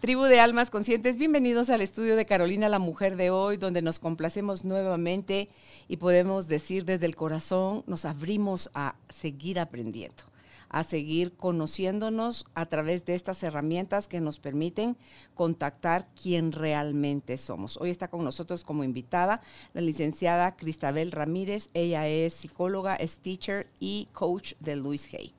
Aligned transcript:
Tribu 0.00 0.22
de 0.22 0.40
Almas 0.40 0.70
Conscientes, 0.70 1.18
bienvenidos 1.18 1.68
al 1.68 1.82
estudio 1.82 2.16
de 2.16 2.24
Carolina 2.24 2.70
la 2.70 2.78
Mujer 2.78 3.16
de 3.16 3.28
hoy, 3.28 3.58
donde 3.58 3.82
nos 3.82 3.98
complacemos 3.98 4.64
nuevamente 4.64 5.50
y 5.88 5.98
podemos 5.98 6.48
decir 6.48 6.86
desde 6.86 7.04
el 7.04 7.16
corazón, 7.16 7.84
nos 7.86 8.06
abrimos 8.06 8.70
a 8.72 8.94
seguir 9.10 9.60
aprendiendo, 9.60 10.22
a 10.70 10.84
seguir 10.84 11.36
conociéndonos 11.36 12.46
a 12.54 12.64
través 12.64 13.04
de 13.04 13.14
estas 13.14 13.42
herramientas 13.42 14.08
que 14.08 14.22
nos 14.22 14.38
permiten 14.38 14.96
contactar 15.34 16.08
quién 16.20 16.52
realmente 16.52 17.36
somos. 17.36 17.76
Hoy 17.76 17.90
está 17.90 18.08
con 18.08 18.24
nosotros 18.24 18.64
como 18.64 18.84
invitada 18.84 19.42
la 19.74 19.82
licenciada 19.82 20.56
Cristabel 20.56 21.12
Ramírez. 21.12 21.68
Ella 21.74 22.08
es 22.08 22.32
psicóloga, 22.32 22.96
es 22.96 23.18
teacher 23.18 23.68
y 23.80 24.08
coach 24.14 24.54
de 24.60 24.76
Luis 24.76 25.12
Hay 25.12 25.34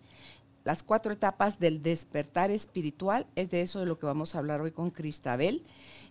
las 0.63 0.83
cuatro 0.83 1.11
etapas 1.13 1.59
del 1.59 1.81
despertar 1.81 2.51
espiritual. 2.51 3.27
Es 3.35 3.49
de 3.51 3.61
eso 3.61 3.79
de 3.79 3.85
lo 3.85 3.97
que 3.99 4.05
vamos 4.05 4.35
a 4.35 4.39
hablar 4.39 4.61
hoy 4.61 4.71
con 4.71 4.91
Cristabel. 4.91 5.63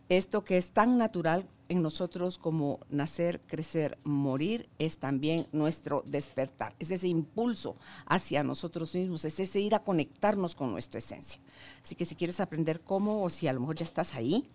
Esto 0.08 0.44
que 0.44 0.56
es 0.56 0.70
tan 0.70 0.98
natural 0.98 1.46
en 1.68 1.82
nosotros 1.82 2.36
como 2.36 2.80
nacer, 2.88 3.40
crecer, 3.46 3.96
morir, 4.02 4.68
es 4.80 4.98
también 4.98 5.46
nuestro 5.52 6.02
despertar. 6.04 6.74
Es 6.80 6.90
ese 6.90 7.06
impulso 7.06 7.76
hacia 8.06 8.42
nosotros 8.42 8.92
mismos, 8.96 9.24
es 9.24 9.38
ese 9.38 9.60
ir 9.60 9.76
a 9.76 9.84
conectarnos 9.84 10.56
con 10.56 10.72
nuestra 10.72 10.98
esencia. 10.98 11.40
Así 11.84 11.94
que 11.94 12.04
si 12.04 12.16
quieres 12.16 12.40
aprender 12.40 12.80
cómo 12.80 13.22
o 13.22 13.30
si 13.30 13.46
a 13.46 13.52
lo 13.52 13.60
mejor 13.60 13.76
ya 13.76 13.84
estás 13.84 14.16
ahí, 14.16 14.48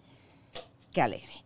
qué 0.92 1.02
alegre. 1.02 1.45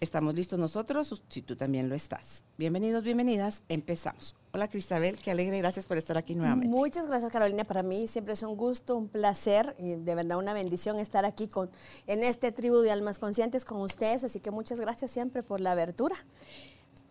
Estamos 0.00 0.34
listos 0.34 0.58
nosotros, 0.58 1.22
si 1.28 1.40
tú 1.40 1.56
también 1.56 1.88
lo 1.88 1.94
estás. 1.94 2.42
Bienvenidos, 2.58 3.04
bienvenidas, 3.04 3.62
empezamos. 3.68 4.36
Hola 4.52 4.68
Cristabel, 4.68 5.18
qué 5.18 5.30
alegre, 5.30 5.58
gracias 5.58 5.86
por 5.86 5.96
estar 5.96 6.18
aquí 6.18 6.34
nuevamente. 6.34 6.74
Muchas 6.74 7.06
gracias 7.06 7.30
Carolina, 7.30 7.64
para 7.64 7.82
mí 7.82 8.08
siempre 8.08 8.34
es 8.34 8.42
un 8.42 8.56
gusto, 8.56 8.96
un 8.96 9.08
placer 9.08 9.74
y 9.78 9.94
de 9.94 10.14
verdad 10.14 10.38
una 10.38 10.52
bendición 10.52 10.98
estar 10.98 11.24
aquí 11.24 11.48
con, 11.48 11.70
en 12.06 12.24
este 12.24 12.50
tribu 12.50 12.78
de 12.78 12.90
almas 12.90 13.18
conscientes 13.18 13.64
con 13.64 13.80
ustedes, 13.80 14.24
así 14.24 14.40
que 14.40 14.50
muchas 14.50 14.80
gracias 14.80 15.12
siempre 15.12 15.42
por 15.42 15.60
la 15.60 15.72
abertura. 15.72 16.16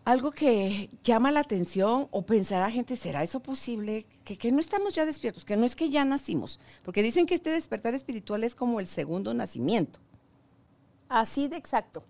Algo 0.04 0.30
que 0.32 0.90
llama 1.02 1.30
la 1.30 1.40
atención 1.40 2.08
o 2.10 2.26
pensará 2.26 2.70
gente, 2.70 2.96
¿será 2.96 3.22
eso 3.22 3.40
posible? 3.40 4.06
Que, 4.24 4.36
que 4.36 4.52
no 4.52 4.60
estamos 4.60 4.94
ya 4.94 5.06
despiertos, 5.06 5.46
que 5.46 5.56
no 5.56 5.64
es 5.64 5.74
que 5.74 5.88
ya 5.88 6.04
nacimos, 6.04 6.60
porque 6.82 7.02
dicen 7.02 7.24
que 7.24 7.34
este 7.34 7.48
despertar 7.48 7.94
espiritual 7.94 8.44
es 8.44 8.54
como 8.54 8.78
el 8.78 8.86
segundo 8.86 9.32
nacimiento. 9.32 10.00
Así 11.08 11.48
de 11.48 11.56
exacto. 11.56 12.02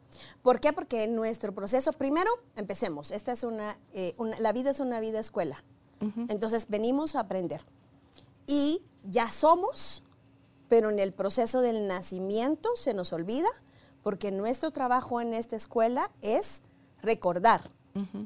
¿Por 0.42 0.60
qué? 0.60 0.72
Porque 0.72 1.06
nuestro 1.06 1.54
proceso, 1.54 1.92
primero, 1.92 2.30
empecemos. 2.56 3.10
Esta 3.10 3.32
es 3.32 3.42
una, 3.42 3.76
eh, 3.92 4.14
la 4.38 4.52
vida 4.52 4.70
es 4.70 4.80
una 4.80 5.00
vida 5.00 5.20
escuela. 5.20 5.62
Entonces 6.28 6.66
venimos 6.68 7.16
a 7.16 7.20
aprender. 7.20 7.62
Y 8.46 8.82
ya 9.04 9.28
somos, 9.28 10.02
pero 10.68 10.90
en 10.90 10.98
el 10.98 11.12
proceso 11.12 11.62
del 11.62 11.86
nacimiento 11.86 12.68
se 12.76 12.92
nos 12.92 13.14
olvida, 13.14 13.48
porque 14.02 14.30
nuestro 14.30 14.70
trabajo 14.70 15.22
en 15.22 15.32
esta 15.32 15.56
escuela 15.56 16.10
es 16.20 16.62
recordar. 17.00 17.62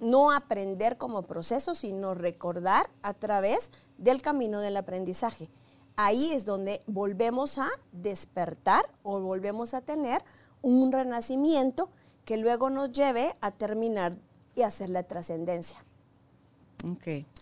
No 0.01 0.33
aprender 0.33 0.97
como 0.97 1.23
proceso, 1.23 1.75
sino 1.75 2.15
recordar 2.15 2.91
a 3.03 3.13
través 3.15 3.71
del 3.99 4.23
camino 4.23 4.61
del 4.61 4.79
aprendizaje. 4.79 5.51
Ahí 5.95 6.33
es 6.33 6.45
donde 6.47 6.81
volvemos 6.87 7.59
a 7.59 7.69
despertar 7.93 8.89
o 9.03 9.21
volvemos 9.21 9.75
a 9.75 9.83
tener 9.83 10.25
un 10.63 10.93
renacimiento 10.93 11.91
que 12.25 12.37
luego 12.37 12.71
nos 12.71 12.93
lleve 12.93 13.35
a 13.41 13.51
terminar 13.51 14.17
y 14.55 14.63
hacer 14.63 14.91
la 14.91 15.03
trascendencia. 15.03 15.85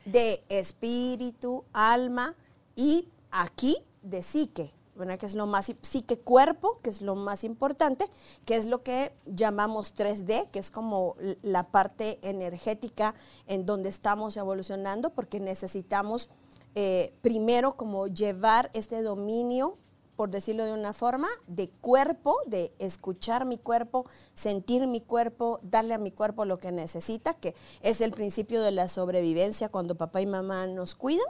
De 0.04 0.43
espíritu, 0.49 1.65
alma 1.72 2.34
y 2.75 3.09
aquí 3.31 3.76
de 4.03 4.22
psique, 4.22 4.72
que 5.19 5.26
es 5.26 5.34
lo 5.34 5.47
más, 5.47 5.72
psique 5.82 6.19
cuerpo, 6.19 6.78
que 6.82 6.91
es 6.91 7.03
lo 7.03 7.15
más 7.16 7.44
importante, 7.44 8.09
que 8.44 8.56
es 8.56 8.66
lo 8.66 8.82
que 8.82 9.12
llamamos 9.26 9.94
3D, 9.94 10.50
que 10.50 10.59
es 10.59 10.71
como 10.71 11.16
la 11.43 11.65
parte 11.65 12.19
energética 12.22 13.15
en 13.47 13.66
donde 13.66 13.88
estamos 13.88 14.37
evolucionando, 14.37 15.10
porque 15.10 15.41
necesitamos 15.41 16.31
eh, 16.75 17.12
primero 17.22 17.76
como 17.76 18.06
llevar 18.06 18.71
este 18.72 19.03
dominio 19.03 19.78
por 20.16 20.31
decirlo 20.31 20.65
de 20.65 20.72
una 20.72 20.93
forma, 20.93 21.28
de 21.47 21.69
cuerpo, 21.69 22.37
de 22.47 22.72
escuchar 22.78 23.44
mi 23.44 23.59
cuerpo, 23.59 24.06
sentir 24.34 24.87
mi 24.87 25.00
cuerpo, 25.00 25.60
darle 25.62 25.94
a 25.94 25.99
mi 25.99 26.10
cuerpo 26.10 26.44
lo 26.44 26.59
que 26.59 26.72
necesita, 26.72 27.34
que 27.34 27.54
es 27.82 28.00
el 28.00 28.12
principio 28.12 28.62
de 28.62 28.72
la 28.72 28.88
sobrevivencia 28.88 29.69
cuando 29.69 29.94
papá 29.94 30.21
y 30.22 30.26
mamá 30.26 30.66
nos 30.66 30.94
cuidan. 30.94 31.26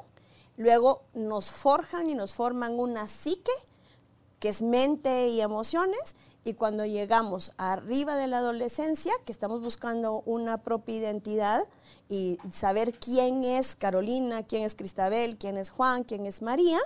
Luego 0.57 1.03
nos 1.13 1.51
forjan 1.51 2.09
y 2.09 2.15
nos 2.15 2.35
forman 2.35 2.79
una 2.79 3.07
psique, 3.09 3.53
que 4.39 4.49
es 4.49 4.63
mente 4.63 5.29
y 5.29 5.41
emociones, 5.41 6.17
y 6.47 6.55
cuando 6.55 6.87
llegamos 6.87 7.51
arriba 7.57 8.15
de 8.15 8.29
la 8.29 8.39
adolescencia, 8.39 9.13
que 9.25 9.33
estamos 9.33 9.61
buscando 9.63 10.23
una 10.27 10.59
propia 10.59 10.95
identidad 10.95 11.65
y 12.09 12.39
saber 12.53 12.97
quién 13.01 13.43
es 13.43 13.75
Carolina, 13.75 14.45
quién 14.45 14.63
es 14.63 14.77
Cristabel, 14.77 15.39
quién 15.39 15.57
es 15.57 15.71
Juan, 15.71 16.05
quién 16.05 16.25
es 16.25 16.43
María, 16.43 16.79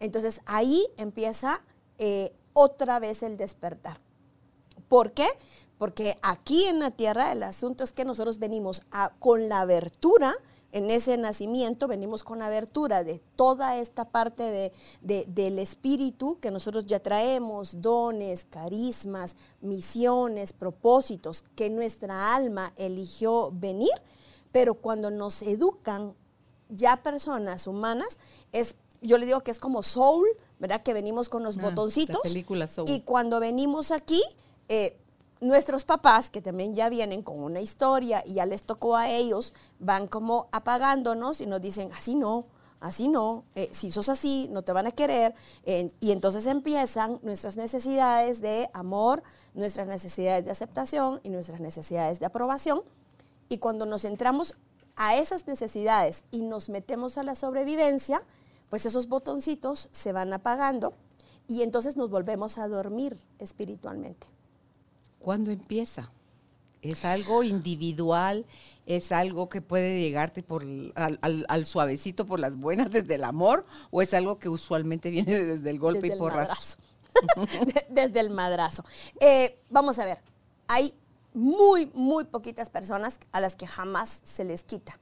entonces 0.00 0.42
ahí 0.44 0.86
empieza 0.98 1.62
eh, 1.96 2.34
otra 2.52 2.98
vez 2.98 3.22
el 3.22 3.38
despertar. 3.38 3.98
¿Por 4.86 5.12
qué? 5.12 5.28
Porque 5.78 6.18
aquí 6.20 6.64
en 6.64 6.78
la 6.78 6.90
tierra 6.90 7.32
el 7.32 7.42
asunto 7.42 7.84
es 7.84 7.94
que 7.94 8.04
nosotros 8.04 8.38
venimos 8.38 8.82
con 9.18 9.48
la 9.48 9.62
abertura 9.62 10.34
en 10.72 10.90
ese 10.90 11.16
nacimiento 11.16 11.88
venimos 11.88 12.22
con 12.22 12.42
abertura 12.42 13.04
de 13.04 13.22
toda 13.36 13.76
esta 13.78 14.04
parte 14.04 14.72
del 15.02 15.58
espíritu 15.58 16.38
que 16.40 16.50
nosotros 16.50 16.86
ya 16.86 17.00
traemos, 17.00 17.80
dones, 17.80 18.44
carismas, 18.44 19.36
misiones, 19.60 20.52
propósitos, 20.52 21.44
que 21.54 21.70
nuestra 21.70 22.34
alma 22.34 22.72
eligió 22.76 23.50
venir, 23.52 23.90
pero 24.52 24.74
cuando 24.74 25.10
nos 25.10 25.42
educan 25.42 26.14
ya 26.68 26.96
personas 27.02 27.66
humanas, 27.66 28.18
es, 28.52 28.76
yo 29.00 29.18
le 29.18 29.26
digo 29.26 29.40
que 29.40 29.50
es 29.50 29.60
como 29.60 29.82
soul, 29.82 30.26
¿verdad? 30.58 30.82
Que 30.82 30.94
venimos 30.94 31.28
con 31.28 31.42
los 31.42 31.58
ah, 31.58 31.62
botoncitos. 31.62 32.20
Y 32.86 33.00
cuando 33.00 33.40
venimos 33.40 33.90
aquí, 33.90 34.22
eh, 34.68 34.96
nuestros 35.40 35.84
papás, 35.84 36.30
que 36.30 36.40
también 36.40 36.74
ya 36.74 36.88
vienen 36.88 37.22
con 37.22 37.42
una 37.42 37.60
historia 37.60 38.22
y 38.26 38.34
ya 38.34 38.46
les 38.46 38.64
tocó 38.64 38.96
a 38.96 39.10
ellos, 39.10 39.54
van 39.78 40.06
como 40.06 40.48
apagándonos 40.52 41.40
y 41.40 41.46
nos 41.46 41.60
dicen, 41.60 41.90
así 41.92 42.14
no, 42.14 42.46
así 42.80 43.08
no, 43.08 43.44
eh, 43.54 43.68
si 43.72 43.90
sos 43.90 44.08
así, 44.08 44.48
no 44.50 44.62
te 44.62 44.72
van 44.72 44.86
a 44.86 44.92
querer. 44.92 45.34
y 45.64 46.10
entonces 46.12 46.46
empiezan 46.46 47.20
nuestras 47.22 47.56
necesidades 47.56 48.40
de 48.40 48.68
amor, 48.72 49.22
nuestras 49.54 49.86
necesidades 49.86 50.44
de 50.44 50.50
aceptación 50.50 51.20
y 51.22 51.30
nuestras 51.30 51.60
necesidades 51.60 52.20
de 52.20 52.26
aprobación. 52.26 52.82
Y 53.48 53.58
cuando 53.58 53.86
nos 53.86 54.02
centramos 54.02 54.54
a 54.96 55.16
esas 55.16 55.46
necesidades 55.46 56.24
y 56.30 56.42
nos 56.42 56.68
metemos 56.68 57.18
a 57.18 57.22
la 57.22 57.34
sobrevivencia, 57.34 58.22
pues 58.70 58.86
esos 58.86 59.08
botoncitos 59.08 59.88
se 59.92 60.12
van 60.12 60.32
apagando 60.32 60.94
y 61.46 61.62
entonces 61.62 61.96
nos 61.96 62.10
volvemos 62.10 62.58
a 62.58 62.68
dormir 62.68 63.16
espiritualmente. 63.38 64.26
¿Cuándo 65.26 65.50
empieza? 65.50 66.12
¿Es 66.82 67.04
algo 67.04 67.42
individual? 67.42 68.46
¿Es 68.86 69.10
algo 69.10 69.48
que 69.48 69.60
puede 69.60 70.00
llegarte 70.00 70.44
por, 70.44 70.64
al, 70.94 71.66
suavecito 71.66 72.26
por 72.26 72.38
las 72.38 72.56
buenas 72.56 72.92
desde 72.92 73.16
el 73.16 73.24
amor? 73.24 73.66
¿O 73.90 74.02
es 74.02 74.14
algo 74.14 74.38
que 74.38 74.48
usualmente 74.48 75.10
viene 75.10 75.42
desde 75.44 75.68
el 75.68 75.80
golpe 75.80 76.06
y 76.06 76.16
porrazo? 76.16 76.78
desde 77.88 78.20
el 78.20 78.30
madrazo. 78.30 78.84
Eh, 79.18 79.58
vamos 79.68 79.98
a 79.98 80.04
ver, 80.04 80.18
hay 80.68 80.94
muy, 81.34 81.90
muy 81.92 82.22
poquitas 82.22 82.70
personas 82.70 83.18
a 83.32 83.40
las 83.40 83.56
que 83.56 83.66
jamás 83.66 84.20
se 84.22 84.44
les 84.44 84.62
quita, 84.62 84.96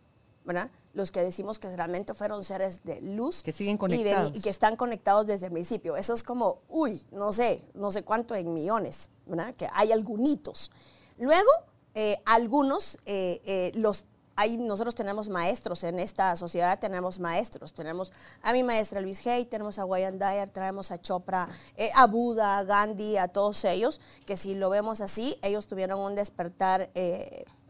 ¿verdad? 0.44 0.70
Los 0.92 1.10
que 1.10 1.20
decimos 1.20 1.58
que 1.58 1.74
realmente 1.74 2.14
fueron 2.14 2.44
seres 2.44 2.84
de 2.84 3.00
luz. 3.00 3.42
Que 3.42 3.52
siguen 3.52 3.78
conectados. 3.78 4.32
Y, 4.34 4.38
y 4.38 4.40
que 4.40 4.50
están 4.50 4.76
conectados 4.76 5.26
desde 5.26 5.46
el 5.46 5.52
principio. 5.52 5.96
Eso 5.96 6.14
es 6.14 6.22
como, 6.22 6.60
uy, 6.68 7.04
no 7.10 7.32
sé, 7.32 7.64
no 7.74 7.90
sé 7.90 8.02
cuánto 8.02 8.34
en 8.34 8.52
millones 8.52 9.10
que 9.56 9.68
hay 9.72 9.92
algunos. 9.92 10.70
Luego, 11.18 11.50
eh, 11.94 12.18
algunos, 12.26 12.98
eh, 13.06 13.40
eh, 13.44 13.72
los 13.74 14.04
hay, 14.36 14.56
nosotros 14.56 14.96
tenemos 14.96 15.28
maestros 15.28 15.84
en 15.84 16.00
esta 16.00 16.34
sociedad, 16.34 16.80
tenemos 16.80 17.20
maestros. 17.20 17.72
Tenemos 17.72 18.12
a 18.42 18.52
mi 18.52 18.64
maestra 18.64 19.00
Luis 19.00 19.24
Hay, 19.28 19.44
tenemos 19.44 19.78
a 19.78 19.84
Wayne 19.84 20.18
Dyer, 20.18 20.50
traemos 20.50 20.90
a 20.90 21.00
Chopra, 21.00 21.48
a 21.94 22.06
Buda, 22.08 22.58
a 22.58 22.64
Gandhi, 22.64 23.16
a 23.16 23.28
todos 23.28 23.64
ellos, 23.64 24.00
que 24.26 24.36
si 24.36 24.56
lo 24.56 24.70
vemos 24.70 25.00
así, 25.00 25.38
ellos 25.40 25.68
tuvieron 25.68 26.00
un 26.00 26.16
despertar 26.16 26.90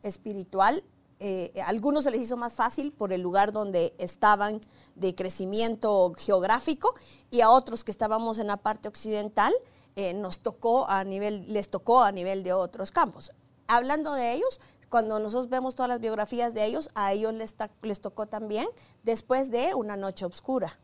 espiritual 0.03 0.83
eh, 1.21 1.53
a 1.61 1.69
algunos 1.69 2.05
se 2.05 2.11
les 2.11 2.21
hizo 2.21 2.37
más 2.37 2.55
fácil 2.55 2.93
por 2.93 3.13
el 3.13 3.21
lugar 3.21 3.53
donde 3.53 3.95
estaban 3.99 4.61
de 4.95 5.15
crecimiento 5.15 6.13
geográfico 6.17 6.95
y 7.31 7.41
a 7.41 7.51
otros 7.51 7.85
que 7.85 7.91
estábamos 7.91 8.39
en 8.39 8.49
la 8.49 8.57
parte 8.57 8.89
occidental 8.89 9.53
eh, 9.97 10.13
nos 10.13 10.41
tocó 10.41 10.89
a 10.89 11.05
nivel, 11.05 11.53
les 11.53 11.69
tocó 11.69 12.03
a 12.03 12.11
nivel 12.11 12.43
de 12.43 12.53
otros 12.53 12.91
campos. 12.91 13.33
Hablando 13.69 14.13
de 14.15 14.33
ellos, 14.33 14.61
cuando 14.89 15.19
nosotros 15.21 15.49
vemos 15.49 15.75
todas 15.75 15.89
las 15.89 16.01
biografías 16.01 16.53
de 16.53 16.65
ellos, 16.65 16.91
a 16.95 17.13
ellos 17.13 17.33
les, 17.33 17.55
les 17.83 18.01
tocó 18.01 18.27
también 18.27 18.67
después 19.03 19.51
de 19.51 19.75
una 19.75 19.97
noche 19.97 20.25
oscura. 20.25 20.79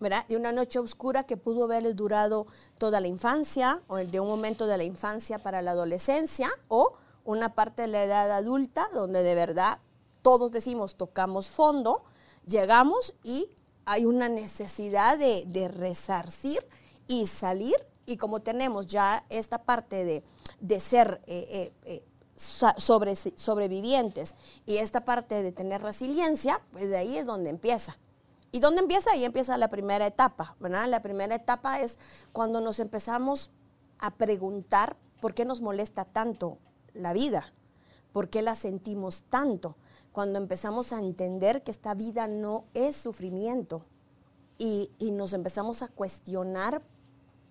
¿verdad? 0.00 0.24
Y 0.28 0.34
una 0.34 0.50
noche 0.50 0.80
oscura 0.80 1.22
que 1.22 1.36
pudo 1.36 1.64
haberles 1.64 1.94
durado 1.94 2.46
toda 2.78 3.00
la 3.00 3.06
infancia, 3.06 3.80
o 3.86 3.96
de 3.96 4.18
un 4.18 4.26
momento 4.26 4.66
de 4.66 4.76
la 4.76 4.82
infancia 4.82 5.38
para 5.38 5.62
la 5.62 5.70
adolescencia, 5.70 6.48
o 6.66 6.94
una 7.24 7.54
parte 7.54 7.82
de 7.82 7.88
la 7.88 8.04
edad 8.04 8.30
adulta 8.30 8.88
donde 8.92 9.22
de 9.22 9.34
verdad 9.34 9.78
todos 10.22 10.50
decimos 10.52 10.96
tocamos 10.96 11.48
fondo, 11.48 12.04
llegamos 12.46 13.14
y 13.22 13.48
hay 13.84 14.04
una 14.04 14.28
necesidad 14.28 15.18
de, 15.18 15.68
resarcir 15.68 16.64
y 17.08 17.26
salir 17.26 17.76
y 18.06 18.16
como 18.16 18.40
tenemos 18.40 18.86
ya 18.86 19.24
esta 19.28 19.64
parte 19.64 20.04
de, 20.04 20.24
de 20.60 20.80
ser 20.80 21.20
eh, 21.26 21.46
eh, 21.50 21.72
eh, 21.84 22.04
sobre, 22.36 23.16
sobrevivientes 23.16 24.34
y 24.66 24.76
esta 24.76 25.04
parte 25.04 25.42
de 25.42 25.52
tener 25.52 25.82
resiliencia, 25.82 26.60
pues 26.72 26.88
de 26.88 26.96
ahí 26.96 27.16
es 27.16 27.26
donde 27.26 27.50
empieza. 27.50 27.98
¿Y 28.50 28.60
dónde 28.60 28.82
empieza? 28.82 29.12
Ahí 29.12 29.24
empieza 29.24 29.56
la 29.56 29.68
primera 29.68 30.06
etapa. 30.06 30.56
La 30.60 31.00
primera 31.00 31.34
etapa 31.34 31.80
es 31.80 31.98
cuando 32.32 32.60
nos 32.60 32.80
empezamos 32.80 33.50
a 33.98 34.10
preguntar 34.14 34.96
por 35.20 35.32
qué 35.32 35.46
nos 35.46 35.62
molesta 35.62 36.04
tanto 36.04 36.58
la 36.94 37.12
vida, 37.12 37.52
por 38.12 38.28
qué 38.28 38.42
la 38.42 38.54
sentimos 38.54 39.22
tanto, 39.22 39.76
cuando 40.12 40.38
empezamos 40.38 40.92
a 40.92 41.00
entender 41.00 41.62
que 41.62 41.70
esta 41.70 41.94
vida 41.94 42.28
no 42.28 42.64
es 42.74 42.96
sufrimiento 42.96 43.84
y, 44.58 44.90
nos 45.12 45.32
empezamos 45.32 45.82
a 45.82 45.88
cuestionar 45.88 46.82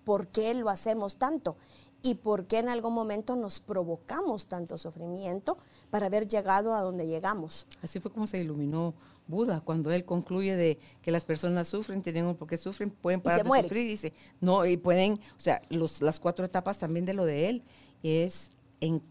por 0.05 0.27
qué 0.27 0.53
lo 0.53 0.69
hacemos 0.69 1.17
tanto 1.17 1.57
y 2.03 2.15
por 2.15 2.45
qué 2.45 2.59
en 2.59 2.69
algún 2.69 2.93
momento 2.93 3.35
nos 3.35 3.59
provocamos 3.59 4.47
tanto 4.47 4.77
sufrimiento 4.77 5.57
para 5.89 6.05
haber 6.05 6.27
llegado 6.27 6.73
a 6.73 6.81
donde 6.81 7.07
llegamos. 7.07 7.67
Así 7.81 7.99
fue 7.99 8.11
como 8.11 8.27
se 8.27 8.39
iluminó 8.39 8.93
Buda 9.27 9.61
cuando 9.61 9.91
él 9.91 10.05
concluye 10.05 10.55
de 10.55 10.79
que 11.01 11.11
las 11.11 11.25
personas 11.25 11.67
sufren, 11.67 12.01
tienen 12.01 12.35
por 12.35 12.47
qué 12.47 12.57
sufren, 12.57 12.89
pueden 12.89 13.21
parar 13.21 13.43
de 13.43 13.61
sufrir, 13.63 13.87
dice, 13.87 14.13
no, 14.39 14.65
y 14.65 14.77
pueden, 14.77 15.13
o 15.13 15.39
sea, 15.39 15.61
los, 15.69 16.01
las 16.01 16.19
cuatro 16.19 16.45
etapas 16.45 16.77
también 16.77 17.05
de 17.05 17.13
lo 17.13 17.25
de 17.25 17.49
él 17.49 17.63
es 18.03 18.51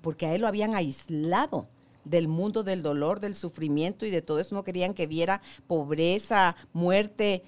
porque 0.00 0.26
a 0.26 0.34
él 0.34 0.42
lo 0.42 0.48
habían 0.48 0.74
aislado 0.74 1.68
del 2.04 2.28
mundo 2.28 2.62
del 2.62 2.82
dolor, 2.82 3.20
del 3.20 3.34
sufrimiento 3.34 4.06
y 4.06 4.10
de 4.10 4.22
todo 4.22 4.38
eso. 4.38 4.54
No 4.54 4.64
querían 4.64 4.94
que 4.94 5.06
viera 5.06 5.42
pobreza, 5.66 6.56
muerte. 6.72 7.42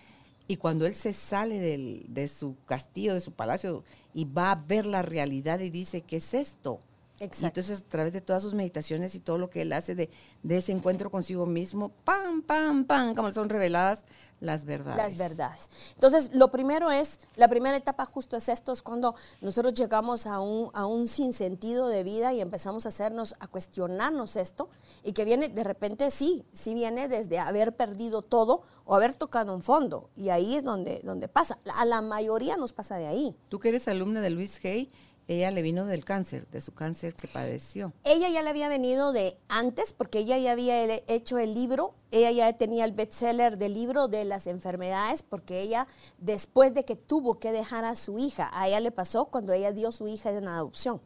Y 0.49 0.57
cuando 0.57 0.87
él 0.87 0.95
se 0.95 1.13
sale 1.13 2.05
de 2.07 2.29
su 2.29 2.57
castillo, 2.67 3.15
de 3.15 3.21
su 3.21 3.33
palacio, 3.33 3.85
y 4.13 4.25
va 4.25 4.51
a 4.51 4.57
ver 4.57 4.87
la 4.87 5.03
realidad 5.03 5.61
y 5.61 5.71
dice, 5.71 6.03
¿qué 6.03 6.17
es 6.17 6.35
esto? 6.35 6.81
entonces 7.21 7.81
a 7.81 7.89
través 7.89 8.13
de 8.13 8.21
todas 8.21 8.43
sus 8.43 8.55
meditaciones 8.55 9.15
y 9.15 9.21
todo 9.21 9.39
lo 9.39 9.49
que 9.49 9.63
él 9.63 9.73
hace 9.73 9.95
de, 9.95 10.11
de 10.43 10.57
ese 10.57 10.73
encuentro 10.73 11.11
consigo 11.11 11.47
mismo, 11.47 11.91
pam, 12.05 12.43
pam, 12.43 12.85
pam, 12.85 13.15
como 13.15 13.31
son 13.31 13.49
reveladas 13.49 14.05
las 14.43 14.65
verdades. 14.65 14.99
Las 14.99 15.17
verdades. 15.17 15.71
Entonces, 15.95 16.31
lo 16.35 16.51
primero 16.51 16.91
es, 16.91 17.21
la 17.37 17.49
primera 17.49 17.77
etapa 17.77 18.05
justo 18.05 18.37
es 18.37 18.49
esto, 18.49 18.73
es 18.73 18.83
cuando 18.83 19.15
nosotros 19.41 19.73
llegamos 19.75 20.27
a 20.27 20.41
un, 20.41 20.71
a 20.75 20.85
un 20.85 21.07
sinsentido 21.07 21.89
de 21.89 22.03
vida 22.03 22.33
y 22.33 22.41
empezamos 22.41 22.85
a 22.85 22.89
hacernos, 22.89 23.37
a 23.39 23.47
cuestionarnos 23.47 24.37
esto, 24.37 24.69
y 25.05 25.13
que 25.13 25.25
viene, 25.25 25.49
de 25.49 25.65
repente 25.65 26.11
sí, 26.11 26.45
sí 26.53 26.75
viene 26.75 27.09
desde 27.09 27.39
haber 27.39 27.77
perdido 27.77 28.23
todo 28.23 28.63
o 28.85 28.97
haber 28.97 29.15
tocado 29.15 29.55
un 29.55 29.63
fondo, 29.63 30.11
y 30.17 30.31
ahí 30.31 30.57
es 30.57 30.65
donde, 30.65 31.01
donde 31.05 31.29
pasa. 31.29 31.59
A 31.77 31.85
la 31.85 32.03
mayoría 32.03 32.57
nos 32.57 32.73
pasa 32.73 32.97
de 32.97 33.07
ahí. 33.07 33.37
Tú 33.49 33.61
que 33.61 33.69
eres 33.69 33.87
alumna 33.87 34.21
de 34.21 34.31
Luis 34.31 34.61
Hay, 34.65 34.91
ella 35.29 35.51
le 35.51 35.63
vino 35.63 35.87
del 35.87 36.05
cáncer, 36.05 36.47
de 36.49 36.61
su 36.61 36.75
cáncer 36.75 37.15
que 37.15 37.29
padeció. 37.29 37.93
Ella 38.05 38.29
ya 38.29 38.43
le 38.43 38.51
había 38.51 38.69
venido 38.69 39.13
de 39.13 39.37
antes, 39.49 39.93
porque 39.93 40.21
ella 40.21 40.37
ya 40.39 40.53
había 40.53 40.83
hecho 41.07 41.39
el 41.39 41.55
libro, 41.55 41.95
ella 42.11 42.31
ya 42.31 42.53
tenía 42.53 42.85
el 42.85 42.93
bestseller 42.93 43.57
del 43.57 43.75
libro 43.75 44.09
de 44.09 44.25
las 44.25 44.47
enfermedades, 44.47 45.23
porque 45.23 45.61
ella, 45.61 45.87
después 46.19 46.75
de 46.75 46.85
que 46.85 46.97
tuvo 46.97 47.39
que 47.39 47.53
dejar 47.53 47.85
a 47.85 47.97
su 47.97 48.19
hija, 48.19 48.51
a 48.53 48.69
ella 48.69 48.81
le 48.81 48.91
pasó 48.91 49.27
cuando 49.27 49.53
ella 49.53 49.73
dio 49.73 49.93
su 49.93 50.09
hija 50.09 50.31
en 50.31 50.49
adopción. 50.49 51.01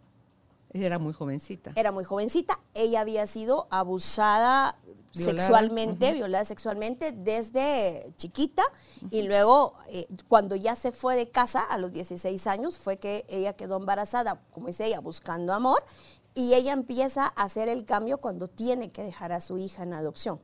Ella 0.72 0.86
era 0.86 0.98
muy 0.98 1.12
jovencita. 1.12 1.72
Era 1.74 1.92
muy 1.92 2.04
jovencita. 2.04 2.60
Ella 2.74 3.00
había 3.00 3.26
sido 3.26 3.66
abusada 3.70 4.76
sexualmente, 5.16 6.12
violada 6.12 6.44
sexualmente 6.44 7.12
desde 7.12 8.12
chiquita 8.16 8.62
y 9.10 9.22
luego 9.22 9.74
eh, 9.88 10.06
cuando 10.28 10.56
ya 10.56 10.74
se 10.74 10.92
fue 10.92 11.16
de 11.16 11.30
casa 11.30 11.60
a 11.62 11.78
los 11.78 11.92
16 11.92 12.46
años 12.46 12.78
fue 12.78 12.98
que 12.98 13.24
ella 13.28 13.54
quedó 13.54 13.76
embarazada, 13.76 14.40
como 14.52 14.66
dice 14.66 14.86
ella, 14.86 15.00
buscando 15.00 15.52
amor 15.52 15.82
y 16.34 16.54
ella 16.54 16.72
empieza 16.72 17.32
a 17.34 17.44
hacer 17.44 17.68
el 17.68 17.84
cambio 17.84 18.18
cuando 18.18 18.48
tiene 18.48 18.92
que 18.92 19.02
dejar 19.02 19.32
a 19.32 19.40
su 19.40 19.58
hija 19.58 19.82
en 19.82 19.94
adopción. 19.94 20.40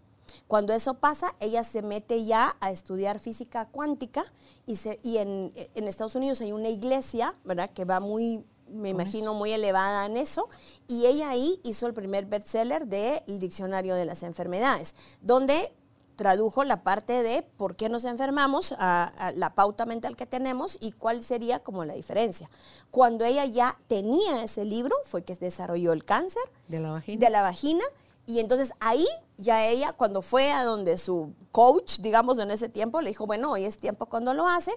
Cuando 0.48 0.72
eso 0.72 0.94
pasa, 0.94 1.34
ella 1.40 1.62
se 1.64 1.82
mete 1.82 2.24
ya 2.24 2.56
a 2.60 2.70
estudiar 2.70 3.18
física 3.18 3.68
cuántica 3.68 4.24
y, 4.66 4.76
se, 4.76 4.98
y 5.02 5.18
en, 5.18 5.52
en 5.54 5.88
Estados 5.88 6.14
Unidos 6.14 6.40
hay 6.40 6.52
una 6.52 6.68
iglesia, 6.68 7.34
¿verdad? 7.44 7.70
Que 7.70 7.84
va 7.84 8.00
muy 8.00 8.44
me 8.72 8.90
imagino 8.90 9.34
muy 9.34 9.52
elevada 9.52 10.06
en 10.06 10.16
eso, 10.16 10.48
y 10.88 11.06
ella 11.06 11.30
ahí 11.30 11.60
hizo 11.64 11.86
el 11.86 11.94
primer 11.94 12.26
bestseller 12.26 12.86
del 12.86 13.38
Diccionario 13.38 13.94
de 13.94 14.04
las 14.04 14.22
Enfermedades, 14.22 14.94
donde 15.20 15.72
tradujo 16.16 16.62
la 16.64 16.82
parte 16.82 17.22
de 17.22 17.42
por 17.42 17.74
qué 17.74 17.88
nos 17.88 18.04
enfermamos, 18.04 18.74
a, 18.78 19.32
la 19.34 19.54
pauta 19.54 19.86
mental 19.86 20.14
que 20.14 20.26
tenemos 20.26 20.78
y 20.80 20.92
cuál 20.92 21.22
sería 21.22 21.60
como 21.60 21.84
la 21.84 21.94
diferencia. 21.94 22.50
Cuando 22.90 23.24
ella 23.24 23.44
ya 23.46 23.78
tenía 23.88 24.44
ese 24.44 24.64
libro, 24.64 24.94
fue 25.04 25.22
que 25.22 25.34
desarrolló 25.34 25.92
el 25.92 26.04
cáncer 26.04 26.42
de 26.68 26.80
la 26.80 26.90
vagina. 26.90 27.18
De 27.18 27.30
la 27.30 27.42
vagina 27.42 27.84
y 28.26 28.38
entonces 28.38 28.72
ahí 28.80 29.06
ya 29.36 29.66
ella, 29.66 29.92
cuando 29.92 30.22
fue 30.22 30.52
a 30.52 30.64
donde 30.64 30.96
su 30.98 31.32
coach, 31.50 31.98
digamos 31.98 32.38
en 32.38 32.50
ese 32.50 32.68
tiempo, 32.68 33.00
le 33.00 33.10
dijo, 33.10 33.26
bueno, 33.26 33.50
hoy 33.50 33.64
es 33.64 33.76
tiempo 33.76 34.06
cuando 34.06 34.34
lo 34.34 34.46
hace. 34.46 34.72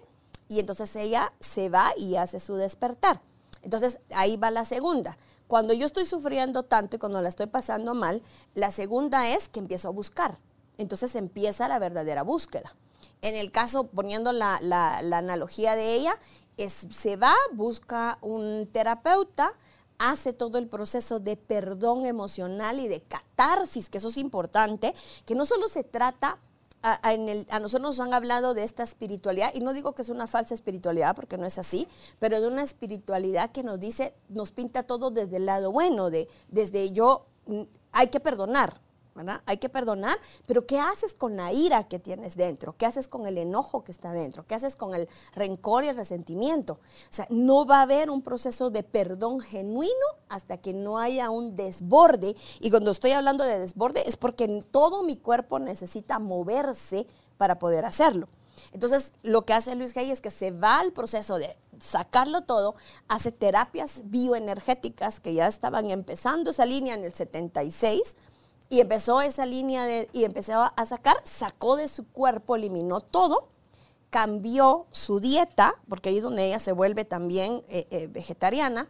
Y 0.47 0.59
entonces 0.59 0.95
ella 0.95 1.33
se 1.39 1.69
va 1.69 1.91
y 1.97 2.15
hace 2.15 2.39
su 2.39 2.55
despertar. 2.55 3.21
Entonces, 3.65 3.99
ahí 4.11 4.37
va 4.37 4.51
la 4.51 4.63
segunda. 4.63 5.17
Cuando 5.47 5.73
yo 5.73 5.85
estoy 5.85 6.05
sufriendo 6.05 6.63
tanto 6.63 6.95
y 6.95 6.99
cuando 6.99 7.21
la 7.21 7.29
estoy 7.29 7.47
pasando 7.47 7.93
mal, 7.93 8.23
la 8.53 8.71
segunda 8.71 9.29
es 9.29 9.49
que 9.49 9.59
empiezo 9.59 9.89
a 9.89 9.91
buscar. 9.91 10.39
Entonces 10.77 11.15
empieza 11.15 11.67
la 11.67 11.79
verdadera 11.79 12.23
búsqueda. 12.23 12.75
En 13.21 13.35
el 13.35 13.51
caso, 13.51 13.87
poniendo 13.87 14.31
la, 14.31 14.57
analogía 14.97 15.75
de 15.75 15.95
ella, 15.95 16.17
es, 16.57 16.87
se 16.89 17.15
va, 17.15 17.33
busca 17.53 18.17
un 18.21 18.69
terapeuta, 18.71 19.53
hace 19.97 20.33
todo 20.33 20.57
el 20.57 20.67
proceso 20.67 21.19
de 21.19 21.37
perdón 21.37 22.05
emocional 22.05 22.79
y 22.79 22.87
de 22.87 23.01
catarsis, 23.01 23.89
que 23.89 23.97
eso 23.97 24.09
es 24.09 24.17
importante, 24.17 24.93
que 25.25 25.35
no 25.35 25.45
solo 25.45 25.69
se 25.69 25.83
trata 25.83 26.37
a, 26.85 27.59
nosotros 27.59 27.81
nos 27.81 27.99
han 27.99 28.13
hablado 28.13 28.53
de 28.53 28.63
esta 28.63 28.83
espiritualidad, 28.83 29.51
y 29.55 29.61
no 29.61 29.73
digo 29.73 29.93
que 29.93 30.03
es 30.03 30.09
una 30.09 30.27
falsa 30.27 30.53
espiritualidad, 30.53 31.15
porque 31.15 31.37
no 31.37 31.45
es 31.45 31.57
así, 31.57 31.87
pero 32.19 32.39
de 32.39 32.47
una 32.47 32.61
espiritualidad 32.61 33.51
que 33.51 33.63
nos 33.63 33.79
dice, 33.79 34.13
nos 34.29 34.51
pinta 34.51 34.83
todo 34.83 35.09
desde 35.09 35.37
el 35.37 35.47
lado 35.47 35.71
bueno, 35.71 36.11
de, 36.11 36.27
desde 36.47 36.91
yo, 36.91 37.25
mm, 37.47 37.63
hay 37.91 38.07
que 38.07 38.19
perdonar, 38.19 38.79
hay 39.45 39.57
que 39.57 39.69
perdonar, 39.69 40.17
pero 40.45 40.65
¿qué 40.65 40.79
haces 40.79 41.13
con 41.13 41.37
la 41.37 41.53
ira 41.53 41.87
que 41.87 41.99
tienes 41.99 42.35
dentro? 42.35 42.75
¿Qué 42.77 42.85
haces 42.85 43.07
con 43.07 43.25
el 43.27 43.37
enojo 43.37 43.83
que 43.83 43.91
está 43.91 44.11
dentro? 44.11 44.45
¿Qué 44.45 44.55
haces 44.55 44.75
con 44.75 44.93
el 44.93 45.07
rencor 45.33 45.83
y 45.83 45.87
el 45.87 45.95
resentimiento? 45.95 46.73
O 46.73 46.79
sea, 47.09 47.27
no 47.29 47.65
va 47.65 47.79
a 47.79 47.83
haber 47.83 48.09
un 48.09 48.21
proceso 48.21 48.69
de 48.69 48.83
perdón 48.83 49.39
genuino 49.39 49.93
hasta 50.27 50.57
que 50.57 50.73
no 50.73 50.97
haya 50.97 51.29
un 51.29 51.55
desborde. 51.55 52.35
Y 52.59 52.69
cuando 52.69 52.91
estoy 52.91 53.11
hablando 53.11 53.45
de 53.45 53.59
desborde 53.59 54.03
es 54.07 54.17
porque 54.17 54.47
todo 54.71 55.03
mi 55.03 55.15
cuerpo 55.15 55.59
necesita 55.59 56.19
moverse 56.19 57.07
para 57.37 57.57
poder 57.57 57.85
hacerlo. 57.85 58.27
Entonces, 58.71 59.13
lo 59.23 59.45
que 59.45 59.53
hace 59.53 59.75
Luis 59.75 59.93
Gay 59.93 60.11
es 60.11 60.21
que 60.21 60.29
se 60.29 60.51
va 60.51 60.79
al 60.79 60.91
proceso 60.91 61.37
de 61.37 61.55
sacarlo 61.81 62.41
todo, 62.41 62.75
hace 63.07 63.31
terapias 63.31 64.01
bioenergéticas 64.05 65.19
que 65.19 65.33
ya 65.33 65.47
estaban 65.47 65.89
empezando 65.91 66.51
esa 66.51 66.65
línea 66.65 66.93
en 66.93 67.03
el 67.03 67.13
76 67.13 68.15
y 68.69 68.79
empezó 68.79 69.21
esa 69.21 69.45
línea 69.45 69.85
de, 69.85 70.09
y 70.11 70.23
empezó 70.23 70.71
a 70.75 70.85
sacar, 70.85 71.15
sacó 71.23 71.75
de 71.75 71.87
su 71.87 72.07
cuerpo, 72.07 72.55
eliminó 72.55 72.99
todo, 72.99 73.49
cambió 74.09 74.87
su 74.91 75.19
dieta, 75.19 75.75
porque 75.87 76.09
ahí 76.09 76.17
es 76.17 76.23
donde 76.23 76.47
ella 76.47 76.59
se 76.59 76.71
vuelve 76.71 77.05
también 77.05 77.61
eh, 77.69 77.87
eh, 77.91 78.07
vegetariana, 78.07 78.89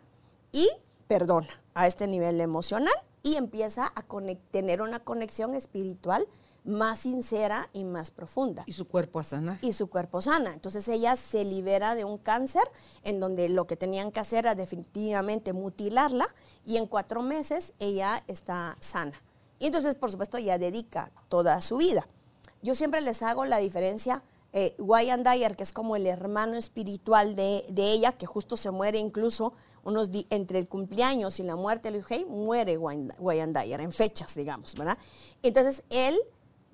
y 0.52 0.70
perdona 1.08 1.50
a 1.74 1.88
este 1.88 2.08
nivel 2.08 2.40
emocional 2.40 2.94
y 3.24 3.36
empieza 3.36 3.92
a 3.96 4.06
tener 4.52 4.82
una 4.82 5.00
conexión 5.00 5.54
espiritual 5.54 6.28
más 6.64 7.00
sincera 7.00 7.70
y 7.74 7.84
más 7.84 8.12
profunda. 8.12 8.64
Y 8.66 8.74
su 8.74 8.88
cuerpo 8.88 9.20
a 9.20 9.24
sanar. 9.24 9.60
Y 9.62 9.74
su 9.74 9.88
cuerpo 9.88 10.22
sana. 10.22 10.54
Entonces 10.54 10.88
ella 10.88 11.16
se 11.16 11.44
libera 11.44 11.96
de 11.96 12.06
un 12.06 12.18
cáncer 12.18 12.64
en 13.04 13.20
donde 13.20 13.50
lo 13.50 13.68
que 13.68 13.76
tenían 13.76 14.12
que 14.12 14.20
hacer 14.20 14.46
era 14.46 14.56
definitivamente 14.56 15.54
mutilarla 15.54 16.28
y 16.66 16.78
en 16.78 16.88
cuatro 16.88 17.22
meses 17.22 17.74
ella 17.80 18.24
está 18.28 18.78
sana 18.80 19.22
Y 19.60 19.68
entonces, 19.68 19.96
por 19.96 20.12
supuesto, 20.12 20.38
ya 20.38 20.58
dedica 20.58 21.12
toda 21.30 21.60
su 21.62 21.78
vida. 21.78 22.08
Yo 22.62 22.76
siempre 22.76 23.02
les 23.02 23.22
hago 23.22 23.46
la 23.46 23.58
diferencia. 23.58 24.24
Eh, 24.54 24.76
Dyer, 24.78 25.56
que 25.56 25.64
es 25.64 25.74
como 25.74 25.96
el 25.96 26.08
hermano 26.08 26.56
espiritual 26.56 27.36
de, 27.36 27.66
de 27.70 27.92
ella, 27.92 28.14
que 28.14 28.26
justo 28.26 28.58
se 28.58 28.72
muere 28.72 29.00
incluso 29.00 29.54
unos 29.86 30.10
entre 30.30 30.60
el 30.60 30.68
cumpleaños 30.68 31.40
y 31.40 31.44
la 31.44 31.56
muerte 31.56 31.92
de 31.92 32.00
Luis 32.00 32.26
muere 32.28 32.78
Wyan 32.78 33.54
Dyer, 33.54 33.82
en 33.82 33.92
fechas, 33.92 34.34
digamos, 34.36 34.74
¿verdad? 34.76 34.98
Entonces, 35.44 35.84
él 35.90 36.18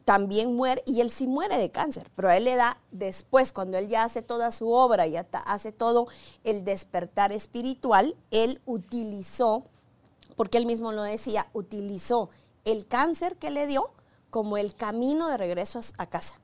también 0.05 0.55
muere, 0.55 0.81
y 0.85 1.01
él 1.01 1.11
sí 1.11 1.27
muere 1.27 1.57
de 1.57 1.69
cáncer, 1.71 2.09
pero 2.15 2.29
a 2.29 2.37
él 2.37 2.45
le 2.45 2.55
da 2.55 2.79
después, 2.91 3.51
cuando 3.51 3.77
él 3.77 3.87
ya 3.87 4.03
hace 4.03 4.21
toda 4.21 4.51
su 4.51 4.71
obra, 4.71 5.07
ya 5.07 5.27
hace 5.45 5.71
todo 5.71 6.07
el 6.43 6.63
despertar 6.63 7.31
espiritual, 7.31 8.15
él 8.31 8.61
utilizó, 8.65 9.65
porque 10.35 10.57
él 10.57 10.65
mismo 10.65 10.91
lo 10.91 11.03
decía, 11.03 11.49
utilizó 11.53 12.29
el 12.65 12.87
cáncer 12.87 13.37
que 13.37 13.51
le 13.51 13.67
dio 13.67 13.93
como 14.29 14.57
el 14.57 14.75
camino 14.75 15.27
de 15.27 15.37
regreso 15.37 15.79
a 15.97 16.07
casa. 16.07 16.39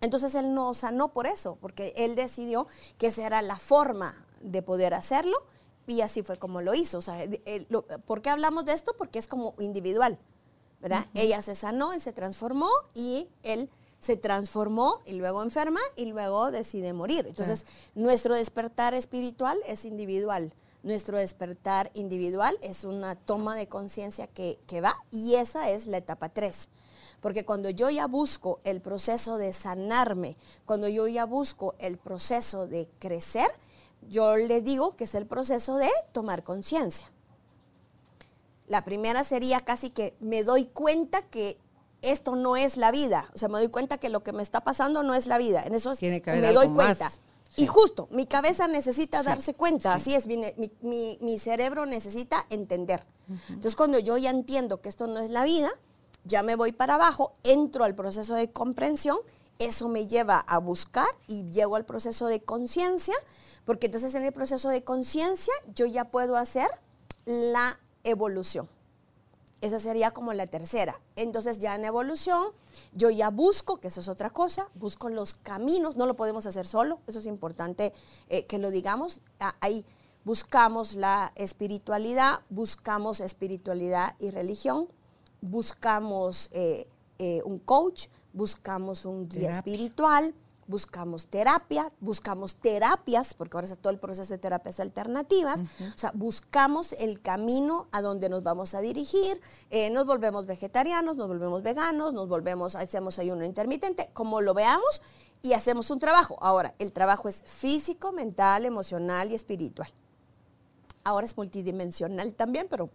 Entonces 0.00 0.34
él 0.34 0.54
no 0.54 0.74
sanó 0.74 1.12
por 1.12 1.26
eso, 1.26 1.56
porque 1.60 1.92
él 1.96 2.16
decidió 2.16 2.66
que 2.98 3.08
esa 3.08 3.26
era 3.26 3.42
la 3.42 3.56
forma 3.56 4.26
de 4.40 4.62
poder 4.62 4.94
hacerlo 4.94 5.36
y 5.86 6.00
así 6.00 6.22
fue 6.22 6.38
como 6.38 6.60
lo 6.60 6.74
hizo. 6.74 6.98
O 6.98 7.02
sea, 7.02 7.18
¿Por 8.04 8.22
qué 8.22 8.30
hablamos 8.30 8.64
de 8.64 8.72
esto? 8.72 8.94
Porque 8.96 9.18
es 9.18 9.28
como 9.28 9.54
individual. 9.58 10.18
¿verdad? 10.82 11.06
Ella 11.14 11.40
se 11.42 11.54
sanó 11.54 11.94
y 11.94 12.00
se 12.00 12.12
transformó 12.12 12.68
y 12.92 13.28
él 13.44 13.70
se 14.00 14.16
transformó 14.16 15.00
y 15.06 15.12
luego 15.12 15.44
enferma 15.44 15.78
y 15.94 16.06
luego 16.06 16.50
decide 16.50 16.92
morir. 16.92 17.24
Entonces, 17.28 17.64
nuestro 17.94 18.34
despertar 18.34 18.92
espiritual 18.92 19.58
es 19.68 19.84
individual. 19.84 20.52
Nuestro 20.82 21.18
despertar 21.18 21.90
individual 21.94 22.58
es 22.62 22.84
una 22.84 23.14
toma 23.14 23.54
de 23.56 23.68
conciencia 23.68 24.26
que, 24.26 24.58
que, 24.66 24.80
va 24.80 24.94
y 25.10 25.36
esa 25.36 25.70
es 25.70 25.86
la 25.86 25.98
etapa 25.98 26.28
3. 26.28 26.68
Porque 27.20 27.44
cuando 27.44 27.70
yo 27.70 27.88
ya 27.88 28.06
busco 28.08 28.60
el 28.64 28.80
proceso 28.80 29.38
de 29.38 29.52
sanarme, 29.52 30.36
cuando 30.66 30.88
yo 30.88 31.06
ya 31.06 31.24
busco 31.24 31.76
el 31.78 31.98
proceso 31.98 32.66
de 32.66 32.88
crecer, 32.98 33.48
yo 34.08 34.36
les 34.36 34.64
digo 34.64 34.96
que 34.96 35.04
es 35.04 35.14
el 35.14 35.26
proceso 35.26 35.76
de 35.76 35.88
tomar 36.10 36.42
conciencia. 36.42 37.06
La 38.66 38.84
primera 38.84 39.22
sería 39.22 39.60
casi 39.60 39.90
que 39.90 40.16
me 40.18 40.42
doy 40.42 40.64
cuenta 40.64 41.22
que 41.22 41.58
esto 42.02 42.36
no 42.36 42.56
es 42.56 42.76
la 42.76 42.90
vida. 42.90 43.30
O 43.34 43.38
sea, 43.38 43.48
me 43.48 43.58
doy 43.58 43.68
cuenta 43.68 43.98
que 43.98 44.08
lo 44.08 44.22
que 44.22 44.32
me 44.32 44.42
está 44.42 44.62
pasando 44.62 45.02
no 45.02 45.14
es 45.14 45.26
la 45.26 45.38
vida. 45.38 45.62
En 45.64 45.74
eso 45.74 45.92
me 46.00 46.52
doy 46.52 46.68
cuenta. 46.70 47.12
Y 47.56 47.66
justo, 47.66 48.08
mi 48.10 48.26
cabeza 48.26 48.66
necesita 48.66 49.22
darse 49.22 49.54
cuenta, 49.54 49.94
así 49.94 50.14
es, 50.14 50.26
mi, 50.26 51.38
cerebro 51.38 51.86
necesita 51.86 52.46
entender. 52.50 53.04
Entonces, 53.48 53.76
cuando 53.76 53.98
yo 53.98 54.16
ya 54.16 54.30
entiendo 54.30 54.80
que 54.80 54.88
esto 54.88 55.06
no 55.06 55.20
es 55.20 55.30
la 55.30 55.44
vida, 55.44 55.70
ya 56.24 56.42
me 56.42 56.56
voy 56.56 56.72
para 56.72 56.94
abajo, 56.94 57.34
entro 57.44 57.84
al 57.84 57.94
proceso 57.94 58.34
de 58.34 58.50
comprensión, 58.50 59.18
eso 59.58 59.88
me 59.88 60.06
lleva 60.06 60.38
a 60.38 60.58
buscar 60.58 61.06
y 61.26 61.44
llego 61.50 61.76
al 61.76 61.84
proceso 61.84 62.26
de 62.26 62.42
conciencia, 62.42 63.14
porque 63.64 63.86
entonces 63.86 64.14
en 64.14 64.24
el 64.24 64.32
proceso 64.32 64.68
de 64.68 64.82
conciencia 64.82 65.52
yo 65.74 65.86
ya 65.86 66.10
puedo 66.10 66.36
hacer 66.36 66.68
la 67.26 67.78
evolución. 68.02 68.68
Esa 69.62 69.78
sería 69.78 70.10
como 70.10 70.32
la 70.34 70.48
tercera. 70.48 71.00
Entonces 71.14 71.60
ya 71.60 71.76
en 71.76 71.84
evolución 71.84 72.48
yo 72.94 73.10
ya 73.10 73.30
busco, 73.30 73.78
que 73.78 73.88
eso 73.88 74.00
es 74.00 74.08
otra 74.08 74.28
cosa, 74.28 74.68
busco 74.74 75.08
los 75.08 75.34
caminos, 75.34 75.96
no 75.96 76.04
lo 76.06 76.16
podemos 76.16 76.46
hacer 76.46 76.66
solo, 76.66 76.98
eso 77.06 77.20
es 77.20 77.26
importante 77.26 77.92
eh, 78.28 78.44
que 78.46 78.58
lo 78.58 78.70
digamos. 78.70 79.20
Ah, 79.38 79.54
ahí 79.60 79.86
buscamos 80.24 80.96
la 80.96 81.32
espiritualidad, 81.36 82.40
buscamos 82.50 83.20
espiritualidad 83.20 84.16
y 84.18 84.32
religión, 84.32 84.88
buscamos 85.40 86.50
eh, 86.52 86.88
eh, 87.20 87.40
un 87.44 87.60
coach, 87.60 88.08
buscamos 88.32 89.06
un 89.06 89.28
guía 89.28 89.52
espiritual, 89.52 90.34
buscamos 90.72 91.26
terapia, 91.26 91.92
buscamos 92.00 92.56
terapias, 92.56 93.34
porque 93.34 93.56
ahora 93.56 93.66
está 93.66 93.76
todo 93.76 93.92
el 93.92 93.98
proceso 93.98 94.32
de 94.32 94.38
terapias 94.38 94.80
alternativas, 94.80 95.60
o 95.60 95.98
sea, 95.98 96.12
buscamos 96.14 96.94
el 96.94 97.20
camino 97.20 97.88
a 97.92 98.00
donde 98.00 98.30
nos 98.30 98.42
vamos 98.42 98.74
a 98.74 98.80
dirigir, 98.80 99.38
eh, 99.70 99.90
nos 99.90 100.06
volvemos 100.06 100.46
vegetarianos, 100.46 101.16
nos 101.16 101.28
volvemos 101.28 101.62
veganos, 101.62 102.14
nos 102.14 102.26
volvemos, 102.26 102.74
hacemos 102.74 103.18
ayuno 103.18 103.44
intermitente, 103.44 104.08
como 104.14 104.40
lo 104.40 104.54
veamos, 104.54 105.02
y 105.42 105.52
hacemos 105.52 105.90
un 105.90 105.98
trabajo. 105.98 106.38
Ahora, 106.40 106.74
el 106.78 106.92
trabajo 106.92 107.28
es 107.28 107.42
físico, 107.44 108.10
mental, 108.12 108.64
emocional 108.64 109.30
y 109.30 109.34
espiritual. 109.34 109.92
Ahora 111.04 111.26
es 111.26 111.36
multidimensional 111.36 112.32
también, 112.32 112.66
pero 112.70 112.88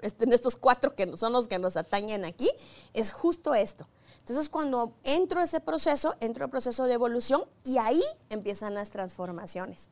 en 0.00 0.32
estos 0.32 0.56
cuatro 0.56 0.94
que 0.94 1.16
son 1.16 1.32
los 1.32 1.48
que 1.48 1.58
nos 1.58 1.76
atañen 1.76 2.24
aquí, 2.24 2.50
es 2.94 3.12
justo 3.12 3.54
esto. 3.54 3.86
Entonces, 4.24 4.48
cuando 4.48 4.94
entro 5.02 5.40
a 5.40 5.44
ese 5.44 5.60
proceso, 5.60 6.14
entro 6.20 6.44
al 6.44 6.50
proceso 6.50 6.84
de 6.84 6.94
evolución 6.94 7.44
y 7.62 7.76
ahí 7.76 8.02
empiezan 8.30 8.72
las 8.72 8.88
transformaciones. 8.88 9.90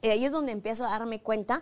Y 0.00 0.10
ahí 0.10 0.24
es 0.24 0.30
donde 0.30 0.52
empiezo 0.52 0.84
a 0.84 0.90
darme 0.90 1.20
cuenta 1.20 1.60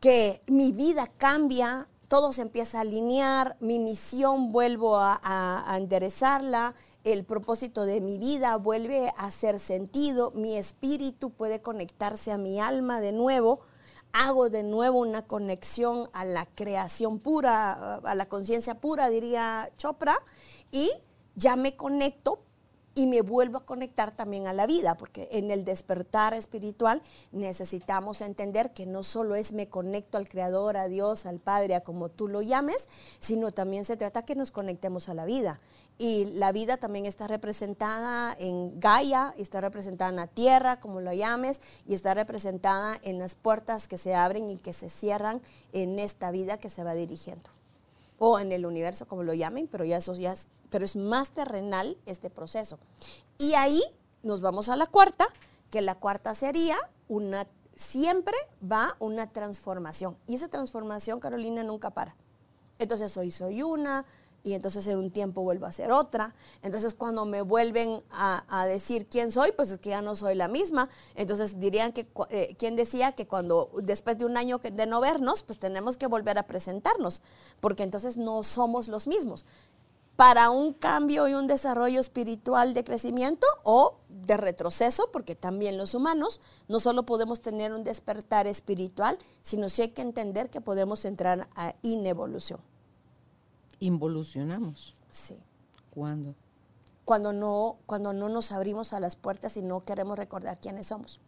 que 0.00 0.42
mi 0.48 0.70
vida 0.70 1.06
cambia, 1.16 1.88
todo 2.08 2.34
se 2.34 2.42
empieza 2.42 2.76
a 2.76 2.80
alinear, 2.82 3.56
mi 3.60 3.78
misión 3.78 4.52
vuelvo 4.52 4.98
a, 4.98 5.18
a, 5.24 5.78
enderezarla, 5.78 6.74
el 7.04 7.24
propósito 7.24 7.86
de 7.86 8.02
mi 8.02 8.18
vida 8.18 8.54
vuelve 8.56 9.08
a 9.16 9.24
hacer 9.24 9.58
sentido, 9.58 10.30
mi 10.32 10.58
espíritu 10.58 11.30
puede 11.30 11.62
conectarse 11.62 12.32
a 12.32 12.36
mi 12.36 12.60
alma 12.60 13.00
de 13.00 13.12
nuevo, 13.12 13.60
hago 14.12 14.50
de 14.50 14.62
nuevo 14.62 14.98
una 14.98 15.22
conexión 15.22 16.08
a 16.12 16.26
la 16.26 16.44
creación 16.46 17.18
pura, 17.18 17.94
a 17.94 18.14
la 18.14 18.26
conciencia 18.26 18.74
pura, 18.74 19.08
diría 19.08 19.70
Chopra, 19.78 20.18
y 20.72 20.90
ya 21.36 21.54
me 21.54 21.76
conecto 21.76 22.40
y 22.94 23.06
me 23.06 23.22
vuelvo 23.22 23.58
a 23.58 23.64
conectar 23.64 24.14
también 24.14 24.46
a 24.46 24.52
la 24.52 24.66
vida, 24.66 24.96
porque 24.96 25.28
en 25.32 25.50
el 25.50 25.64
despertar 25.64 26.34
espiritual 26.34 27.00
necesitamos 27.30 28.20
entender 28.20 28.72
que 28.72 28.86
no 28.86 29.02
solo 29.02 29.34
es 29.34 29.52
me 29.52 29.68
conecto 29.68 30.18
al 30.18 30.28
Creador, 30.28 30.76
a 30.76 30.88
Dios, 30.88 31.26
al 31.26 31.38
Padre, 31.38 31.74
a 31.74 31.82
como 31.82 32.08
tú 32.08 32.28
lo 32.28 32.42
llames, 32.42 32.88
sino 33.18 33.52
también 33.52 33.84
se 33.84 33.96
trata 33.96 34.24
que 34.24 34.34
nos 34.34 34.50
conectemos 34.50 35.08
a 35.08 35.14
la 35.14 35.24
vida. 35.24 35.60
Y 35.98 36.26
la 36.34 36.52
vida 36.52 36.76
también 36.76 37.06
está 37.06 37.28
representada 37.28 38.34
en 38.38 38.78
Gaia, 38.80 39.34
está 39.38 39.60
representada 39.60 40.10
en 40.10 40.16
la 40.16 40.26
tierra, 40.26 40.80
como 40.80 41.00
lo 41.00 41.12
llames, 41.12 41.60
y 41.86 41.94
está 41.94 42.14
representada 42.14 42.98
en 43.02 43.18
las 43.18 43.34
puertas 43.34 43.88
que 43.88 43.98
se 43.98 44.14
abren 44.14 44.50
y 44.50 44.56
que 44.56 44.72
se 44.72 44.88
cierran 44.88 45.40
en 45.72 45.98
esta 45.98 46.30
vida 46.30 46.58
que 46.58 46.70
se 46.70 46.84
va 46.84 46.94
dirigiendo. 46.94 47.50
O 48.18 48.38
en 48.38 48.52
el 48.52 48.66
universo, 48.66 49.06
como 49.06 49.22
lo 49.22 49.34
llamen, 49.34 49.68
pero 49.68 49.84
ya 49.84 49.96
eso 49.96 50.14
ya 50.14 50.32
es 50.32 50.48
pero 50.72 50.86
es 50.86 50.96
más 50.96 51.30
terrenal 51.30 51.98
este 52.06 52.30
proceso. 52.30 52.78
Y 53.38 53.52
ahí 53.54 53.80
nos 54.22 54.40
vamos 54.40 54.70
a 54.70 54.76
la 54.76 54.86
cuarta, 54.86 55.26
que 55.70 55.82
la 55.82 55.96
cuarta 55.96 56.34
sería 56.34 56.76
una, 57.08 57.46
siempre 57.74 58.34
va 58.60 58.96
una 58.98 59.30
transformación. 59.30 60.16
Y 60.26 60.34
esa 60.34 60.48
transformación, 60.48 61.20
Carolina, 61.20 61.62
nunca 61.62 61.90
para. 61.90 62.16
Entonces 62.78 63.14
hoy 63.18 63.30
soy 63.30 63.62
una, 63.62 64.06
y 64.42 64.54
entonces 64.54 64.86
en 64.86 64.98
un 64.98 65.10
tiempo 65.10 65.42
vuelvo 65.42 65.66
a 65.66 65.72
ser 65.72 65.92
otra. 65.92 66.34
Entonces 66.62 66.94
cuando 66.94 67.24
me 67.24 67.42
vuelven 67.42 68.02
a, 68.10 68.66
decir 68.66 69.06
quién 69.06 69.30
soy, 69.30 69.52
pues 69.52 69.70
es 69.70 69.78
que 69.78 69.90
ya 69.90 70.02
no 70.02 70.14
soy 70.14 70.34
la 70.34 70.48
misma. 70.48 70.88
Entonces 71.14 71.60
dirían 71.60 71.92
que, 71.92 72.06
eh, 72.30 72.54
¿quién 72.58 72.76
decía 72.76 73.12
que 73.12 73.26
cuando 73.26 73.70
después 73.82 74.18
de 74.18 74.24
un 74.24 74.36
año 74.36 74.58
de 74.58 74.86
no 74.86 75.00
vernos, 75.00 75.42
pues 75.42 75.58
tenemos 75.58 75.96
que 75.96 76.06
volver 76.06 76.38
a 76.38 76.46
presentarnos? 76.46 77.22
Porque 77.60 77.82
entonces 77.82 78.16
no 78.16 78.42
somos 78.42 78.88
los 78.88 79.06
mismos 79.06 79.44
para 80.16 80.50
un 80.50 80.72
cambio 80.74 81.26
y 81.26 81.34
un 81.34 81.46
desarrollo 81.46 81.98
espiritual 81.98 82.74
de 82.74 82.84
crecimiento 82.84 83.46
o 83.64 83.96
de 84.08 84.36
retroceso, 84.36 85.08
porque 85.12 85.34
también 85.34 85.78
los 85.78 85.94
humanos 85.94 86.40
no 86.68 86.80
solo 86.80 87.04
podemos 87.04 87.40
tener 87.40 87.72
un 87.72 87.82
despertar 87.82 88.46
espiritual, 88.46 89.18
sino 89.40 89.68
sí 89.68 89.82
hay 89.82 89.88
que 89.88 90.02
entender 90.02 90.50
que 90.50 90.60
podemos 90.60 91.04
entrar 91.04 91.48
a 91.56 91.74
inevolución. 91.82 92.60
¿Involucionamos? 93.82 94.94
Sí. 95.10 95.42
¿Cuándo? 95.90 96.36
Cuando 97.04 97.32
no, 97.32 97.78
cuando 97.84 98.12
no 98.12 98.28
nos 98.28 98.52
abrimos 98.52 98.92
a 98.92 99.00
las 99.00 99.16
puertas 99.16 99.56
y 99.56 99.62
no 99.62 99.80
queremos 99.80 100.16
recordar 100.16 100.60
quiénes 100.60 100.86
somos. 100.86 101.18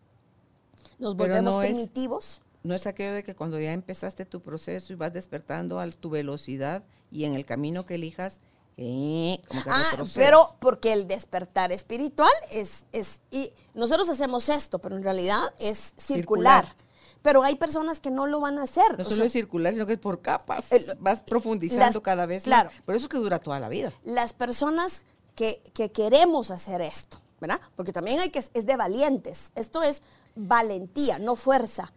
Nos 1.00 1.16
volvemos 1.16 1.56
primitivos. 1.56 2.42
no 2.62 2.73
es 2.76 2.87
aquello 2.87 3.12
de 3.12 3.25
que 3.25 3.34
cuando 3.34 3.58
ya 3.58 3.73
empezaste 3.73 4.25
tu 4.25 4.40
proceso 4.40 4.92
y 4.92 4.96
vas 4.96 5.12
despertando 5.12 5.80
a 5.80 5.90
tu 5.90 6.11
velocidad 6.11 6.84
y 7.11 7.25
en 7.25 7.34
el 7.34 7.44
camino 7.44 7.87
que 7.87 7.96
elijas, 7.96 8.40
ah, 8.78 10.04
pero 10.14 10.46
porque 10.61 10.92
el 10.92 11.08
despertar 11.08 11.73
espiritual 11.73 12.32
es, 12.52 12.87
es, 12.92 13.20
y 13.32 13.50
nosotros 13.75 14.08
hacemos 14.08 14.49
esto, 14.49 14.78
pero 14.78 14.96
en 14.96 15.02
realidad 15.02 15.42
es 15.58 15.94
circular. 15.99 16.68
Pero 17.25 17.43
hay 17.43 17.54
personas 17.54 18.00
que 18.00 18.11
no 18.11 18.26
lo 18.26 18.38
van 18.38 18.59
a 18.59 18.64
hacer. 18.64 18.99
No 18.99 19.02
solo 19.02 19.25
es 19.25 19.33
circular, 19.33 19.73
sino 19.73 19.87
que 19.87 19.95
es 19.95 19.99
por 19.99 20.21
capas. 20.21 20.66
Vas 21.00 21.23
profundizando 21.23 22.02
cada 22.02 22.26
vez. 22.26 22.43
Claro. 22.43 22.71
Por 22.85 22.95
eso 22.95 23.07
es 23.07 23.09
que 23.09 23.16
dura 23.16 23.38
toda 23.38 23.59
la 23.59 23.71
vida. 23.71 23.95
Las 24.04 24.35
personas 24.35 25.07
que, 25.35 25.62
que 25.73 25.90
queremos 25.90 26.50
hacer 26.50 26.83
esto, 26.83 27.23
¿verdad? 27.40 27.59
Porque 27.76 27.93
también 27.93 28.21
hay 28.21 28.28
que, 28.28 28.40
es 28.40 28.66
de 28.66 28.76
valientes. 28.76 29.52
Esto 29.54 29.83
es 29.83 30.02
valentía, 30.35 31.19
no 31.19 31.35
fuerza. 31.35 31.95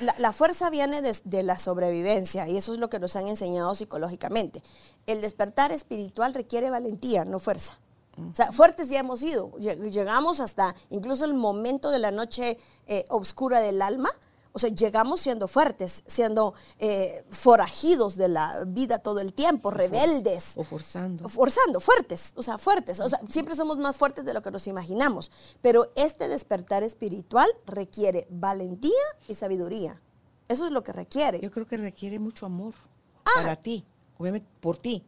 La, 0.00 0.14
la, 0.16 0.32
fuerza 0.32 0.70
viene 0.70 1.02
de, 1.02 1.14
de, 1.24 1.42
la 1.42 1.58
sobrevivencia 1.58 2.48
y 2.48 2.56
eso 2.56 2.72
es 2.72 2.78
lo 2.78 2.88
que 2.88 2.98
nos 2.98 3.16
han 3.16 3.28
enseñado 3.28 3.74
psicológicamente. 3.74 4.62
El 5.06 5.20
despertar 5.20 5.72
espiritual 5.72 6.32
requiere 6.32 6.70
valentía, 6.70 7.26
no 7.26 7.38
fuerza. 7.38 7.78
O 8.16 8.34
sea, 8.34 8.50
fuertes 8.50 8.88
ya 8.88 9.00
hemos 9.00 9.22
ido. 9.22 9.50
Llegamos 9.58 10.40
hasta 10.40 10.74
incluso 10.88 11.26
el 11.26 11.34
momento 11.34 11.90
de 11.90 11.98
la 11.98 12.12
noche 12.12 12.56
eh, 12.86 13.04
oscura 13.10 13.60
del 13.60 13.82
alma. 13.82 14.08
O 14.56 14.60
sea, 14.60 14.70
llegamos 14.70 15.18
siendo 15.18 15.48
fuertes, 15.48 16.04
siendo 16.06 16.54
eh, 16.78 17.24
forajidos 17.28 18.16
de 18.16 18.28
la 18.28 18.64
vida 18.68 18.98
todo 18.98 19.18
el 19.18 19.32
tiempo, 19.32 19.72
rebeldes. 19.72 20.52
O 20.54 20.62
forzando. 20.62 21.28
Forzando, 21.28 21.80
fuertes, 21.80 22.32
o 22.36 22.42
sea, 22.42 22.56
fuertes. 22.56 23.00
O 23.00 23.08
sea, 23.08 23.18
siempre 23.28 23.56
somos 23.56 23.78
más 23.78 23.96
fuertes 23.96 24.24
de 24.24 24.32
lo 24.32 24.42
que 24.42 24.52
nos 24.52 24.68
imaginamos. 24.68 25.32
Pero 25.60 25.90
este 25.96 26.28
despertar 26.28 26.84
espiritual 26.84 27.48
requiere 27.66 28.28
valentía 28.30 28.92
y 29.26 29.34
sabiduría. 29.34 30.00
Eso 30.46 30.66
es 30.66 30.70
lo 30.70 30.84
que 30.84 30.92
requiere. 30.92 31.40
Yo 31.40 31.50
creo 31.50 31.66
que 31.66 31.76
requiere 31.76 32.20
mucho 32.20 32.46
amor 32.46 32.74
ah. 33.24 33.30
para 33.42 33.56
ti, 33.56 33.84
obviamente 34.18 34.46
por 34.60 34.76
ti. 34.76 35.02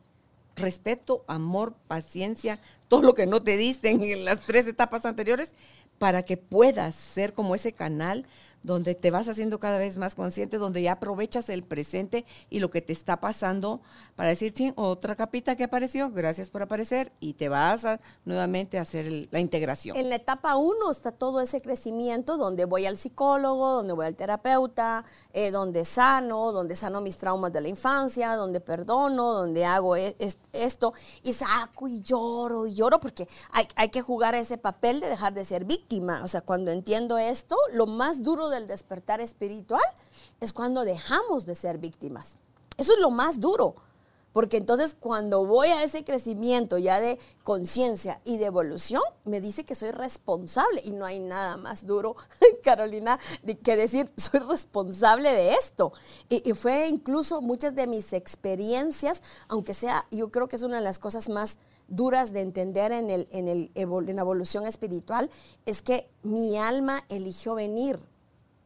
Respeto, 0.56 1.22
amor, 1.28 1.74
paciencia, 1.86 2.58
todo 2.88 3.02
lo 3.02 3.14
que 3.14 3.26
no 3.26 3.40
te 3.40 3.56
diste 3.56 3.90
en 3.90 4.24
las 4.24 4.40
tres 4.40 4.66
etapas 4.66 5.04
anteriores, 5.04 5.54
para 5.98 6.24
que 6.24 6.36
puedas 6.36 6.96
ser 6.96 7.32
como 7.32 7.54
ese 7.54 7.72
canal 7.72 8.26
donde 8.66 8.96
te 8.96 9.12
vas 9.12 9.28
haciendo 9.28 9.60
cada 9.60 9.78
vez 9.78 9.96
más 9.96 10.16
consciente, 10.16 10.58
donde 10.58 10.82
ya 10.82 10.92
aprovechas 10.92 11.48
el 11.50 11.62
presente 11.62 12.26
y 12.50 12.58
lo 12.58 12.68
que 12.68 12.82
te 12.82 12.92
está 12.92 13.20
pasando 13.20 13.80
para 14.16 14.30
decir, 14.30 14.52
otra 14.74 15.14
capita 15.14 15.54
que 15.54 15.64
apareció, 15.64 16.10
gracias 16.10 16.50
por 16.50 16.62
aparecer, 16.62 17.12
y 17.20 17.34
te 17.34 17.48
vas 17.48 17.84
a, 17.84 18.00
nuevamente 18.24 18.78
a 18.78 18.82
hacer 18.82 19.28
la 19.30 19.38
integración. 19.38 19.96
En 19.96 20.08
la 20.08 20.16
etapa 20.16 20.56
uno 20.56 20.90
está 20.90 21.12
todo 21.12 21.40
ese 21.40 21.60
crecimiento 21.60 22.36
donde 22.36 22.64
voy 22.64 22.86
al 22.86 22.96
psicólogo, 22.96 23.72
donde 23.72 23.92
voy 23.92 24.06
al 24.06 24.16
terapeuta, 24.16 25.04
eh, 25.32 25.52
donde 25.52 25.84
sano, 25.84 26.50
donde 26.50 26.74
sano 26.74 27.00
mis 27.00 27.16
traumas 27.16 27.52
de 27.52 27.60
la 27.60 27.68
infancia, 27.68 28.34
donde 28.34 28.60
perdono, 28.60 29.32
donde 29.32 29.64
hago 29.64 29.94
e, 29.94 30.16
esto, 30.52 30.92
y 31.22 31.32
saco 31.32 31.86
y 31.86 32.00
lloro 32.02 32.66
y 32.66 32.74
lloro, 32.74 32.98
porque 32.98 33.28
hay, 33.52 33.68
hay 33.76 33.90
que 33.90 34.02
jugar 34.02 34.34
ese 34.34 34.58
papel 34.58 34.98
de 34.98 35.08
dejar 35.08 35.34
de 35.34 35.44
ser 35.44 35.64
víctima. 35.64 36.24
O 36.24 36.28
sea, 36.28 36.40
cuando 36.40 36.72
entiendo 36.72 37.16
esto, 37.16 37.56
lo 37.72 37.86
más 37.86 38.22
duro 38.22 38.48
de 38.48 38.55
del 38.56 38.66
despertar 38.66 39.20
espiritual 39.20 39.84
es 40.40 40.52
cuando 40.52 40.84
dejamos 40.84 41.46
de 41.46 41.54
ser 41.54 41.78
víctimas. 41.78 42.38
Eso 42.76 42.92
es 42.92 42.98
lo 42.98 43.10
más 43.10 43.40
duro. 43.40 43.76
Porque 44.36 44.58
entonces 44.58 44.94
cuando 45.00 45.46
voy 45.46 45.68
a 45.68 45.82
ese 45.82 46.04
crecimiento 46.04 46.76
ya 46.76 47.00
de 47.00 47.18
conciencia 47.42 48.20
y 48.22 48.36
de 48.36 48.44
evolución, 48.44 49.00
me 49.24 49.40
dice 49.40 49.64
que 49.64 49.74
soy 49.74 49.92
responsable. 49.92 50.82
Y 50.84 50.92
no 50.92 51.06
hay 51.06 51.20
nada 51.20 51.56
más 51.56 51.86
duro, 51.86 52.16
Carolina, 52.62 53.18
que 53.64 53.76
decir, 53.76 54.12
soy 54.18 54.40
responsable 54.40 55.32
de 55.32 55.54
esto. 55.54 55.94
Y, 56.28 56.52
fue 56.52 56.86
incluso 56.86 57.40
muchas 57.40 57.74
de 57.74 57.86
mis 57.86 58.12
experiencias, 58.12 59.22
aunque 59.48 59.72
sea, 59.72 60.06
yo 60.10 60.30
creo 60.30 60.48
que 60.48 60.56
es 60.56 60.62
una 60.62 60.76
de 60.76 60.84
las 60.84 60.98
cosas 60.98 61.30
más 61.30 61.58
duras 61.88 62.34
de 62.34 62.42
entender 62.42 62.92
en, 62.92 63.08
el, 63.08 63.28
en, 63.30 63.48
el, 63.48 63.70
en 63.74 64.16
la 64.16 64.20
evolución 64.20 64.66
espiritual, 64.66 65.30
es 65.64 65.80
que 65.80 66.10
mi 66.22 66.58
alma 66.58 67.02
eligió 67.08 67.54
venir 67.54 67.98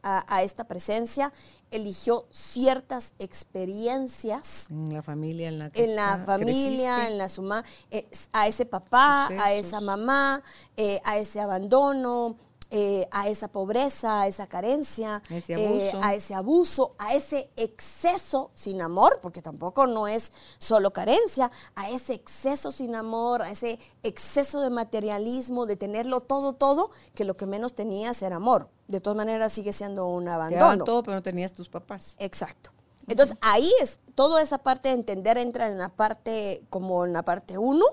a, 0.03 0.43
esta 0.43 0.65
presencia, 0.65 1.31
eligió 1.69 2.25
ciertas 2.31 3.13
experiencias. 3.19 4.67
En 4.69 4.93
la 4.93 5.01
familia 5.01 5.49
en 5.49 5.59
la 5.59 5.71
En 5.73 5.95
la 5.95 6.17
familia, 6.17 7.07
en 7.07 7.17
la 7.17 7.29
suma, 7.29 7.63
eh, 7.89 8.07
a 8.33 8.47
ese 8.47 8.65
papá, 8.65 9.27
a 9.39 9.53
esa 9.53 9.81
mamá, 9.81 10.43
eh, 10.77 10.99
a 11.03 11.17
ese 11.17 11.39
abandono, 11.39 12.37
eh, 12.73 13.05
a 13.11 13.27
esa 13.27 13.49
pobreza, 13.49 14.21
a 14.21 14.27
esa 14.27 14.47
carencia, 14.47 15.21
eh, 15.29 15.91
a 16.01 16.15
ese 16.15 16.33
abuso, 16.33 16.95
a 16.97 17.13
ese 17.13 17.49
exceso 17.57 18.49
sin 18.53 18.81
amor, 18.81 19.19
porque 19.21 19.41
tampoco 19.41 19.87
no 19.87 20.07
es 20.07 20.31
solo 20.57 20.93
carencia, 20.93 21.51
a 21.75 21.89
ese 21.89 22.13
exceso 22.13 22.71
sin 22.71 22.95
amor, 22.95 23.41
a 23.41 23.51
ese 23.51 23.77
exceso 24.03 24.61
de 24.61 24.69
materialismo, 24.69 25.65
de 25.65 25.75
tenerlo 25.75 26.21
todo, 26.21 26.53
todo, 26.53 26.91
que 27.13 27.25
lo 27.25 27.35
que 27.35 27.45
menos 27.45 27.75
tenías 27.75 28.21
era 28.21 28.37
amor. 28.37 28.69
De 28.87 29.01
todas 29.01 29.17
maneras 29.17 29.51
sigue 29.51 29.73
siendo 29.73 30.07
un 30.07 30.29
abandono. 30.29 30.85
todo, 30.85 31.03
pero 31.03 31.15
no 31.15 31.23
tenías 31.23 31.51
tus 31.51 31.67
papás. 31.67 32.15
Exacto. 32.19 32.71
Entonces 33.09 33.35
ahí 33.41 33.69
es, 33.81 33.99
toda 34.15 34.41
esa 34.41 34.59
parte 34.59 34.87
de 34.87 34.95
entender 34.95 35.37
entra 35.37 35.67
en 35.67 35.77
la 35.77 35.89
parte, 35.89 36.63
como 36.69 37.05
en 37.05 37.11
la 37.11 37.23
parte 37.23 37.57
1, 37.57 37.83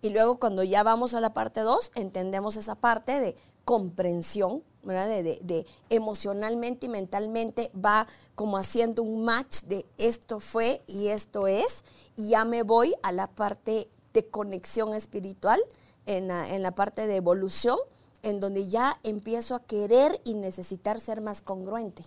y 0.00 0.10
luego 0.10 0.38
cuando 0.38 0.62
ya 0.62 0.84
vamos 0.84 1.14
a 1.14 1.20
la 1.20 1.32
parte 1.32 1.60
2, 1.60 1.92
entendemos 1.96 2.56
esa 2.56 2.76
parte 2.76 3.18
de 3.18 3.36
comprensión, 3.68 4.62
¿verdad? 4.82 5.08
De, 5.08 5.66
emocionalmente 5.90 6.86
y 6.86 6.88
mentalmente 6.88 7.70
va 7.76 8.06
como 8.34 8.56
haciendo 8.56 9.02
un 9.02 9.26
match 9.26 9.64
de 9.64 9.84
esto 9.98 10.40
fue 10.40 10.80
y 10.86 11.08
esto 11.08 11.46
es, 11.46 11.84
y 12.16 12.30
ya 12.30 12.46
me 12.46 12.62
voy 12.62 12.94
a 13.02 13.12
la 13.12 13.26
parte 13.26 13.90
de 14.14 14.26
conexión 14.26 14.94
espiritual, 14.94 15.60
en 16.06 16.28
la, 16.28 16.74
parte 16.74 17.06
de 17.06 17.16
evolución, 17.16 17.76
en 18.22 18.40
donde 18.40 18.70
ya 18.70 18.98
empiezo 19.02 19.54
a 19.54 19.62
querer 19.62 20.18
y 20.24 20.32
necesitar 20.32 20.98
ser 20.98 21.20
más 21.20 21.42
congruente. 21.42 22.04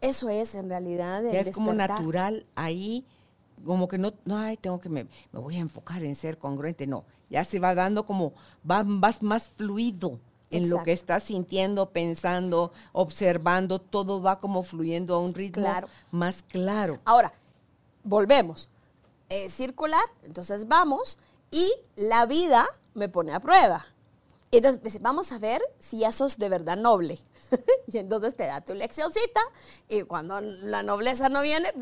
Eso 0.00 0.30
es 0.30 0.54
en 0.54 0.70
realidad 0.70 1.22
el 1.26 1.36
es 1.36 1.54
como 1.54 1.74
natural 1.74 2.46
ahí, 2.54 3.04
como 3.62 3.88
que 3.88 3.98
no, 3.98 4.14
no, 4.24 4.38
ay, 4.38 4.56
tengo 4.56 4.80
que 4.80 4.88
me, 4.88 5.06
me 5.32 5.38
voy 5.38 5.56
a 5.56 5.60
enfocar 5.60 6.02
en 6.02 6.14
ser 6.14 6.38
congruente, 6.38 6.86
no, 6.86 7.04
ya 7.32 7.44
se 7.44 7.58
va 7.58 7.74
dando 7.74 8.06
como, 8.06 8.34
va, 8.68 8.84
vas 8.86 9.22
más 9.22 9.48
fluido 9.56 10.20
en 10.50 10.68
lo 10.68 10.82
que 10.82 10.92
estás 10.92 11.22
sintiendo, 11.24 11.90
pensando, 11.90 12.72
observando, 12.92 13.80
todo 13.80 14.20
va 14.20 14.38
como 14.38 14.62
fluyendo 14.62 15.14
a 15.14 15.18
un 15.18 15.32
ritmo 15.32 15.66
más 16.10 16.42
claro. 16.42 16.98
Ahora, 17.06 17.32
volvemos. 18.04 18.68
circular, 19.48 20.04
entonces 20.24 20.68
vamos 20.68 21.16
y 21.50 21.72
la 21.96 22.26
vida 22.26 22.66
me 22.92 23.08
pone 23.08 23.32
a 23.32 23.40
prueba. 23.40 23.86
Entonces, 24.50 25.00
vamos 25.00 25.32
a 25.32 25.38
ver 25.38 25.62
si 25.78 26.00
ya 26.00 26.12
sos 26.12 26.36
de 26.36 26.50
verdad 26.50 26.76
noble. 26.76 27.18
y 27.86 27.96
entonces 27.96 28.36
te 28.36 28.46
da 28.46 28.60
tu 28.60 28.74
leccioncita 28.74 29.40
y 29.88 30.02
cuando 30.02 30.42
la 30.42 30.82
nobleza 30.82 31.30
no 31.30 31.40
viene, 31.40 31.72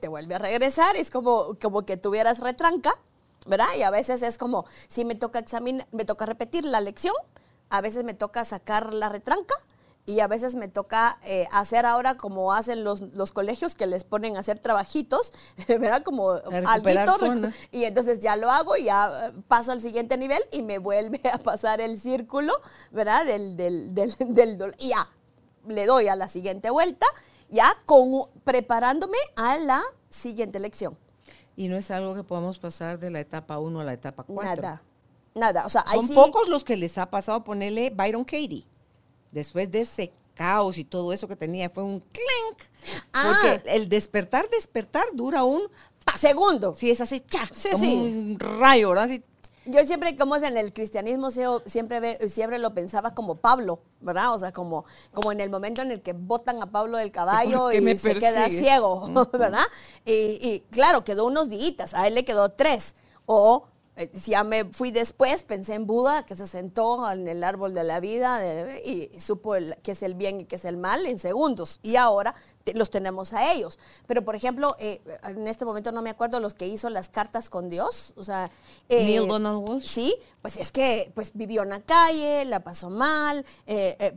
te 0.00 0.06
vuelve 0.06 0.36
a 0.36 0.38
regresar. 0.38 0.94
Es 0.94 1.10
como, 1.10 1.56
como 1.60 1.84
que 1.84 1.96
tuvieras 1.96 2.38
retranca 2.38 2.94
¿verdad? 3.46 3.66
Y 3.78 3.82
a 3.82 3.90
veces 3.90 4.22
es 4.22 4.38
como, 4.38 4.66
si 4.88 5.04
me 5.04 5.14
toca 5.14 5.38
examinar, 5.38 5.86
me 5.92 6.04
toca 6.04 6.26
repetir 6.26 6.64
la 6.64 6.80
lección, 6.80 7.14
a 7.70 7.80
veces 7.80 8.04
me 8.04 8.14
toca 8.14 8.44
sacar 8.44 8.94
la 8.94 9.08
retranca 9.08 9.54
y 10.06 10.20
a 10.20 10.28
veces 10.28 10.54
me 10.54 10.68
toca 10.68 11.18
eh, 11.24 11.48
hacer 11.50 11.84
ahora 11.84 12.16
como 12.16 12.52
hacen 12.54 12.84
los, 12.84 13.00
los, 13.00 13.32
colegios 13.32 13.74
que 13.74 13.88
les 13.88 14.04
ponen 14.04 14.36
a 14.36 14.40
hacer 14.40 14.60
trabajitos, 14.60 15.32
¿verdad? 15.68 16.04
Como 16.04 16.30
algo. 16.30 17.48
Y 17.72 17.84
entonces 17.84 18.20
ya 18.20 18.36
lo 18.36 18.50
hago 18.50 18.76
y 18.76 18.84
ya 18.84 19.28
eh, 19.28 19.32
paso 19.48 19.72
al 19.72 19.80
siguiente 19.80 20.16
nivel 20.16 20.40
y 20.52 20.62
me 20.62 20.78
vuelve 20.78 21.20
a 21.32 21.38
pasar 21.38 21.80
el 21.80 21.98
círculo, 21.98 22.52
¿verdad? 22.92 23.26
Del, 23.26 23.56
del, 23.56 23.94
del, 23.94 24.14
del 24.18 24.74
y 24.78 24.90
ya 24.90 25.06
le 25.66 25.86
doy 25.86 26.06
a 26.06 26.14
la 26.14 26.28
siguiente 26.28 26.70
vuelta, 26.70 27.06
ya 27.50 27.76
con, 27.84 28.28
preparándome 28.44 29.18
a 29.34 29.58
la 29.58 29.82
siguiente 30.08 30.60
lección 30.60 30.96
y 31.56 31.68
no 31.68 31.76
es 31.76 31.90
algo 31.90 32.14
que 32.14 32.22
podamos 32.22 32.58
pasar 32.58 32.98
de 32.98 33.10
la 33.10 33.20
etapa 33.20 33.58
1 33.58 33.80
a 33.80 33.84
la 33.84 33.94
etapa 33.94 34.22
4. 34.22 34.62
Nada, 34.62 34.82
nada. 35.34 35.66
O 35.66 35.68
sea, 35.68 35.84
Son 35.92 36.08
pocos 36.08 36.48
los 36.48 36.64
que 36.64 36.76
les 36.76 36.98
ha 36.98 37.10
pasado 37.10 37.42
ponerle 37.42 37.90
Byron 37.90 38.24
Katie. 38.24 38.64
Después 39.32 39.70
de 39.70 39.80
ese 39.80 40.12
caos 40.34 40.78
y 40.78 40.84
todo 40.84 41.12
eso 41.12 41.26
que 41.26 41.36
tenía, 41.36 41.70
fue 41.70 41.82
un 41.82 42.00
clink. 42.00 43.02
Ah. 43.12 43.34
Porque 43.42 43.70
el 43.70 43.88
despertar, 43.88 44.48
despertar 44.50 45.06
dura 45.14 45.44
un 45.44 45.62
segundo. 46.14 46.74
Sí, 46.74 46.90
es 46.90 47.00
así, 47.00 47.20
cha, 47.20 47.48
sí, 47.52 47.68
como 47.72 47.94
un 47.94 48.38
rayo, 48.38 48.90
¿verdad? 48.90 49.04
Así, 49.04 49.22
yo 49.66 49.84
siempre, 49.84 50.16
como 50.16 50.36
es 50.36 50.42
en 50.42 50.56
el 50.56 50.72
cristianismo, 50.72 51.30
siempre, 51.30 52.28
siempre 52.28 52.58
lo 52.58 52.72
pensaba 52.74 53.14
como 53.14 53.36
Pablo, 53.36 53.80
¿verdad? 54.00 54.34
O 54.34 54.38
sea, 54.38 54.52
como, 54.52 54.84
como 55.12 55.32
en 55.32 55.40
el 55.40 55.50
momento 55.50 55.82
en 55.82 55.90
el 55.90 56.02
que 56.02 56.12
botan 56.12 56.62
a 56.62 56.70
Pablo 56.70 56.98
del 56.98 57.10
caballo 57.10 57.72
y 57.72 57.98
se 57.98 58.18
queda 58.18 58.48
ciego, 58.48 59.08
¿verdad? 59.32 59.66
Y, 60.04 60.38
y, 60.40 60.64
claro, 60.70 61.04
quedó 61.04 61.26
unos 61.26 61.48
días, 61.48 61.94
a 61.94 62.06
él 62.06 62.14
le 62.14 62.24
quedó 62.24 62.50
tres. 62.50 62.96
O 63.28 63.66
si 64.12 64.32
ya 64.32 64.44
me 64.44 64.64
fui 64.66 64.90
después, 64.90 65.42
pensé 65.42 65.74
en 65.74 65.86
Buda, 65.86 66.24
que 66.24 66.36
se 66.36 66.46
sentó 66.46 67.10
en 67.10 67.26
el 67.28 67.42
árbol 67.42 67.72
de 67.72 67.82
la 67.82 67.98
vida 68.00 68.40
y 68.84 69.10
supo 69.18 69.54
qué 69.82 69.92
es 69.92 70.02
el 70.02 70.14
bien 70.14 70.40
y 70.40 70.44
qué 70.44 70.56
es 70.56 70.64
el 70.64 70.76
mal 70.76 71.06
en 71.06 71.18
segundos. 71.18 71.80
Y 71.82 71.96
ahora 71.96 72.34
los 72.74 72.90
tenemos 72.90 73.32
a 73.32 73.52
ellos. 73.52 73.78
Pero, 74.06 74.24
por 74.24 74.36
ejemplo, 74.36 74.76
eh, 74.78 75.00
en 75.24 75.46
este 75.46 75.64
momento 75.64 75.92
no 75.92 76.02
me 76.02 76.10
acuerdo 76.10 76.40
los 76.40 76.54
que 76.54 76.66
hizo 76.66 76.90
las 76.90 77.08
cartas 77.08 77.48
con 77.48 77.70
Dios. 77.70 78.12
O 78.16 78.24
sea, 78.24 78.50
eh, 78.88 79.04
Neil 79.04 79.28
Donald 79.28 79.66
Walsh. 79.68 79.86
Sí, 79.86 80.14
pues 80.42 80.58
es 80.58 80.72
que 80.72 81.10
pues, 81.14 81.32
vivió 81.34 81.62
en 81.62 81.70
la 81.70 81.80
calle, 81.80 82.44
la 82.44 82.60
pasó 82.60 82.90
mal, 82.90 83.46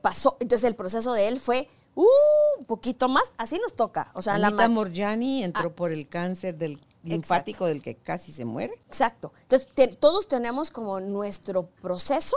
pasó. 0.02 0.36
Entonces, 0.40 0.68
el 0.68 0.76
proceso 0.76 1.14
de 1.14 1.30
él 1.30 1.40
fue 1.40 1.68
uh, 1.96 2.60
un 2.60 2.66
poquito 2.66 3.08
más, 3.08 3.34
así 3.38 3.58
nos 3.62 3.76
toca. 3.76 4.12
O 4.14 4.22
sea, 4.22 4.36
Anita 4.36 4.68
la 4.68 5.14
entró 5.14 5.70
ah. 5.70 5.76
por 5.76 5.92
el 5.92 6.08
cáncer 6.08 6.58
del 6.58 6.80
linfático 7.04 7.66
del 7.66 7.82
que 7.82 7.96
casi 7.96 8.32
se 8.32 8.46
muere. 8.46 8.74
Exacto. 8.88 9.34
Entonces, 9.44 9.98
todos 10.00 10.28
tenemos 10.28 10.72
como 10.72 11.00
nuestro 11.00 11.68
proceso. 11.68 12.36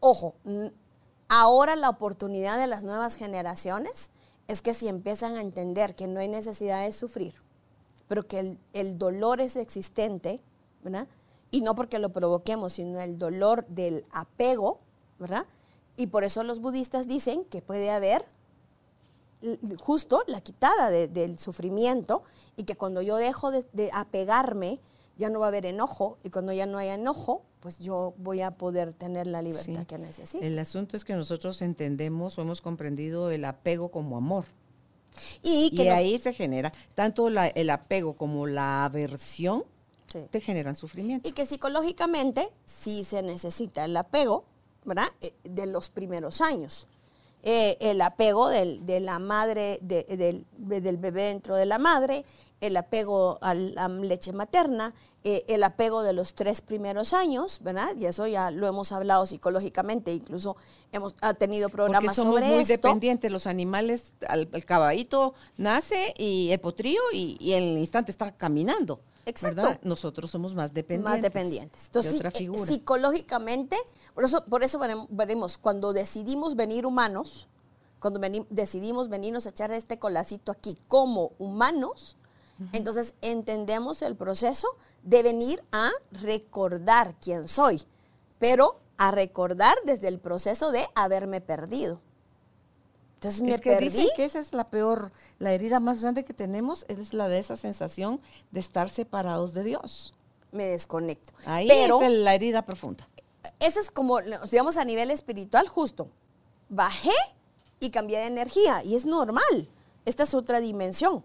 Ojo, 0.00 0.34
Ahora 1.34 1.76
la 1.76 1.88
oportunidad 1.88 2.58
de 2.58 2.66
las 2.66 2.84
nuevas 2.84 3.14
generaciones 3.14 4.10
es 4.48 4.60
que 4.60 4.74
si 4.74 4.88
empiezan 4.88 5.36
a 5.36 5.40
entender 5.40 5.94
que 5.94 6.06
no 6.06 6.20
hay 6.20 6.28
necesidad 6.28 6.82
de 6.82 6.92
sufrir, 6.92 7.32
pero 8.06 8.26
que 8.26 8.38
el, 8.38 8.58
el 8.74 8.98
dolor 8.98 9.40
es 9.40 9.56
existente, 9.56 10.42
¿verdad? 10.82 11.08
Y 11.50 11.62
no 11.62 11.74
porque 11.74 11.98
lo 11.98 12.12
provoquemos, 12.12 12.74
sino 12.74 13.00
el 13.00 13.18
dolor 13.18 13.66
del 13.68 14.04
apego, 14.10 14.80
¿verdad? 15.18 15.46
Y 15.96 16.08
por 16.08 16.22
eso 16.22 16.42
los 16.42 16.60
budistas 16.60 17.06
dicen 17.06 17.46
que 17.46 17.62
puede 17.62 17.90
haber 17.90 18.26
justo 19.78 20.22
la 20.26 20.40
quitada 20.40 20.90
del 20.90 21.38
sufrimiento 21.38 22.22
y 22.56 22.64
que 22.64 22.76
cuando 22.76 23.02
yo 23.02 23.16
dejo 23.16 23.50
de, 23.50 23.90
apegarme, 23.92 24.80
ya 25.16 25.30
no 25.30 25.40
va 25.40 25.46
a 25.46 25.48
haber 25.48 25.66
enojo 25.66 26.18
y 26.22 26.30
cuando 26.30 26.52
ya 26.52 26.66
no 26.66 26.78
haya 26.78 26.94
enojo, 26.94 27.42
pues 27.60 27.78
yo 27.78 28.14
voy 28.18 28.40
a 28.40 28.52
poder 28.52 28.94
tener 28.94 29.26
la 29.26 29.42
libertad 29.42 29.86
que 29.86 29.98
necesito. 29.98 30.44
El 30.44 30.58
asunto 30.58 30.96
es 30.96 31.04
que 31.04 31.14
nosotros 31.14 31.62
entendemos 31.62 32.38
o 32.38 32.42
hemos 32.42 32.60
comprendido 32.60 33.30
el 33.30 33.44
apego 33.44 33.90
como 33.90 34.16
amor. 34.16 34.44
Y, 35.42 35.74
que 35.76 35.90
ahí 35.90 36.18
se 36.18 36.32
genera 36.32 36.72
tanto 36.94 37.28
el 37.28 37.70
apego 37.70 38.14
como 38.14 38.46
la 38.46 38.86
aversión 38.86 39.64
te 40.30 40.40
generan 40.40 40.74
sufrimiento. 40.74 41.28
Y 41.28 41.32
que 41.32 41.46
psicológicamente 41.46 42.48
sí 42.64 43.04
se 43.04 43.22
necesita 43.22 43.84
el 43.84 43.96
apego, 43.96 44.44
¿verdad? 44.84 45.06
Eh, 45.20 45.32
de 45.44 45.66
los 45.66 45.90
primeros 45.90 46.40
años. 46.40 46.86
Eh, 47.44 47.76
el 47.80 48.00
apego 48.00 48.48
del, 48.48 48.86
de 48.86 49.00
la 49.00 49.18
madre, 49.18 49.78
del, 49.82 50.46
bebé 50.58 51.22
dentro 51.24 51.56
de 51.56 51.66
la 51.66 51.78
madre, 51.78 52.24
el 52.60 52.76
apego 52.76 53.38
a 53.40 53.54
la 53.54 53.88
leche 53.88 54.32
materna, 54.32 54.94
eh, 55.24 55.44
el 55.48 55.62
apego 55.62 56.02
de 56.02 56.12
los 56.12 56.34
tres 56.34 56.60
primeros 56.60 57.12
años, 57.12 57.60
¿verdad? 57.62 57.96
Y 57.96 58.06
eso 58.06 58.26
ya 58.26 58.50
lo 58.50 58.66
hemos 58.66 58.92
hablado 58.92 59.26
psicológicamente, 59.26 60.12
incluso 60.12 60.56
hemos 60.90 61.14
ha 61.20 61.34
tenido 61.34 61.68
programas 61.68 62.02
Porque 62.02 62.14
somos 62.14 62.40
muy 62.40 62.64
dependientes, 62.64 63.30
los 63.30 63.46
animales, 63.46 64.04
el 64.28 64.64
caballito 64.64 65.34
nace 65.56 66.14
y 66.18 66.50
el 66.50 66.60
potrillo 66.60 67.02
y, 67.12 67.36
y 67.40 67.52
en 67.52 67.62
el 67.62 67.78
instante 67.78 68.10
está 68.10 68.32
caminando. 68.32 69.00
Exacto. 69.24 69.78
Nosotros 69.82 70.30
somos 70.30 70.54
más 70.54 70.74
dependientes. 70.74 71.12
Más 71.12 71.22
dependientes. 71.22 71.86
Entonces, 71.86 72.20
eh, 72.20 72.50
psicológicamente, 72.66 73.76
por 74.14 74.24
eso, 74.24 74.44
por 74.44 74.62
eso 74.62 74.80
veremos, 75.08 75.58
cuando 75.58 75.92
decidimos 75.92 76.56
venir 76.56 76.86
humanos, 76.86 77.48
cuando 78.00 78.20
decidimos 78.50 79.08
venirnos 79.08 79.46
a 79.46 79.50
echar 79.50 79.70
este 79.70 79.98
colacito 79.98 80.50
aquí 80.50 80.76
como 80.88 81.32
humanos, 81.38 82.16
entonces 82.72 83.14
entendemos 83.22 84.02
el 84.02 84.16
proceso 84.16 84.68
de 85.02 85.22
venir 85.22 85.62
a 85.72 85.90
recordar 86.12 87.14
quién 87.20 87.48
soy, 87.48 87.82
pero 88.38 88.80
a 88.98 89.10
recordar 89.10 89.76
desde 89.84 90.08
el 90.08 90.18
proceso 90.18 90.70
de 90.70 90.86
haberme 90.94 91.40
perdido. 91.40 92.00
Entonces 93.14 93.40
me 93.42 93.54
es 93.54 93.60
que 93.60 93.70
perdí. 93.70 94.08
que 94.16 94.24
esa 94.24 94.40
es 94.40 94.52
la 94.52 94.66
peor, 94.66 95.12
la 95.38 95.52
herida 95.52 95.78
más 95.78 96.02
grande 96.02 96.24
que 96.24 96.34
tenemos 96.34 96.84
es 96.88 97.12
la 97.12 97.28
de 97.28 97.38
esa 97.38 97.56
sensación 97.56 98.20
de 98.50 98.60
estar 98.60 98.90
separados 98.90 99.54
de 99.54 99.62
Dios. 99.62 100.12
Me 100.50 100.66
desconecto. 100.66 101.32
Ahí 101.46 101.68
es 101.70 102.10
la 102.10 102.34
herida 102.34 102.62
profunda. 102.62 103.08
Esa 103.60 103.80
es 103.80 103.90
como, 103.90 104.20
digamos, 104.20 104.76
a 104.76 104.84
nivel 104.84 105.10
espiritual, 105.10 105.68
justo. 105.68 106.08
Bajé 106.68 107.10
y 107.78 107.90
cambié 107.90 108.18
de 108.18 108.26
energía 108.26 108.82
y 108.84 108.96
es 108.96 109.04
normal. 109.04 109.68
Esta 110.04 110.24
es 110.24 110.34
otra 110.34 110.60
dimensión. 110.60 111.24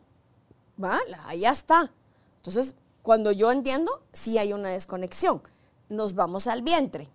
¿Va? 0.82 1.00
Allá 1.26 1.52
está. 1.52 1.92
Entonces, 2.38 2.76
cuando 3.02 3.32
yo 3.32 3.52
entiendo, 3.52 4.02
sí 4.14 4.38
hay 4.38 4.54
una 4.54 4.70
desconexión. 4.70 5.42
Nos 5.90 6.14
vamos 6.14 6.48
al 6.48 6.62
vientre. 6.62 7.10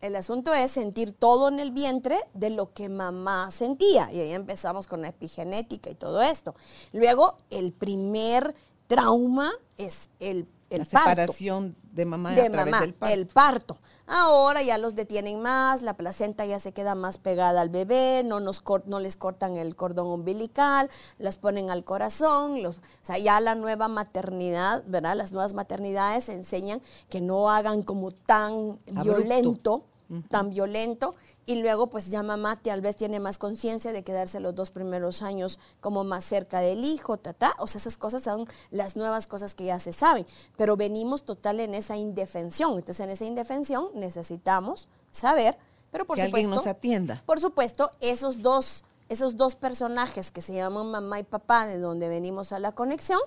El 0.00 0.16
asunto 0.16 0.54
es 0.54 0.70
sentir 0.70 1.12
todo 1.12 1.48
en 1.48 1.60
el 1.60 1.72
vientre 1.72 2.18
de 2.32 2.50
lo 2.50 2.72
que 2.72 2.88
mamá 2.88 3.50
sentía. 3.50 4.10
Y 4.12 4.20
ahí 4.20 4.32
empezamos 4.32 4.86
con 4.86 5.02
la 5.02 5.08
epigenética 5.08 5.90
y 5.90 5.94
todo 5.94 6.22
esto. 6.22 6.54
Luego, 6.92 7.36
el 7.50 7.72
primer 7.72 8.54
trauma 8.86 9.52
es 9.76 10.10
el, 10.18 10.48
el 10.70 10.78
la 10.78 10.84
separación 10.84 11.76
de 11.92 12.04
mamá, 12.04 12.32
de 12.32 12.50
mamá 12.50 12.84
el 13.08 13.26
parto. 13.26 13.78
Ahora 14.06 14.62
ya 14.62 14.76
los 14.76 14.96
detienen 14.96 15.40
más, 15.40 15.82
la 15.82 15.94
placenta 15.96 16.44
ya 16.44 16.58
se 16.58 16.72
queda 16.72 16.96
más 16.96 17.18
pegada 17.18 17.60
al 17.60 17.68
bebé, 17.68 18.22
no, 18.24 18.40
nos 18.40 18.62
no 18.86 18.98
les 18.98 19.16
cortan 19.16 19.56
el 19.56 19.76
cordón 19.76 20.08
umbilical, 20.08 20.90
las 21.18 21.36
ponen 21.36 21.70
al 21.70 21.84
corazón, 21.84 22.60
los, 22.62 22.78
o 22.78 22.82
sea, 23.02 23.18
ya 23.18 23.38
la 23.38 23.54
nueva 23.54 23.86
maternidad, 23.86 24.82
¿verdad? 24.88 25.14
Las 25.16 25.30
nuevas 25.30 25.54
maternidades 25.54 26.28
enseñan 26.28 26.82
que 27.08 27.20
no 27.20 27.50
hagan 27.50 27.82
como 27.84 28.10
tan 28.10 28.80
violento 28.86 29.84
tan 30.28 30.50
violento 30.50 31.14
y 31.46 31.56
luego 31.56 31.88
pues 31.88 32.10
ya 32.10 32.22
mamá 32.22 32.56
tal 32.56 32.80
vez 32.80 32.96
tiene 32.96 33.20
más 33.20 33.38
conciencia 33.38 33.92
de 33.92 34.02
quedarse 34.02 34.40
los 34.40 34.54
dos 34.54 34.70
primeros 34.70 35.22
años 35.22 35.58
como 35.80 36.04
más 36.04 36.24
cerca 36.24 36.60
del 36.60 36.84
hijo, 36.84 37.16
ta, 37.16 37.54
o 37.58 37.66
sea, 37.66 37.78
esas 37.78 37.96
cosas 37.96 38.22
son 38.22 38.46
las 38.70 38.96
nuevas 38.96 39.26
cosas 39.26 39.54
que 39.54 39.64
ya 39.64 39.78
se 39.78 39.92
saben, 39.92 40.26
pero 40.56 40.76
venimos 40.76 41.24
total 41.24 41.60
en 41.60 41.74
esa 41.74 41.96
indefensión, 41.96 42.72
entonces 42.72 43.00
en 43.00 43.10
esa 43.10 43.24
indefensión 43.24 43.88
necesitamos 43.94 44.88
saber, 45.10 45.56
pero 45.90 46.06
por 46.06 46.16
que 46.16 46.26
supuesto... 46.26 46.50
Alguien 46.50 46.56
nos 46.56 46.66
atienda. 46.66 47.22
Por 47.26 47.40
supuesto, 47.40 47.90
esos 48.00 48.42
dos, 48.42 48.84
esos 49.08 49.36
dos 49.36 49.54
personajes 49.54 50.30
que 50.30 50.40
se 50.40 50.54
llaman 50.54 50.90
mamá 50.90 51.20
y 51.20 51.24
papá, 51.24 51.66
de 51.66 51.78
donde 51.78 52.08
venimos 52.08 52.52
a 52.52 52.58
la 52.58 52.72
conexión, 52.72 53.20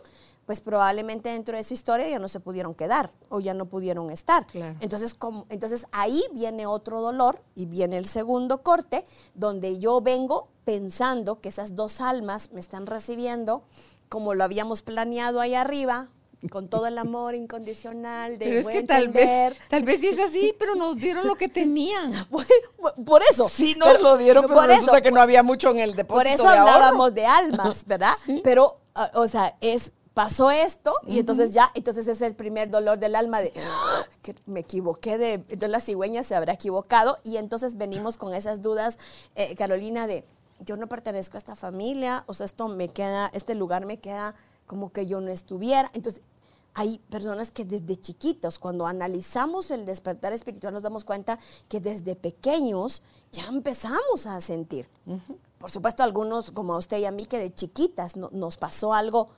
pues 0.45 0.62
probablemente 0.62 1.29
dentro 1.29 1.56
de 1.56 1.63
su 1.63 1.73
historia 1.73 2.08
ya 2.08 2.19
no 2.19 2.27
se 2.27 2.39
pudieron 2.39 2.73
quedar 2.73 3.12
o 3.29 3.39
ya 3.39 3.53
no 3.53 3.65
pudieron 3.65 4.10
estar. 4.10 4.45
Entonces, 4.82 5.13
como, 5.13 5.45
entonces 5.49 5.88
ahí 5.91 6.21
viene 6.34 6.65
otro 6.65 7.01
dolor 7.01 7.41
y 7.56 7.65
viene 7.65 7.97
el 7.97 8.06
segundo 8.06 8.62
corte, 8.62 9.06
donde 9.36 9.79
yo 9.79 10.01
vengo 10.01 10.49
pensando 10.65 11.39
que 11.39 11.49
esas 11.49 11.75
dos 11.75 12.01
almas 12.01 12.51
me 12.51 12.60
están 12.60 12.86
recibiendo 12.86 13.63
como 14.10 14.36
lo 14.36 14.43
habíamos 14.43 14.84
planeado 14.84 15.39
ahí 15.39 15.56
arriba, 15.56 16.08
con 16.49 16.67
todo 16.67 16.88
el 16.88 16.97
amor 16.97 17.36
incondicional 17.36 18.38
de 18.38 18.45
pero 18.45 18.60
es 18.60 18.67
que 18.67 18.84
tal 18.84 19.08
vez 19.08 19.56
tal 19.69 19.84
vez 19.84 20.01
sí 20.01 20.08
es 20.08 20.19
así 20.19 20.53
pero 20.60 20.75
nos 20.75 20.97
dieron 20.97 21.25
lo 21.25 21.36
que 21.36 21.47
tenían. 21.47 22.13
Por 23.06 23.21
eso. 23.23 23.47
Sí 23.49 23.75
nos 23.77 24.01
lo 24.01 24.17
dieron 24.17 24.43
pero 24.43 24.53
por 24.53 24.67
resulta 24.67 24.97
eso, 24.97 25.03
que 25.03 25.12
no 25.12 25.21
había 25.21 25.41
mucho 25.41 25.71
en 25.71 25.79
el 25.79 25.95
depósito 25.95 26.15
por 26.15 26.27
eso 26.27 26.47
hablábamos 26.47 27.13
de 27.13 27.25
almas 27.25 27.86
verdad 27.88 28.13
pero 28.43 28.77
o 29.13 29.27
sea 29.27 29.56
es 29.62 29.93
pasó 30.13 30.52
esto 30.52 30.93
y 31.08 31.19
entonces 31.19 31.54
ya, 31.54 31.71
entonces 31.73 32.08
es 32.08 32.21
el 32.21 32.36
primer 32.36 32.69
dolor 32.69 32.99
del 32.99 33.15
alma 33.15 33.41
de 33.41 33.52
¡Ah! 33.58 34.04
que 34.21 34.36
me 34.45 34.60
equivoqué 34.60 35.17
de, 35.17 35.34
entonces 35.34 35.69
la 35.69 35.80
cigüeña 35.80 36.23
se 36.23 36.36
habrá 36.36 36.54
equivocado 36.54 37.17
y 37.23 37.38
entonces 37.38 37.78
venimos 37.78 38.17
con 38.17 38.34
esas 38.34 38.62
dudas, 38.62 38.99
eh, 39.36 39.56
Carolina, 39.56 40.08
de 40.08 40.26
yo 40.60 40.78
no 40.78 40.88
pertenezco 40.88 41.38
a 41.38 41.39
esta 41.39 41.56
familia, 41.56 42.23
o 42.28 42.34
sea, 42.34 42.45
esto 42.45 42.67
me 42.67 42.89
queda, 42.89 43.30
este 43.34 43.56
lugar 43.56 43.86
me 43.86 43.97
queda 43.97 44.36
como 44.65 44.91
que 44.91 45.08
yo 45.08 45.19
no 45.19 45.30
estuviera. 45.30 45.89
Entonces, 45.93 46.21
hay 46.76 46.99
personas 47.10 47.52
que 47.52 47.65
desde 47.65 47.99
chiquitos, 47.99 48.60
cuando 48.60 48.88
analizamos 48.88 49.71
el 49.71 49.86
despertar 49.86 50.34
espiritual, 50.34 50.73
nos 50.73 50.84
damos 50.84 51.04
cuenta 51.04 51.38
que 51.67 51.80
desde 51.80 52.15
pequeños 52.15 53.02
ya 53.32 53.45
empezamos 53.47 54.26
a 54.26 54.39
sentir. 54.41 54.88
Por 55.58 55.69
supuesto, 55.69 56.02
algunos, 56.02 56.52
como 56.52 56.73
a 56.73 56.78
usted 56.78 56.97
y 56.97 57.06
a 57.06 57.12
mí, 57.12 57.26
que 57.26 57.39
de 57.39 57.54
chiquitas 57.54 58.15
nos 58.15 58.58
pasó 58.58 58.93
algo 58.93 59.30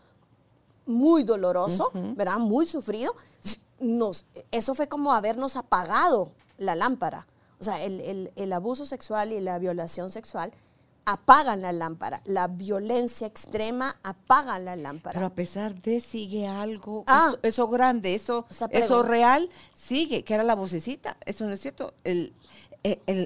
muy 0.85 1.23
doloroso, 1.23 1.91
¿verdad? 2.15 2.37
Muy 2.37 2.65
sufrido. 2.65 3.13
Nos, 3.79 4.25
eso 4.51 4.75
fue 4.75 4.87
como 4.87 5.13
habernos 5.13 5.55
apagado 5.55 6.31
la 6.57 6.75
lámpara. 6.75 7.27
O 7.59 7.63
sea, 7.63 7.83
el, 7.83 8.53
abuso 8.53 8.85
sexual 8.85 9.31
y 9.31 9.39
la 9.39 9.59
violación 9.59 10.09
sexual 10.09 10.53
apagan 11.05 11.61
la 11.61 11.71
lámpara. 11.71 12.21
La 12.25 12.47
violencia 12.47 13.27
extrema 13.27 13.97
apaga 14.03 14.59
la 14.59 14.75
lámpara. 14.75 15.13
Pero 15.13 15.27
a 15.27 15.33
pesar 15.33 15.81
de 15.81 15.99
sigue 15.99 16.47
algo, 16.47 17.03
ah. 17.07 17.35
eso, 17.43 17.67
grande, 17.67 18.15
eso, 18.15 18.45
eso 18.71 19.03
real, 19.03 19.49
sigue, 19.75 20.23
que 20.23 20.33
era 20.33 20.43
la 20.43 20.55
vocecita. 20.55 21.17
Eso 21.25 21.45
no 21.45 21.53
es 21.53 21.61
cierto. 21.61 21.93
El, 22.03 22.33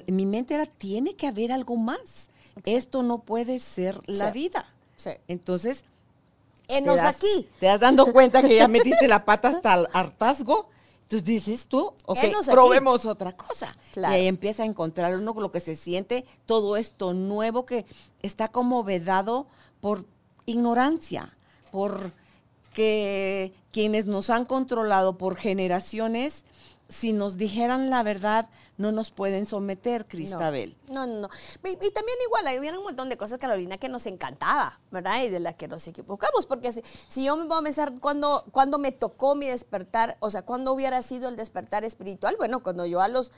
mi 0.06 0.26
mente 0.26 0.54
era, 0.54 0.66
tiene 0.66 1.14
que 1.16 1.26
haber 1.26 1.52
algo 1.52 1.76
más. 1.76 2.28
Esto 2.64 3.02
no 3.02 3.22
puede 3.22 3.58
ser 3.58 3.98
la 4.06 4.30
vida. 4.30 4.66
Entonces, 5.28 5.84
enos 6.70 7.00
aquí. 7.00 7.48
¿Te 7.58 7.66
das 7.66 7.80
dando 7.80 8.06
cuenta 8.12 8.42
que 8.42 8.56
ya 8.56 8.68
metiste 8.68 9.08
la 9.08 9.24
pata 9.24 9.48
hasta 9.48 9.74
el 9.74 9.88
hartazgo? 9.92 10.68
Entonces 11.02 11.24
dices 11.24 11.66
tú, 11.66 11.92
ok, 12.06 12.18
probemos 12.48 13.04
otra 13.04 13.32
cosa. 13.32 13.76
Y 13.96 14.04
ahí 14.04 14.26
empieza 14.28 14.62
a 14.62 14.66
encontrar 14.66 15.16
uno 15.16 15.34
con 15.34 15.42
lo 15.42 15.50
que 15.50 15.58
se 15.58 15.74
siente 15.74 16.24
todo 16.46 16.76
esto 16.76 17.14
nuevo 17.14 17.66
que 17.66 17.84
está 18.22 18.48
como 18.48 18.84
vedado 18.84 19.48
por 19.80 20.04
ignorancia, 20.46 21.36
por 21.72 22.12
que 22.74 23.52
quienes 23.72 24.06
nos 24.06 24.30
han 24.30 24.44
controlado 24.44 25.18
por 25.18 25.34
generaciones, 25.34 26.44
si 26.88 27.12
nos 27.12 27.36
dijeran 27.36 27.90
la 27.90 28.04
verdad, 28.04 28.48
no 28.80 28.92
nos 28.92 29.10
pueden 29.10 29.44
someter, 29.44 30.06
Cristabel. 30.06 30.74
No, 30.90 31.06
no, 31.06 31.20
no. 31.20 31.28
Y, 31.64 31.90
también 31.90 32.16
igual, 32.24 32.46
había 32.46 32.76
un 32.78 32.82
montón 32.82 33.10
de 33.10 33.18
cosas, 33.18 33.38
Carolina, 33.38 33.76
que 33.76 33.90
nos 33.90 34.06
encantaba, 34.06 34.80
¿verdad? 34.90 35.22
Y 35.22 35.28
de 35.28 35.38
las 35.38 35.54
que 35.54 35.68
nos 35.68 35.86
equivocamos, 35.86 36.46
porque 36.46 36.72
si, 36.72 37.24
yo 37.24 37.36
me 37.36 37.44
voy 37.44 37.58
a 37.58 37.62
pensar 37.62 37.92
cuando, 38.00 38.44
me 38.78 38.90
tocó 38.90 39.34
mi 39.34 39.48
despertar, 39.48 40.16
o 40.20 40.30
sea, 40.30 40.42
cuando 40.42 40.72
hubiera 40.72 41.02
sido 41.02 41.28
el 41.28 41.36
despertar 41.36 41.84
espiritual, 41.84 42.36
bueno, 42.38 42.62
cuando 42.62 42.86
yo 42.86 43.02
a 43.02 43.08
los 43.08 43.32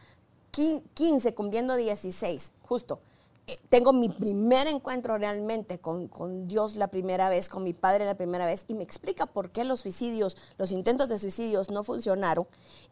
15, 0.53 1.35
cumpliendo 1.35 1.75
16, 1.75 2.53
justo. 2.63 3.01
Eh, 3.47 3.59
Tengo 3.69 3.93
mi 3.93 4.09
primer 4.09 4.67
encuentro 4.67 5.19
realmente 5.19 5.79
con, 5.79 6.09
con 6.09 6.47
Dios 6.49 6.77
la 6.77 6.89
primera 6.89 7.29
vez, 7.29 7.49
con 7.49 7.63
mi 7.65 7.73
padre 7.73 8.05
la 8.05 8.17
primera 8.17 8.47
vez, 8.47 8.65
y 8.69 8.75
me 8.75 8.83
explica 8.83 9.27
por 9.27 9.51
qué 9.51 9.65
los 9.65 9.81
suicidios, 9.81 10.37
los 10.59 10.73
intentos 10.73 11.09
de 11.09 11.19
suicidios 11.19 11.71
no 11.71 11.83
funcionaron 11.83 12.47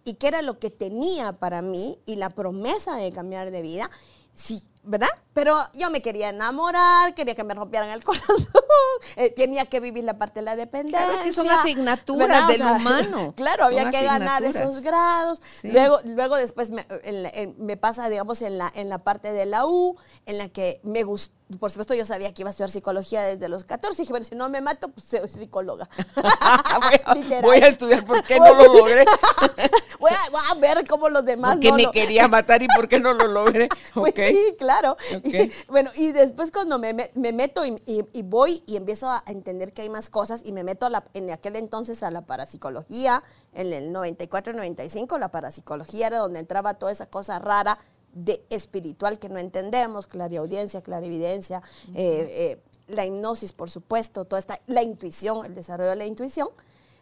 y 0.05 0.15
qué 0.15 0.29
era 0.29 0.43
lo 0.43 0.59
que 0.59 0.71
tenía 0.71 1.33
para 1.33 1.63
mí 1.63 1.99
y 2.07 2.17
la 2.17 2.31
promesa 2.31 2.97
de 2.97 3.13
cambiar 3.13 3.51
de 3.51 3.63
vida. 3.63 3.91
Sí, 4.33 4.63
¿verdad? 4.83 5.09
Pero 5.33 5.57
yo 5.75 5.90
me 5.90 6.03
quería 6.03 6.31
enamorar, 6.31 7.14
quería 7.14 7.35
que 7.35 7.45
me 7.45 7.55
rompieran 7.55 7.90
el 7.90 8.03
corazón, 8.05 8.37
eh, 9.16 9.31
tenía 9.31 9.66
que 9.66 9.79
vivir 9.81 10.05
la 10.05 10.19
parte 10.19 10.40
de 10.40 10.45
la 10.45 10.57
dependencia. 10.57 10.99
Claro, 11.05 11.19
es 11.19 11.23
que 11.25 11.33
son 11.33 11.49
asignaturas 11.51 12.29
¿verdad? 12.29 12.49
del 12.49 12.62
humano. 12.62 13.35
Claro, 13.37 13.64
había 13.66 13.90
que 13.90 14.03
ganar 14.03 14.43
esos 14.45 14.81
grados. 14.81 15.40
Sí. 15.61 15.69
Luego, 15.69 15.99
luego 16.05 16.37
después 16.37 16.71
me, 16.71 16.87
en 17.05 17.23
la- 17.23 17.31
en- 17.31 17.55
me 17.59 17.77
pasa, 17.77 18.09
digamos, 18.09 18.43
en 18.43 18.59
la, 18.59 18.71
en 18.75 18.88
la 18.88 18.99
parte 18.99 19.33
de 19.33 19.47
la 19.47 19.66
U, 19.66 19.97
en 20.27 20.38
la 20.38 20.49
que 20.49 20.81
me 20.83 21.05
gustó. 21.05 21.35
Por 21.59 21.69
supuesto, 21.71 21.95
yo 21.95 22.05
sabía 22.05 22.33
que 22.33 22.43
iba 22.43 22.49
a 22.49 22.53
estudiar 22.53 22.71
psicología 22.71 23.23
desde 23.23 23.49
los 23.49 23.64
14. 23.64 24.03
Dije, 24.03 24.12
bueno, 24.12 24.25
si 24.25 24.37
no 24.37 24.49
me 24.49 24.61
mato, 24.61 24.88
pues 24.88 25.05
soy 25.07 25.29
psicóloga. 25.29 25.88
voy, 26.16 27.01
a, 27.33 27.40
voy 27.43 27.57
a 27.59 27.66
estudiar 27.69 28.05
por 28.05 28.23
qué 28.23 28.38
Voy 28.38 28.51
no 28.51 28.57
lo 28.66 28.75
logré. 28.79 29.05
voy, 29.99 30.12
a, 30.12 30.31
voy 30.31 30.40
a 30.49 30.55
ver 30.75 30.87
cómo 30.87 31.09
los 31.09 31.25
demás 31.25 31.55
Porque 31.55 31.71
no 31.71 31.77
me 31.77 31.83
lo- 31.85 31.90
quería 31.90 32.29
matar 32.29 32.62
y 32.62 32.69
por 32.69 32.88
qué 32.88 33.01
no 33.01 33.14
lo 33.14 33.27
logré. 33.27 33.69
Pues 33.95 34.14
sí, 34.14 34.55
claro. 34.59 34.70
Y, 35.25 35.51
bueno, 35.69 35.91
y 35.95 36.13
después 36.13 36.51
cuando 36.51 36.79
me, 36.79 36.93
me- 36.95 37.11
me 37.15 37.33
meto 37.33 37.65
y, 37.67 37.81
y- 37.87 38.05
y 38.13 38.23
voy 38.23 38.63
y 38.67 38.77
empiezo 38.77 39.09
a 39.09 39.23
entender 39.27 39.73
que 39.73 39.83
hay 39.83 39.91
más 39.91 40.11
cosas 40.11 40.43
y 40.45 40.53
me 40.53 40.65
meto 40.65 40.87
a 40.87 40.91
la- 40.91 41.05
en 41.15 41.31
aquel 41.31 41.57
entonces 41.57 42.03
a 42.03 42.11
la 42.11 42.23
parapsicología, 42.27 43.23
en 43.53 43.73
el 43.73 43.93
94 43.93 44.53
95, 44.53 45.19
la 45.19 45.31
parapsicología 45.31 46.07
era 46.09 46.19
donde 46.19 46.41
entraba 46.41 46.75
toda 46.75 46.93
esa 46.93 47.07
cosa 47.07 47.39
rara 47.39 47.79
de 48.13 48.45
espiritual 48.51 49.19
que 49.19 49.29
no 49.29 49.39
entendemos, 49.39 50.07
clariaudiencia, 50.07 50.83
clarividencia, 50.83 51.63
eh, 51.95 52.59
eh, 52.59 52.63
la 52.89 53.07
hipnosis, 53.07 53.53
por 53.53 53.71
supuesto, 53.71 54.25
toda 54.25 54.41
esta, 54.41 54.61
la 54.67 54.83
intuición, 54.83 55.47
el 55.47 55.55
desarrollo 55.55 55.91
de 55.91 55.97
la 55.97 56.07
intuición. 56.07 56.49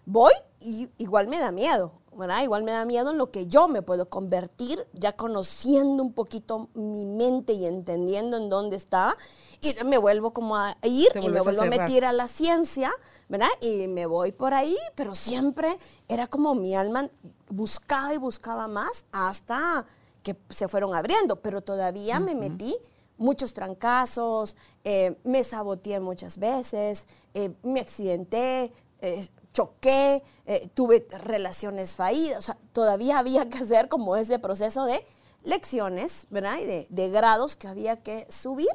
Voy 0.05 0.33
y 0.61 0.89
igual 0.99 1.27
me 1.29 1.39
da 1.39 1.51
miedo, 1.51 1.93
¿verdad? 2.19 2.43
Igual 2.43 2.65
me 2.65 2.73
da 2.73 2.85
miedo 2.85 3.13
en 3.13 3.19
lo 3.19 3.31
que 3.31 3.47
yo 3.47 3.69
me 3.69 3.81
puedo 3.83 4.11
convertir, 4.11 4.87
ya 4.93 5.13
conociendo 5.13 6.03
un 6.03 6.13
poquito 6.13 6.69
mi 6.75 7.07
mente 7.07 7.53
y 7.53 7.65
entendiendo 7.65 8.37
en 8.37 8.49
dónde 8.49 8.77
está, 8.77 9.17
y 9.61 9.75
me 9.85 9.99
vuelvo 9.99 10.33
como 10.33 10.57
a 10.57 10.77
ir 10.83 11.09
Te 11.13 11.21
y 11.21 11.29
me 11.31 11.39
a 11.39 11.43
vuelvo 11.43 11.63
a, 11.63 11.67
meter 11.67 12.05
a 12.05 12.13
la 12.13 12.29
ciencia, 12.29 12.91
¿verdad? 13.29 13.49
Y 13.61 13.89
me 13.89 14.07
voy 14.07 14.33
por 14.33 14.53
ahí, 14.55 14.77
pero 14.95 15.15
siempre 15.15 15.77
era 16.09 16.27
como 16.27 16.55
mi 16.55 16.75
alma 16.75 17.09
buscaba 17.49 18.13
y 18.15 18.19
buscaba 18.19 18.69
más 18.69 19.07
hasta 19.13 19.87
que 20.23 20.37
se 20.51 20.69
fueron 20.69 20.95
abriendo, 20.95 21.37
pero 21.37 21.63
todavía 21.63 22.21
me 22.21 22.35
metí 22.35 22.77
muchos 23.17 23.53
trancazos, 23.53 24.57
eh, 24.85 25.17
me 25.25 25.43
saboteé 25.43 26.01
muchas 26.01 26.39
veces, 26.39 27.07
eh, 27.35 27.53
me 27.63 27.81
accidenté, 27.81 28.73
eh, 29.01 29.29
choqué, 29.53 30.23
eh, 30.47 30.69
tuve 30.75 31.07
relaciones 31.25 31.97
fallidas, 31.97 32.39
o 32.39 32.43
sea, 32.43 32.59
todavía 32.73 33.19
había 33.19 33.49
que 33.49 33.59
hacer 33.59 33.89
como 33.89 34.17
ese 34.17 34.39
proceso 34.39 34.85
de 34.85 35.05
lecciones, 35.45 36.27
¿verdad? 36.31 36.59
Y 36.59 36.65
de, 36.67 36.87
de 36.91 37.11
grados 37.11 37.57
que 37.57 37.69
había 37.69 37.97
que 38.03 38.27
subir 38.31 38.69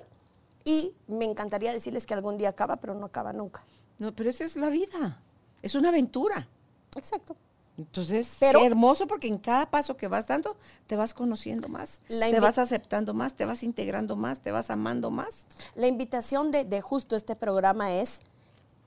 y 0.66 0.94
me 1.08 1.26
encantaría 1.26 1.72
decirles 1.74 2.06
que 2.06 2.14
algún 2.14 2.38
día 2.38 2.50
acaba, 2.50 2.78
pero 2.78 2.96
no 2.96 3.06
acaba 3.06 3.34
nunca. 3.34 3.64
No, 4.00 4.14
pero 4.16 4.30
esa 4.30 4.44
es 4.44 4.56
la 4.56 4.70
vida. 4.70 5.22
Es 5.62 5.76
una 5.76 5.90
aventura. 5.90 6.48
Exacto. 6.96 7.36
Entonces, 7.78 8.38
Pero- 8.40 8.64
hermoso 8.64 9.08
porque 9.08 9.28
en 9.28 9.40
cada 9.40 9.66
paso 9.70 9.98
que 9.98 10.08
vas 10.08 10.28
dando, 10.28 10.56
te 10.86 10.96
vas 10.96 11.14
conociendo 11.14 11.68
más, 11.70 12.02
te 12.08 12.40
vas 12.40 12.60
aceptando 12.60 13.16
más, 13.16 13.34
te 13.34 13.46
vas 13.46 13.64
integrando 13.64 14.16
más, 14.16 14.42
te 14.42 14.52
vas 14.52 14.70
amando 14.70 15.10
más. 15.10 15.48
La 15.74 15.88
invitación 15.88 16.52
de, 16.52 16.66
de 16.66 16.82
justo 16.82 17.16
este 17.16 17.36
programa 17.36 17.94
es, 17.96 18.22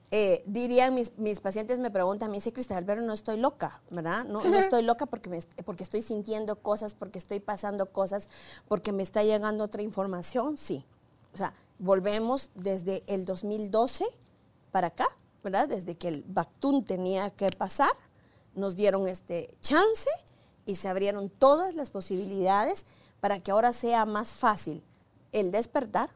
eh, 0.09 0.41
dirían 0.45 0.93
mis, 0.93 1.17
mis 1.17 1.41
pacientes, 1.41 1.79
me 1.79 1.91
preguntan, 1.91 2.31
me 2.31 2.37
dice 2.37 2.53
Cristal, 2.53 2.85
pero 2.85 3.01
no 3.01 3.11
estoy 3.11 3.37
loca, 3.37 3.81
¿verdad? 3.89 4.23
No, 4.23 4.41
no 4.41 4.57
estoy 4.57 4.83
loca 4.83 5.05
porque, 5.05 5.29
me, 5.29 5.39
porque 5.65 5.83
estoy 5.83 6.01
sintiendo 6.01 6.55
cosas, 6.61 6.93
porque 6.93 7.17
estoy 7.17 7.41
pasando 7.41 7.91
cosas, 7.91 8.29
porque 8.69 8.93
me 8.93 9.03
está 9.03 9.23
llegando 9.23 9.65
otra 9.65 9.81
información, 9.81 10.55
sí. 10.55 10.85
O 11.33 11.37
sea, 11.37 11.53
volvemos 11.77 12.51
desde 12.55 13.03
el 13.07 13.25
2012 13.25 14.05
para 14.71 14.87
acá, 14.87 15.07
¿verdad? 15.43 15.67
Desde 15.67 15.95
que 15.95 16.07
el 16.07 16.23
Bactún 16.23 16.85
tenía 16.85 17.29
que 17.31 17.49
pasar, 17.51 17.91
nos 18.55 18.75
dieron 18.75 19.07
este 19.07 19.49
chance 19.59 20.09
y 20.65 20.75
se 20.75 20.87
abrieron 20.87 21.29
todas 21.29 21.75
las 21.75 21.89
posibilidades 21.89 22.85
para 23.19 23.39
que 23.39 23.51
ahora 23.51 23.73
sea 23.73 24.05
más 24.05 24.33
fácil 24.33 24.83
el 25.33 25.51
despertar, 25.51 26.09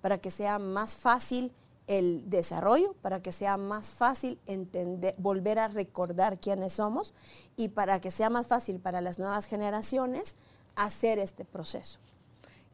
para 0.00 0.18
que 0.18 0.30
sea 0.30 0.58
más 0.58 0.96
fácil 0.96 1.52
el 1.88 2.28
desarrollo, 2.30 2.94
para 3.02 3.20
que 3.20 3.32
sea 3.32 3.56
más 3.56 3.90
fácil 3.90 4.38
entender, 4.46 5.14
volver 5.18 5.58
a 5.58 5.68
recordar 5.68 6.38
quiénes 6.38 6.74
somos 6.74 7.14
y 7.56 7.70
para 7.70 8.00
que 8.00 8.10
sea 8.10 8.30
más 8.30 8.46
fácil 8.46 8.78
para 8.78 9.00
las 9.00 9.18
nuevas 9.18 9.46
generaciones 9.46 10.36
hacer 10.76 11.18
este 11.18 11.44
proceso. 11.44 11.98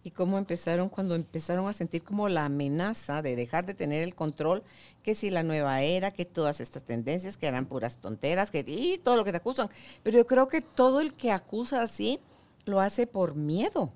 Y 0.03 0.11
cómo 0.11 0.37
empezaron 0.37 0.91
cuando 0.91 1.15
empezaron 1.15 1.67
a 1.67 1.73
sentir 1.73 2.05
como 2.05 2.29
la 2.29 2.45
amenaza 2.45 3.23
de 3.23 3.37
dejar 3.37 3.65
de 3.65 3.73
tener 3.73 4.03
el 4.03 4.15
control, 4.15 4.63
que 5.03 5.15
si 5.15 5.31
la 5.31 5.43
nueva 5.43 5.81
era, 5.81 6.11
que 6.11 6.27
todas 6.27 6.61
estas 6.61 6.83
tendencias 6.83 7.39
que 7.39 7.47
eran 7.47 7.65
puras 7.65 7.97
tonteras, 7.97 8.51
que 8.51 8.65
y 8.67 8.99
todo 8.99 9.17
lo 9.17 9.25
que 9.25 9.31
te 9.31 9.39
acusan. 9.39 9.71
Pero 10.03 10.19
yo 10.19 10.27
creo 10.27 10.49
que 10.49 10.61
todo 10.61 11.01
el 11.01 11.15
que 11.15 11.33
acusa 11.33 11.81
así 11.81 12.21
lo 12.67 12.83
hace 12.83 13.07
por 13.07 13.35
miedo, 13.35 13.93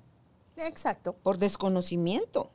Exacto. 0.57 1.13
por 1.13 1.37
desconocimiento. 1.37 2.49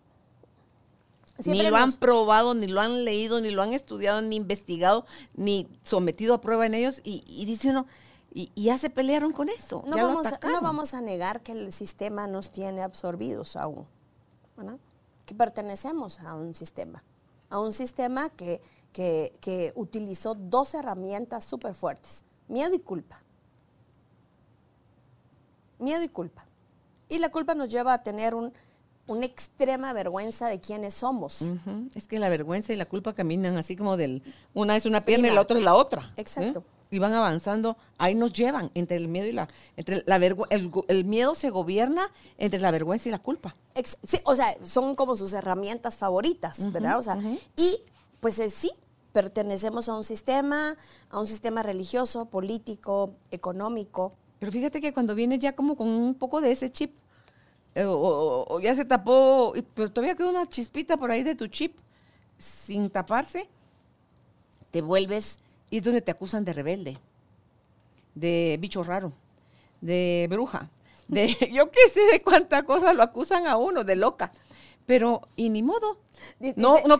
Siempre 1.39 1.65
ni 1.65 1.71
lo 1.71 1.77
han 1.77 1.93
probado, 1.95 2.55
ni 2.55 2.69
lo 2.69 2.81
han 2.81 3.05
leído, 3.05 3.41
ni 3.41 3.51
lo 3.51 3.63
han 3.63 3.73
estudiado, 3.73 4.23
ni 4.23 4.37
investigado, 4.37 5.05
ni 5.35 5.69
sometido 5.83 6.35
a 6.35 6.41
prueba 6.41 6.65
en 6.67 6.75
ellos. 6.75 7.01
Y, 7.03 7.25
y 7.27 7.45
dice 7.45 7.71
uno, 7.71 7.87
y, 8.33 8.53
y 8.55 8.65
ya 8.65 8.79
se 8.79 8.89
pelearon 8.89 9.33
con 9.33 9.49
eso. 9.49 9.83
No 9.87 9.97
vamos, 9.97 10.27
a, 10.27 10.39
no 10.47 10.61
vamos 10.61 10.95
a 10.95 11.01
negar 11.01 11.43
que 11.43 11.53
el 11.53 11.73
sistema 11.73 12.27
nos 12.29 12.53
tiene 12.53 12.83
absorbidos 12.83 13.57
aún, 13.57 13.87
¿verdad? 14.57 14.79
que 15.25 15.35
pertenecemos 15.35 16.21
a 16.21 16.35
un 16.35 16.55
sistema, 16.55 17.03
a 17.49 17.59
un 17.59 17.73
sistema 17.73 18.29
que, 18.31 18.61
que, 18.93 19.33
que 19.41 19.73
utilizó 19.75 20.35
dos 20.35 20.75
herramientas 20.75 21.45
súper 21.45 21.75
fuertes, 21.75 22.25
miedo 22.49 22.75
y 22.75 22.81
culpa. 22.81 23.23
Miedo 25.79 26.03
y 26.03 26.09
culpa. 26.09 26.47
Y 27.09 27.19
la 27.19 27.31
culpa 27.31 27.55
nos 27.55 27.69
lleva 27.69 27.93
a 27.95 28.03
tener 28.03 28.35
un, 28.35 28.53
una 29.07 29.27
extrema 29.27 29.93
vergüenza 29.93 30.49
de 30.49 30.61
quiénes 30.61 30.95
somos. 30.95 31.45
Es 31.95 32.07
que 32.09 32.19
la 32.19 32.29
vergüenza 32.29 32.73
y 32.73 32.77
la 32.77 32.87
culpa 32.87 33.13
caminan 33.13 33.57
así 33.57 33.77
como 33.77 33.97
del, 33.97 34.23
una 34.55 34.77
es 34.77 34.87
una 34.87 35.05
pierna 35.05 35.29
y 35.29 35.35
la 35.35 35.43
otra 35.43 35.59
es 35.59 35.65
la 35.65 35.75
otra. 35.75 36.13
¿eh? 36.17 36.21
Exacto. 36.21 36.65
Y 36.91 36.99
van 36.99 37.13
avanzando, 37.13 37.77
ahí 37.99 38.15
nos 38.15 38.33
llevan 38.33 38.71
entre 38.75 38.97
el 38.97 39.09
miedo 39.09 39.27
y 39.27 39.33
la, 39.33 39.49
entre 39.77 40.05
la 40.07 40.17
el, 40.17 40.71
el 40.89 41.05
miedo 41.05 41.35
se 41.35 41.51
gobierna 41.51 42.11
entre 42.39 42.61
la 42.61 42.71
vergüenza 42.71 43.09
y 43.09 43.13
la 43.13 43.19
culpa. 43.19 43.57
Ex- 43.75 43.99
sí, 44.03 44.19
o 44.25 44.37
sea, 44.37 44.57
son 44.63 44.95
como 44.95 45.17
sus 45.17 45.33
herramientas 45.33 45.97
favoritas, 45.97 46.71
¿verdad? 46.73 46.99
O 46.99 47.03
sea, 47.03 47.19
y 47.57 47.81
pues 48.21 48.39
eh, 48.39 48.49
sí, 48.49 48.71
pertenecemos 49.13 49.89
a 49.89 49.97
un 49.97 50.05
sistema, 50.05 50.77
a 51.11 51.19
un 51.19 51.27
sistema 51.27 51.63
religioso, 51.63 52.27
político, 52.27 53.15
económico. 53.31 54.15
Pero 54.39 54.53
fíjate 54.53 54.81
que 54.81 54.93
cuando 54.93 55.15
vienes 55.15 55.41
ya 55.41 55.55
como 55.55 55.77
con 55.77 55.89
un 55.89 56.15
poco 56.15 56.41
de 56.41 56.53
ese 56.53 56.71
chip, 56.71 56.95
o, 57.77 58.47
o- 58.49 58.61
ya 58.61 58.75
se 58.75 58.85
tapó, 58.85 59.53
pero 59.75 59.91
todavía 59.91 60.15
queda 60.15 60.31
una 60.31 60.49
chispita 60.49 60.97
por 60.97 61.11
ahí 61.11 61.23
de 61.23 61.35
tu 61.35 61.47
chip, 61.49 61.77
sin 62.39 62.91
taparse, 62.91 63.49
te 64.71 64.83
vuelves, 64.83 65.39
y 65.71 65.79
es 65.79 65.83
donde 65.83 66.03
te 66.03 66.11
acusan 66.11 66.45
de 66.45 66.53
rebelde, 66.53 66.99
de 68.15 68.57
bicho 68.61 68.83
raro, 68.83 69.13
de 69.81 70.27
bruja, 70.31 70.71
de 71.09 71.37
yo 71.53 71.71
qué 71.71 71.89
sé 71.93 72.01
de 72.13 72.23
cuánta 72.23 72.65
cosa 72.65 72.93
lo 72.93 73.03
acusan 73.03 73.47
a 73.47 73.57
uno, 73.57 73.85
de 73.85 73.97
loca. 73.97 74.33
Pero, 74.87 75.23
y 75.35 75.49
ni 75.49 75.63
modo. 75.63 75.97
No, 76.57 76.77
no, 76.87 76.99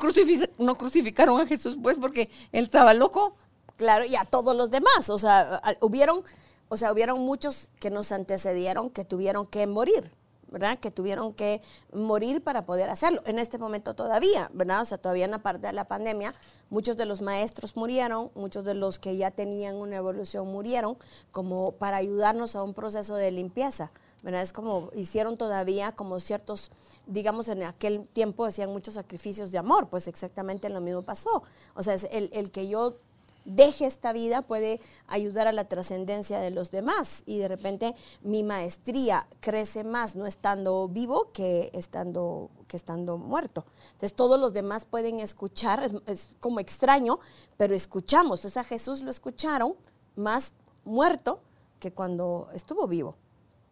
no 0.59 0.75
crucificaron 0.79 1.39
a 1.39 1.47
Jesús, 1.47 1.77
pues, 1.83 1.99
porque 1.99 2.31
él 2.51 2.65
estaba 2.65 2.95
loco. 2.95 3.35
Claro, 3.77 4.07
y 4.07 4.17
a 4.17 4.25
todos 4.25 4.57
los 4.57 4.71
demás. 4.71 5.11
O 5.11 5.19
sea, 5.19 5.61
hubieron, 5.83 6.23
o 6.71 6.79
sea, 6.79 6.91
hubieron 6.93 7.21
muchos 7.21 7.69
que 7.81 7.91
nos 7.91 8.11
antecedieron 8.11 8.89
que 8.89 9.05
tuvieron 9.05 9.47
que 9.47 9.67
morir, 9.67 10.11
¿verdad? 10.55 10.79
Que 10.79 10.93
tuvieron 10.93 11.35
que 11.35 11.61
morir 11.93 12.41
para 12.41 12.63
poder 12.63 12.89
hacerlo. 12.89 13.21
En 13.27 13.41
este 13.41 13.59
momento 13.59 13.95
todavía, 13.95 14.49
¿verdad? 14.55 14.83
O 14.83 14.85
sea, 14.85 14.99
todavía 14.99 15.25
en 15.25 15.33
la 15.33 15.43
parte 15.43 15.67
de 15.67 15.73
la 15.73 15.89
pandemia, 15.89 16.33
muchos 16.71 16.97
de 16.97 17.07
los 17.07 17.23
maestros 17.23 17.77
murieron, 17.77 18.31
muchos 18.37 18.65
de 18.65 18.75
los 18.75 19.01
que 19.01 19.17
ya 19.17 19.33
tenían 19.33 19.75
una 19.75 19.97
evolución 19.97 20.47
murieron, 20.47 20.97
como 21.33 21.73
para 21.73 21.97
ayudarnos 21.97 22.55
a 22.55 22.63
un 22.63 22.73
proceso 22.73 23.17
de 23.17 23.33
limpieza. 23.33 23.91
¿verdad? 24.23 24.43
Es 24.43 24.53
como 24.53 24.91
hicieron 24.95 25.37
todavía 25.37 25.91
como 25.91 26.21
ciertos, 26.21 26.71
digamos, 27.07 27.49
en 27.49 27.65
aquel 27.65 28.07
tiempo 28.13 28.45
hacían 28.45 28.71
muchos 28.71 28.95
sacrificios 28.95 29.51
de 29.51 29.59
amor, 29.59 29.89
pues 29.89 30.07
exactamente 30.07 30.69
lo 30.69 30.81
mismo 30.81 31.03
pasó. 31.03 31.43
O 31.75 31.83
sea, 31.83 31.95
es 31.95 32.07
el, 32.13 32.31
el 32.33 32.53
que 32.53 32.69
yo 32.69 32.97
deje 33.45 33.87
esta 33.87 34.13
vida 34.13 34.43
puede 34.43 34.81
ayudar 35.07 35.47
a 35.47 35.53
la 35.53 35.65
trascendencia 35.65 36.41
de 36.41 36.51
los 36.51 36.71
demás 36.71 37.23
y 37.27 37.39
de 37.39 37.49
repente 37.49 37.95
mi 38.23 38.43
maestría 38.43 39.27
crece 39.41 39.85
más 39.85 40.17
no 40.17 40.27
estando 40.27 40.89
vivo 40.89 41.31
que 41.33 41.71
estando, 41.75 42.51
que 42.69 42.77
estando 42.77 43.19
muerto. 43.19 43.67
Entonces 43.93 44.15
todos 44.15 44.41
los 44.41 44.53
demás 44.53 44.85
pueden 44.85 45.21
escuchar, 45.21 45.91
es, 46.07 46.37
como 46.41 46.61
extraño, 46.61 47.19
pero 47.57 47.75
escuchamos. 47.75 48.45
O 48.45 48.49
sea, 48.49 48.65
Jesús 48.65 49.03
lo 49.03 49.11
escucharon 49.11 49.75
más 50.17 50.55
muerto 50.85 51.41
que 51.79 51.93
cuando 51.93 52.49
estuvo 52.55 52.87
vivo. 52.87 53.17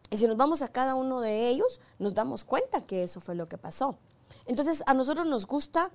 Y 0.09 0.17
si 0.17 0.27
nos 0.27 0.37
vamos 0.37 0.61
a 0.61 0.67
cada 0.67 0.95
uno 0.95 1.21
de 1.21 1.49
ellos, 1.49 1.81
nos 1.97 2.13
damos 2.13 2.45
cuenta 2.45 2.85
que 2.85 3.03
eso 3.03 3.19
fue 3.19 3.33
lo 3.33 3.47
que 3.47 3.57
pasó. 3.57 3.97
Entonces 4.45 4.83
a 4.85 4.93
nosotros 4.93 5.25
nos 5.25 5.47
gusta 5.47 5.91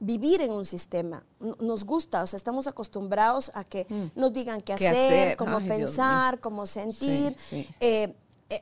vivir 0.00 0.40
en 0.40 0.50
un 0.50 0.64
sistema. 0.64 1.22
Nos 1.60 1.84
gusta, 1.84 2.22
o 2.22 2.26
sea, 2.26 2.38
estamos 2.38 2.66
acostumbrados 2.66 3.52
a 3.54 3.64
que 3.64 3.86
mm. 3.88 4.18
nos 4.18 4.32
digan 4.32 4.60
qué, 4.62 4.72
hacer, 4.72 5.36
cómo 5.36 5.60
pensar, 5.60 6.40
cómo 6.40 6.66
sentir. 6.66 7.36
Eh, 7.52 7.66
eh, 7.80 8.14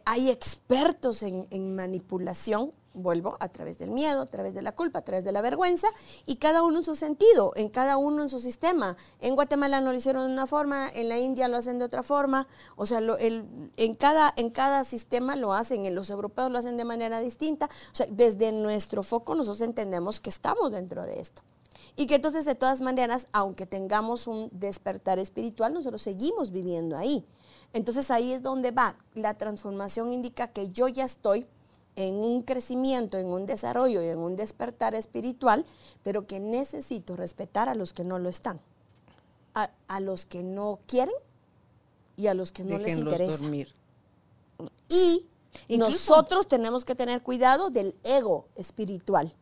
hay 0.05 0.31
expertos 0.31 1.22
en, 1.22 1.74
manipulación 1.74 2.72
vuelvo, 2.94 3.37
a 3.38 3.48
través 3.48 3.79
del 3.79 3.90
miedo, 3.90 4.22
a 4.22 4.27
través 4.27 4.55
de 4.55 4.62
la 4.62 4.72
culpa, 4.72 4.98
a 4.98 5.03
través 5.03 5.22
de 5.22 5.31
la 5.31 5.40
vergüenza, 5.40 5.87
y 6.27 6.37
cada 6.37 6.64
uno 6.64 6.79
en 6.79 6.85
su 6.85 6.96
sentido, 6.96 7.53
en 7.55 7.68
cada 7.68 7.96
uno 7.96 8.22
en 8.22 8.29
su 8.29 8.40
sistema. 8.40 8.96
En 9.20 9.37
Guatemala 9.37 9.81
no 9.81 9.92
lo 9.92 9.96
hicieron 9.96 10.27
de 10.27 10.33
una 10.33 10.48
forma, 10.48 10.88
en 10.92 11.09
la 11.09 11.16
India 11.16 11.46
lo 11.46 11.57
hacen 11.57 11.79
de 11.79 11.85
otra 11.85 12.03
forma, 12.03 12.48
o 12.74 12.87
sea, 12.87 13.01
en, 13.20 13.94
cada, 13.94 14.35
en 14.37 14.51
cada 14.51 14.83
sistema 14.83 15.37
lo 15.37 15.53
hacen, 15.53 15.87
en 15.87 15.94
los 15.94 16.11
europeos 16.11 16.51
lo 16.51 16.59
hacen 16.59 16.77
de 16.77 16.85
manera 16.85 17.20
distinta. 17.20 17.66
O 17.66 17.94
sea, 17.94 18.07
desde 18.11 18.51
nuestro 18.51 19.05
foco 19.05 19.37
nosotros 19.37 19.61
entendemos 19.61 20.18
que 20.18 20.31
estamos 20.31 20.72
dentro 20.72 21.05
de 21.05 21.20
esto. 21.20 21.42
Y 21.98 22.07
que 22.07 22.14
entonces, 22.14 22.44
de 22.44 22.55
todas 22.55 22.81
maneras, 22.81 23.27
aunque 23.33 23.66
tengamos 23.66 24.29
un 24.29 24.48
despertar 24.53 25.18
espiritual, 25.18 25.72
nosotros 25.72 26.01
seguimos 26.01 26.53
viviendo 26.53 26.96
ahí. 26.96 27.24
Entonces 27.73 28.11
ahí 28.11 28.33
es 28.33 28.43
donde 28.43 28.71
va. 28.71 28.97
La 29.15 29.35
transformación 29.35 30.13
indica 30.13 30.49
que 30.49 30.71
yo 30.71 30.89
ya 30.89 31.05
estoy 31.05 31.47
en 31.97 32.15
un 32.15 32.43
crecimiento, 32.43 33.19
en 33.19 33.27
un 33.27 33.47
desarrollo 33.47 34.03
y 34.03 34.07
en 34.07 34.19
un 34.19 34.37
despertar 34.37 34.95
espiritual, 34.95 35.65
pero 36.03 36.27
que 36.27 36.39
necesito 36.39 37.17
respetar 37.17 37.69
a 37.69 37.75
los 37.75 37.93
que 37.93 38.05
no 38.05 38.19
lo 38.19 38.29
están, 38.29 38.61
a, 39.55 40.01
los 40.01 40.25
que 40.25 40.45
no 40.45 40.79
quieren 40.87 41.15
y 42.17 42.29
a 42.29 42.35
los 42.35 42.53
que 42.53 42.65
no 42.65 42.79
les 42.79 42.97
interesa. 42.97 43.39
Dormir. 43.39 43.75
Y 44.89 45.29
nosotros 45.77 46.47
tenemos 46.47 46.85
que 46.85 46.95
tener 46.95 47.23
cuidado 47.23 47.71
del 47.71 47.97
ego 48.05 48.47
espiritual. 48.55 49.35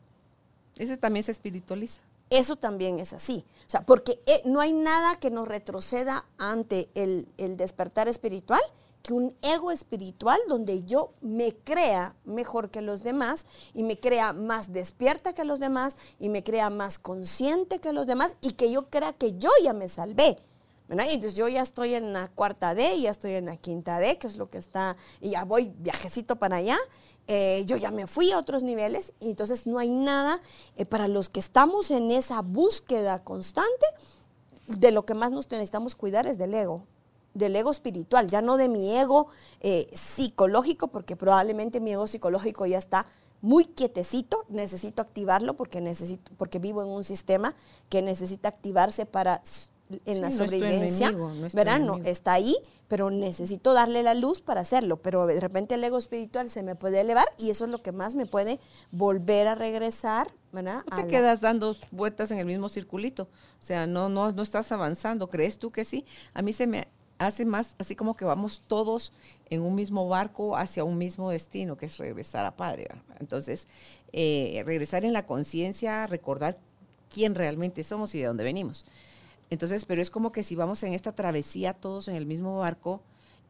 Ese 0.77 0.97
también 0.97 1.25
se 1.25 1.33
espiritualiza. 1.33 2.01
Eso 2.31 2.57
también 2.57 2.99
es 2.99 3.13
así. 3.13 3.45
O 3.67 3.71
sea, 3.71 3.87
porque 3.87 4.21
eh, 4.27 4.43
no 4.45 4.61
hay 4.61 4.73
nada 4.73 5.17
que 5.17 5.31
nos 5.31 5.47
retroceda 5.47 6.27
ante 6.39 6.89
el, 6.95 7.33
el 7.37 7.57
despertar 7.57 8.09
espiritual 8.09 8.61
que 9.07 9.13
un 9.13 9.37
ego 9.43 9.71
espiritual 9.71 10.41
donde 10.49 10.83
yo 10.83 11.13
me 11.21 11.55
crea 11.55 12.17
mejor 12.25 12.71
que 12.71 12.81
los 12.81 13.05
demás 13.05 13.47
y 13.73 13.85
me 13.85 14.01
crea 14.01 14.33
más 14.33 14.73
despierta 14.73 15.33
que 15.33 15.45
los 15.45 15.61
demás 15.61 15.97
y 16.19 16.29
me 16.29 16.43
crea 16.43 16.71
más 16.71 16.99
consciente 16.99 17.79
que 17.79 17.93
los 17.93 18.09
demás 18.09 18.37
y 18.41 18.53
que 18.53 18.73
yo 18.73 18.91
crea 18.91 19.13
que 19.13 19.39
yo 19.39 19.51
ya 19.63 19.73
me 19.73 19.89
salvé. 19.89 20.39
Entonces 20.89 21.35
yo 21.35 21.49
ya 21.49 21.63
estoy 21.63 21.95
en 21.95 22.13
la 22.13 22.29
cuarta 22.29 22.75
D, 22.75 23.01
ya 23.01 23.11
estoy 23.11 23.33
en 23.33 23.47
la 23.47 23.57
quinta 23.57 23.99
D, 23.99 24.19
que 24.19 24.27
es 24.27 24.37
lo 24.37 24.49
que 24.51 24.59
está, 24.59 24.97
y 25.21 25.31
ya 25.31 25.45
voy 25.45 25.73
viajecito 25.79 26.37
para 26.37 26.57
allá. 26.57 26.79
Eh, 27.29 27.65
yo 27.67 27.77
ya 27.77 27.91
me 27.91 28.07
fui 28.07 28.31
a 28.31 28.39
otros 28.39 28.63
niveles 28.63 29.13
y 29.19 29.31
entonces 29.31 29.67
no 29.67 29.79
hay 29.79 29.91
nada 29.91 30.39
eh, 30.77 30.87
para 30.87 31.09
los 31.09 31.29
que 31.29 31.41
estamos 31.41 31.91
en 31.91 32.13
esa 32.13 32.41
búsqueda 32.43 33.25
constante. 33.25 33.87
De 34.69 34.91
lo 34.91 35.05
que 35.07 35.15
más 35.15 35.31
nos 35.31 35.51
necesitamos 35.51 35.95
cuidar 35.95 36.27
es 36.27 36.39
del 36.39 36.55
ego 36.55 36.87
del 37.35 37.55
ego 37.55 37.71
espiritual, 37.71 38.29
ya 38.29 38.41
no 38.41 38.57
de 38.57 38.71
mi 38.71 38.97
ego 38.97 39.27
eh, 39.61 39.89
psicológico, 39.93 40.89
porque 40.89 41.17
probablemente 41.17 41.81
mi 41.81 41.93
ego 41.93 42.07
psicológico 42.07 42.65
ya 42.65 42.79
está 42.79 43.07
muy 43.43 43.67
quietecito, 43.67 44.45
necesito 44.49 45.03
activarlo 45.03 45.55
porque 45.55 45.83
necesito, 45.83 46.33
porque 46.39 46.59
vivo 46.59 46.83
en 46.83 46.89
un 46.89 47.05
sistema 47.05 47.55
que 47.91 48.01
necesita 48.01 48.49
activarse 48.49 49.05
para 49.05 49.43
en 50.05 50.21
la 50.21 50.31
sobrevivencia, 50.31 51.13
no 51.13 51.97
está 52.05 52.35
ahí, 52.35 52.57
pero 52.89 53.11
necesito 53.11 53.73
darle 53.73 54.03
la 54.03 54.15
luz 54.15 54.41
para 54.41 54.61
hacerlo, 54.61 54.97
pero 54.99 55.27
de 55.27 55.41
repente 55.41 55.75
el 55.75 55.85
ego 55.85 55.99
espiritual 55.99 56.49
se 56.49 56.63
me 56.63 56.75
puede 56.75 57.01
elevar 57.01 57.27
y 57.39 57.51
eso 57.51 57.65
es 57.65 57.71
lo 57.71 57.83
que 57.83 57.93
más 57.93 58.15
me 58.15 58.27
puede 58.27 58.61
volver 58.91 59.47
a 59.49 59.55
regresar, 59.55 60.29
¿verdad? 60.53 60.85
No 60.91 60.97
te 60.97 61.09
quedas 61.09 61.41
dando 61.41 61.77
vueltas 61.91 62.31
en 62.31 62.39
el 62.39 62.47
mismo 62.47 62.69
circulito, 62.69 63.25
o 63.61 63.63
sea, 63.63 63.87
no, 63.87 64.09
no, 64.09 64.33
no 64.33 64.43
estás 64.43 64.71
avanzando, 64.73 65.29
¿crees 65.29 65.59
tú 65.59 65.71
que 65.71 65.85
sí? 65.85 66.05
A 66.35 66.43
mí 66.43 66.53
se 66.53 66.67
me, 66.67 66.89
hace 67.19 67.45
más 67.45 67.75
así 67.79 67.97
como 67.97 68.15
que 68.15 68.25
vamos 68.25 68.63
todos 68.67 69.13
en 69.51 69.63
un 69.63 69.75
mismo 69.75 70.09
barco 70.09 70.57
hacia 70.57 70.85
un 70.85 70.99
mismo 70.99 71.31
destino, 71.31 71.77
que 71.77 71.87
es 71.87 71.99
regresar 71.99 72.45
a 72.45 72.57
Padre. 72.57 72.89
Entonces, 73.21 73.69
eh, 74.13 74.63
regresar 74.67 75.05
en 75.05 75.13
la 75.13 75.27
conciencia, 75.27 76.07
recordar 76.07 76.59
quién 77.13 77.35
realmente 77.35 77.85
somos 77.85 78.15
y 78.15 78.21
de 78.21 78.27
dónde 78.27 78.45
venimos. 78.45 78.85
Entonces, 79.51 79.85
pero 79.85 80.03
es 80.03 80.11
como 80.11 80.33
que 80.33 80.43
si 80.43 80.57
vamos 80.57 80.83
en 80.83 80.93
esta 80.93 81.13
travesía 81.13 81.75
todos 81.75 82.09
en 82.09 82.17
el 82.17 82.27
mismo 82.27 82.59
barco 82.59 83.03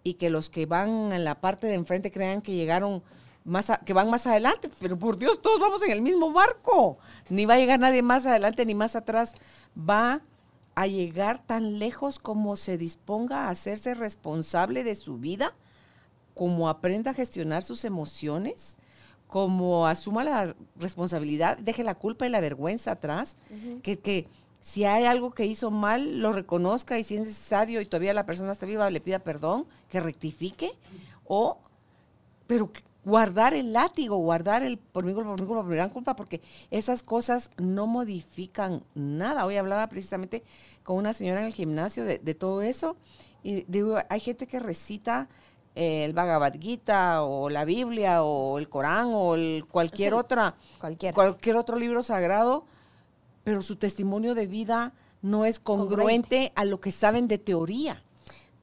y 0.03 0.15
que 0.15 0.31
los 0.31 0.51
que 0.51 0.67
van 0.67 1.13
en 1.13 1.25
la 1.25 1.41
parte 1.41 1.67
de 1.67 1.75
enfrente 1.75 2.13
crean 2.13 2.43
que 2.43 2.55
llegaron 2.55 3.03
más, 3.45 3.73
que 3.85 3.93
van 3.93 4.11
más 4.11 4.27
adelante, 4.27 4.69
pero 4.81 4.99
por 4.99 5.17
Dios, 5.17 5.41
todos 5.41 5.61
vamos 5.61 5.83
en 5.83 5.91
el 5.91 6.03
mismo 6.03 6.33
barco. 6.33 6.99
Ni 7.31 7.47
va 7.47 7.55
a 7.55 7.59
llegar 7.59 7.81
nadie 7.81 8.03
más 8.03 8.27
adelante 8.27 8.67
ni 8.67 8.75
más 8.75 8.97
atrás. 8.97 9.35
Va 9.79 10.21
a 10.75 10.87
llegar 10.87 11.43
tan 11.47 11.79
lejos 11.79 12.19
como 12.19 12.57
se 12.57 12.77
disponga 12.77 13.47
a 13.47 13.51
hacerse 13.51 13.95
responsable 13.95 14.85
de 14.85 14.95
su 14.95 15.17
vida, 15.19 15.55
como 16.35 16.69
aprenda 16.69 17.13
a 17.13 17.15
gestionar 17.15 17.63
sus 17.63 17.85
emociones, 17.87 18.77
como 19.27 19.87
asuma 19.87 20.23
la 20.23 20.55
responsabilidad, 20.77 21.57
deje 21.59 21.83
la 21.83 21.95
culpa 21.95 22.27
y 22.27 22.31
la 22.31 22.41
vergüenza 22.41 22.93
atrás, 22.93 23.37
que, 23.83 23.99
que 23.99 24.29
si 24.67 24.85
hay 24.85 25.05
algo 25.05 25.31
que 25.31 25.47
hizo 25.47 25.71
mal, 25.71 26.19
lo 26.19 26.33
reconozca 26.33 26.99
y 26.99 27.05
si 27.05 27.15
es 27.15 27.21
necesario 27.21 27.81
y 27.81 27.87
todavía 27.87 28.13
la 28.13 28.27
persona 28.27 28.51
está 28.51 28.67
viva, 28.67 28.91
le 28.91 29.01
pida 29.01 29.21
perdón, 29.21 29.65
que 29.89 30.01
rectifique, 30.01 30.73
o, 31.25 31.59
pero 32.49 32.73
guardar 33.05 33.55
el 33.55 33.73
látigo, 33.73 34.17
guardar 34.17 34.65
el 34.65 34.79
por 34.79 35.05
mí, 35.05 35.15
por 35.15 35.41
mí, 35.41 35.47
por 35.47 35.65
mi 35.65 35.77
gran 35.77 35.91
culpa, 35.91 36.17
porque 36.17 36.43
esas 36.73 37.05
cosas 37.05 37.53
no 37.59 37.87
modifican 37.87 38.83
nada. 38.97 39.47
Hoy 39.47 39.57
hablaba 39.57 39.87
precisamente 39.87 40.43
con 40.83 40.97
una 40.97 41.13
señora 41.13 41.43
en 41.43 41.47
el 41.47 41.55
gimnasio 41.55 42.05
de, 42.05 42.19
todo 42.35 42.63
eso 42.63 42.97
y 43.45 43.63
digo, 43.69 43.99
hay 44.09 44.19
gente 44.19 44.49
que 44.49 44.59
recita 44.59 45.29
eh, 45.77 46.05
el 46.05 46.13
Bhagavad 46.13 46.55
Gita 46.61 47.23
o 47.23 47.51
la 47.51 47.65
Biblia 47.65 48.25
o 48.25 48.59
el 48.59 48.69
Corán 48.69 49.11
o 49.13 49.37
el 49.37 49.65
cualquier 49.71 50.15
otra 50.15 50.57
cualquier 51.15 51.57
otro 51.57 51.77
libro 51.77 52.03
sagrado, 52.03 52.65
pero 53.47 53.63
su 53.63 53.77
testimonio 53.77 54.35
de 54.35 54.49
vida 54.49 54.93
no 55.23 55.45
es 55.45 55.61
congruente. 55.61 56.51
a 56.57 56.65
lo 56.65 56.81
que 56.81 56.91
saben 56.91 57.29
de 57.29 57.39
teoría 57.39 58.03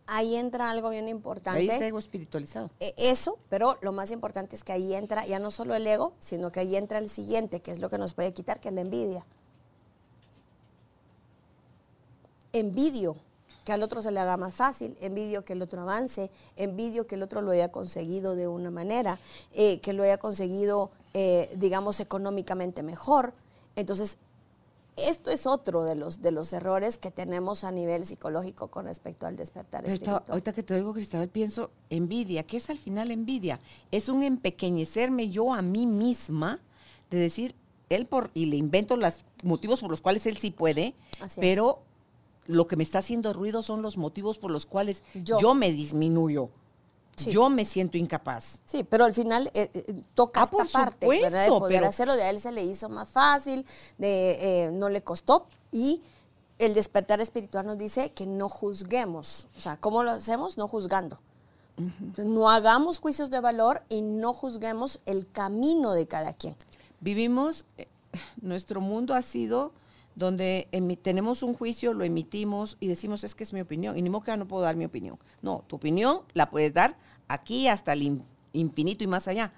ahí 0.08 0.36
entra 0.36 0.70
algo 0.70 0.90
bien 0.90 1.08
importante. 1.08 1.62
Ahí 1.62 1.70
es 1.70 1.82
ego 1.82 1.98
espiritualizado. 1.98 2.70
E, 2.82 2.94
eso, 2.98 3.40
pero 3.48 3.78
lo 3.82 3.94
más 3.94 4.12
importante 4.12 4.58
es 4.58 4.66
que 4.66 4.74
ahí 4.74 4.94
entra 4.94 5.26
ya 5.26 5.40
no 5.40 5.52
solo 5.52 5.74
el 5.74 5.88
ego, 5.88 6.12
sino 6.20 6.52
que 6.52 6.60
ahí 6.60 6.76
entra 6.76 6.98
el 6.98 7.08
siguiente, 7.10 7.62
que 7.62 7.72
es 7.72 7.80
lo 7.80 7.90
que 7.90 7.98
nos 7.98 8.14
puede 8.14 8.34
quitar, 8.34 8.60
que 8.60 8.68
es 8.68 8.76
la 8.76 8.82
envidia. 8.82 9.26
Envidio 12.52 13.16
que 13.64 13.72
al 13.72 13.82
otro 13.82 14.02
se 14.02 14.12
le 14.12 14.20
haga 14.20 14.36
más 14.36 14.54
fácil, 14.54 14.98
envidio 15.00 15.44
que 15.44 15.54
el 15.54 15.62
otro 15.62 15.82
avance, 15.82 16.30
envidio 16.58 17.08
que 17.08 17.16
el 17.16 17.24
otro 17.24 17.42
lo 17.42 17.52
haya 17.52 17.72
conseguido 17.72 18.36
de 18.36 18.50
una 18.50 18.70
manera, 18.70 19.18
eh, 19.54 19.80
que 19.80 19.94
lo 19.94 20.04
haya 20.04 20.18
conseguido, 20.18 20.92
eh, 21.14 21.50
digamos, 21.56 22.02
económicamente 22.02 22.84
mejor. 22.84 23.34
Entonces, 23.78 24.18
esto 24.98 25.32
es 25.32 25.48
otro 25.48 25.84
de 25.84 25.96
los, 25.96 26.22
de 26.22 26.32
los 26.32 26.54
errores 26.54 26.98
que 26.98 27.12
tenemos 27.12 27.64
a 27.64 27.72
nivel 27.72 28.06
psicológico 28.06 28.68
con 28.68 28.86
respecto 28.86 29.26
al 29.26 29.36
despertar 29.36 29.86
espiritual. 29.86 30.24
Ahorita 30.28 30.54
que 30.54 30.64
te 30.64 30.74
oigo, 30.76 30.94
Cristabel, 30.94 31.30
pienso 31.30 31.72
envidia. 31.90 32.44
¿Qué 32.44 32.58
es 32.58 32.70
al 32.70 32.78
final 32.78 33.12
envidia? 33.12 33.60
Es 33.92 34.10
un 34.10 34.24
empequeñecerme 34.24 35.30
yo 35.30 35.54
a 35.54 35.62
mí 35.62 35.86
misma 35.86 36.60
de 37.10 37.18
decir, 37.18 37.56
él 37.90 38.06
por, 38.06 38.32
y 38.34 38.46
le 38.48 38.56
invento 38.56 38.96
los 38.96 39.24
motivos 39.44 39.82
por 39.82 39.90
los 39.90 40.02
cuales 40.02 40.26
él 40.26 40.38
sí 40.38 40.52
puede, 40.52 40.94
pero 41.40 41.82
lo 42.46 42.68
que 42.68 42.76
me 42.76 42.84
está 42.84 43.00
haciendo 43.00 43.34
ruido 43.34 43.62
son 43.62 43.82
los 43.82 43.98
motivos 43.98 44.38
por 44.38 44.52
los 44.52 44.66
cuales 44.66 45.04
yo 45.14 45.54
me 45.54 45.72
disminuyo. 45.72 46.50
Yo 47.18 47.50
me 47.50 47.66
siento 47.66 47.98
incapaz. 47.98 48.60
Sí, 48.66 48.84
pero 48.84 49.06
al 49.06 49.14
final 49.14 49.50
eh, 49.54 49.70
eh, 49.74 50.02
toca 50.14 50.42
ah, 50.42 50.44
esta 50.46 50.66
parte 50.66 51.08
de 51.08 51.48
poder 51.48 51.84
hacerlo. 51.84 52.16
De 52.16 52.24
a 52.24 52.30
él 52.30 52.40
se 52.40 52.52
le 52.52 52.64
hizo 52.64 52.90
más 52.90 53.10
fácil, 53.10 53.66
de, 53.98 54.66
eh, 54.66 54.72
no 54.72 54.90
le 54.90 55.02
costó. 55.02 55.48
Y 55.72 56.02
el 56.60 56.74
despertar 56.74 57.22
espiritual 57.22 57.66
nos 57.66 57.78
dice 57.78 58.12
que 58.12 58.26
no 58.26 58.50
juzguemos. 58.50 59.48
O 59.58 59.62
sea, 59.62 59.78
¿cómo 59.78 60.04
lo 60.04 60.12
hacemos? 60.12 60.58
No 60.58 60.68
juzgando. 60.68 61.18
No 62.18 62.50
hagamos 62.52 63.00
juicios 63.00 63.32
de 63.32 63.40
valor 63.40 63.82
y 63.90 64.04
no 64.04 64.34
juzguemos 64.34 65.00
el 65.06 65.30
camino 65.32 65.94
de 65.94 66.08
cada 66.08 66.34
quien. 66.34 66.56
Vivimos, 67.00 67.66
nuestro 68.42 68.80
mundo 68.80 69.16
ha 69.16 69.24
sido 69.24 69.72
donde 70.16 70.68
tenemos 71.02 71.44
un 71.44 71.54
juicio, 71.54 71.94
lo 71.94 72.04
emitimos 72.04 72.78
y 72.80 72.88
decimos 72.88 73.24
es 73.24 73.36
que 73.36 73.44
es 73.44 73.54
mi 73.54 73.62
opinión. 73.62 73.98
Y 73.98 74.02
ni 74.02 74.10
modo 74.10 74.24
que 74.24 74.38
no 74.38 74.48
puedo 74.48 74.64
dar 74.64 74.76
mi 74.76 74.86
opinión. 74.86 75.18
No, 75.42 75.64
tu 75.68 75.76
opinión 75.78 76.22
la 76.34 76.50
puedes 76.50 76.74
dar 76.74 76.98
aquí 77.28 77.68
hasta 77.68 77.94
el 77.94 78.24
infinito 78.54 79.04
y 79.04 79.08
más 79.08 79.28
allá. 79.28 79.54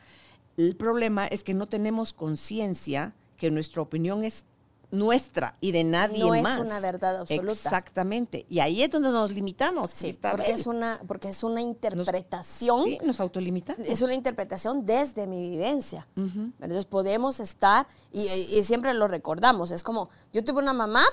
El 0.58 0.76
problema 0.76 1.28
es 1.28 1.43
que 1.43 1.53
no 1.53 1.68
tenemos 1.68 2.14
conciencia 2.14 3.14
que 3.38 3.51
nuestra 3.51 3.82
opinión 3.82 4.24
es 4.24 4.45
nuestra 4.91 5.57
y 5.61 5.71
de 5.71 5.83
nadie 5.83 6.19
no 6.19 6.29
más. 6.29 6.43
No 6.43 6.49
es 6.49 6.57
una 6.57 6.79
verdad 6.79 7.19
absoluta. 7.21 7.53
Exactamente. 7.53 8.45
Y 8.49 8.59
ahí 8.59 8.83
es 8.83 8.89
donde 8.89 9.09
nos 9.09 9.31
limitamos. 9.31 9.91
Sí, 9.91 10.17
porque, 10.19 10.51
es 10.51 10.67
una, 10.67 10.99
porque 11.07 11.29
es 11.29 11.43
una 11.43 11.61
interpretación. 11.61 12.83
sí, 12.83 12.97
nos 13.03 13.19
autolimitamos. 13.19 13.88
Es 13.88 14.01
una 14.01 14.13
interpretación 14.13 14.86
desde 14.86 15.27
mi 15.27 15.41
vivencia. 15.41 16.07
Entonces 16.15 16.86
podemos 16.86 17.39
estar, 17.39 17.88
y, 18.11 18.27
siempre 18.63 18.93
lo 18.93 19.07
recordamos, 19.07 19.71
es 19.71 19.83
como, 19.83 20.09
yo 20.33 20.43
tuve 20.43 20.59
una 20.59 20.73
mamá, 20.73 21.03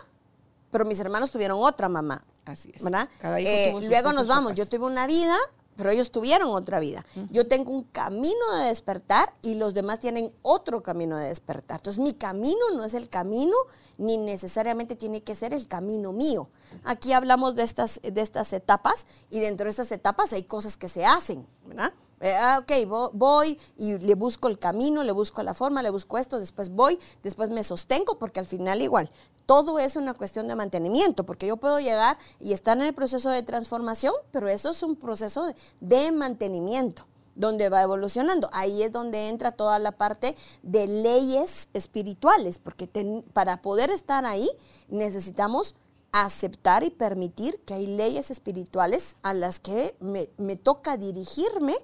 pero 0.70 0.84
mis 0.84 0.98
hermanos 1.00 1.30
tuvieron 1.30 1.58
otra 1.62 1.88
mamá. 1.88 2.24
Así 2.44 2.72
es. 2.74 2.82
¿verdad? 2.82 3.08
Eh, 3.38 3.72
luego 3.88 4.12
nos 4.12 4.26
vamos, 4.26 4.54
yo 4.54 4.66
tuve 4.66 4.86
una 4.86 5.06
vida, 5.06 5.36
pero 5.76 5.90
ellos 5.90 6.10
tuvieron 6.10 6.50
otra 6.50 6.80
vida. 6.80 7.04
Yo 7.30 7.48
tengo 7.48 7.70
un 7.72 7.84
camino 7.84 8.56
de 8.58 8.66
despertar 8.66 9.32
y 9.42 9.54
los 9.54 9.74
demás 9.74 9.98
tienen 9.98 10.32
otro 10.42 10.82
camino 10.82 11.16
de 11.16 11.28
despertar. 11.28 11.80
Entonces 11.80 12.02
mi 12.02 12.12
camino 12.12 12.60
no 12.74 12.84
es 12.84 12.94
el 12.94 13.08
camino 13.08 13.56
ni 13.98 14.18
necesariamente 14.18 14.96
tiene 14.96 15.22
que 15.22 15.34
ser 15.34 15.54
el 15.54 15.68
camino 15.68 16.12
mío. 16.12 16.48
Aquí 16.84 17.12
hablamos 17.12 17.54
de 17.54 17.62
estas, 17.62 18.00
de 18.02 18.20
estas 18.20 18.52
etapas 18.52 19.06
y 19.30 19.40
dentro 19.40 19.64
de 19.64 19.70
estas 19.70 19.92
etapas 19.92 20.32
hay 20.32 20.44
cosas 20.44 20.76
que 20.76 20.88
se 20.88 21.04
hacen, 21.04 21.46
¿verdad? 21.66 21.92
Eh, 22.22 22.36
ah, 22.38 22.60
ok, 22.62 23.10
voy 23.14 23.58
y 23.76 23.98
le 23.98 24.14
busco 24.14 24.46
el 24.46 24.56
camino, 24.56 25.02
le 25.02 25.10
busco 25.10 25.42
la 25.42 25.54
forma, 25.54 25.82
le 25.82 25.90
busco 25.90 26.18
esto, 26.18 26.38
después 26.38 26.70
voy, 26.70 26.96
después 27.24 27.50
me 27.50 27.64
sostengo, 27.64 28.16
porque 28.16 28.38
al 28.38 28.46
final 28.46 28.80
igual, 28.80 29.10
todo 29.44 29.80
es 29.80 29.96
una 29.96 30.14
cuestión 30.14 30.46
de 30.46 30.54
mantenimiento, 30.54 31.26
porque 31.26 31.48
yo 31.48 31.56
puedo 31.56 31.80
llegar 31.80 32.16
y 32.38 32.52
estar 32.52 32.76
en 32.76 32.84
el 32.84 32.94
proceso 32.94 33.28
de 33.28 33.42
transformación, 33.42 34.14
pero 34.30 34.48
eso 34.48 34.70
es 34.70 34.84
un 34.84 34.94
proceso 34.94 35.52
de, 35.80 36.12
mantenimiento 36.12 37.06
donde 37.34 37.68
va 37.68 37.82
evolucionando. 37.82 38.48
Ahí 38.52 38.84
es 38.84 38.92
donde 38.92 39.28
entra 39.28 39.50
toda 39.50 39.80
la 39.80 39.90
parte 39.90 40.36
de 40.62 40.86
leyes 40.86 41.70
espirituales, 41.72 42.60
porque 42.60 42.86
para 43.32 43.62
poder 43.62 43.90
estar 43.90 44.26
ahí 44.26 44.48
necesitamos 44.88 45.74
aceptar 46.12 46.84
y 46.84 46.90
permitir 46.90 47.58
que 47.64 47.74
hay 47.74 47.86
leyes 47.86 48.30
espirituales 48.30 49.16
a 49.22 49.34
las 49.34 49.58
que 49.58 49.96
me, 49.98 50.28
me 50.36 50.56
toca 50.56 50.96
dirigirme 50.96 51.74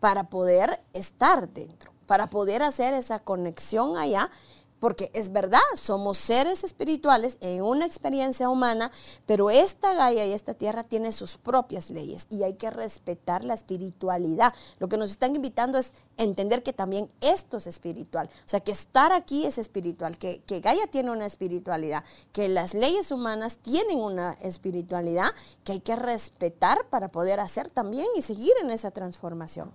para 0.00 0.24
poder 0.24 0.80
estar 0.92 1.48
dentro, 1.48 1.92
para 2.06 2.30
poder 2.30 2.62
hacer 2.62 2.94
esa 2.94 3.18
conexión 3.18 3.96
allá 3.96 4.30
porque 4.78 5.10
es 5.14 5.32
verdad, 5.32 5.60
somos 5.74 6.18
seres 6.18 6.62
espirituales 6.62 7.38
en 7.40 7.62
una 7.62 7.86
experiencia 7.86 8.50
humana, 8.50 8.90
pero 9.24 9.50
esta 9.50 9.94
Gaia 9.94 10.26
y 10.26 10.32
esta 10.32 10.54
tierra 10.54 10.84
tiene 10.84 11.12
sus 11.12 11.38
propias 11.38 11.90
leyes 11.90 12.26
y 12.30 12.42
hay 12.42 12.54
que 12.54 12.70
respetar 12.70 13.44
la 13.44 13.54
espiritualidad. 13.54 14.54
Lo 14.78 14.88
que 14.88 14.96
nos 14.96 15.10
están 15.10 15.34
invitando 15.34 15.78
es 15.78 15.92
entender 16.18 16.62
que 16.62 16.72
también 16.72 17.10
esto 17.20 17.56
es 17.56 17.66
espiritual, 17.66 18.28
o 18.28 18.48
sea, 18.48 18.60
que 18.60 18.72
estar 18.72 19.12
aquí 19.12 19.46
es 19.46 19.58
espiritual, 19.58 20.18
que, 20.18 20.42
que 20.42 20.60
Gaia 20.60 20.86
tiene 20.86 21.10
una 21.10 21.26
espiritualidad, 21.26 22.04
que 22.32 22.48
las 22.48 22.74
leyes 22.74 23.10
humanas 23.10 23.58
tienen 23.58 23.98
una 23.98 24.32
espiritualidad 24.42 25.28
que 25.64 25.72
hay 25.72 25.80
que 25.80 25.96
respetar 25.96 26.88
para 26.90 27.08
poder 27.10 27.40
hacer 27.40 27.70
también 27.70 28.06
y 28.14 28.22
seguir 28.22 28.52
en 28.62 28.70
esa 28.70 28.90
transformación. 28.90 29.72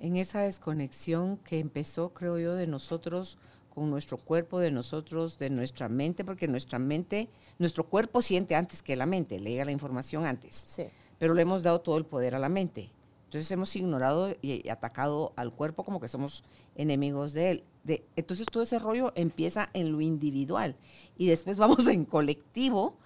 En 0.00 0.16
esa 0.16 0.40
desconexión 0.40 1.36
que 1.36 1.58
empezó, 1.58 2.14
creo 2.14 2.38
yo, 2.38 2.54
de 2.54 2.66
nosotros 2.66 3.38
con 3.68 3.90
nuestro 3.90 4.16
cuerpo, 4.16 4.58
de 4.58 4.70
nosotros, 4.70 5.38
de 5.38 5.50
nuestra 5.50 5.88
mente, 5.88 6.24
porque 6.24 6.48
nuestra 6.48 6.78
mente, 6.78 7.28
nuestro 7.58 7.84
cuerpo 7.84 8.22
siente 8.22 8.56
antes 8.56 8.82
que 8.82 8.96
la 8.96 9.06
mente, 9.06 9.38
le 9.38 9.50
llega 9.50 9.64
la 9.64 9.72
información 9.72 10.24
antes. 10.24 10.54
Sí. 10.66 10.84
Pero 11.18 11.34
le 11.34 11.42
hemos 11.42 11.62
dado 11.62 11.80
todo 11.80 11.98
el 11.98 12.06
poder 12.06 12.34
a 12.34 12.38
la 12.38 12.48
mente. 12.48 12.90
Entonces 13.26 13.48
hemos 13.52 13.76
ignorado 13.76 14.34
y 14.42 14.68
atacado 14.68 15.32
al 15.36 15.52
cuerpo 15.52 15.84
como 15.84 16.00
que 16.00 16.08
somos 16.08 16.42
enemigos 16.74 17.32
de 17.32 17.50
él. 17.50 17.64
De, 17.84 18.04
entonces 18.16 18.46
todo 18.50 18.62
ese 18.64 18.78
rollo 18.78 19.12
empieza 19.14 19.70
en 19.72 19.92
lo 19.92 20.00
individual 20.00 20.74
y 21.16 21.28
después 21.28 21.56
vamos 21.56 21.86
en 21.86 22.04
colectivo 22.04 22.96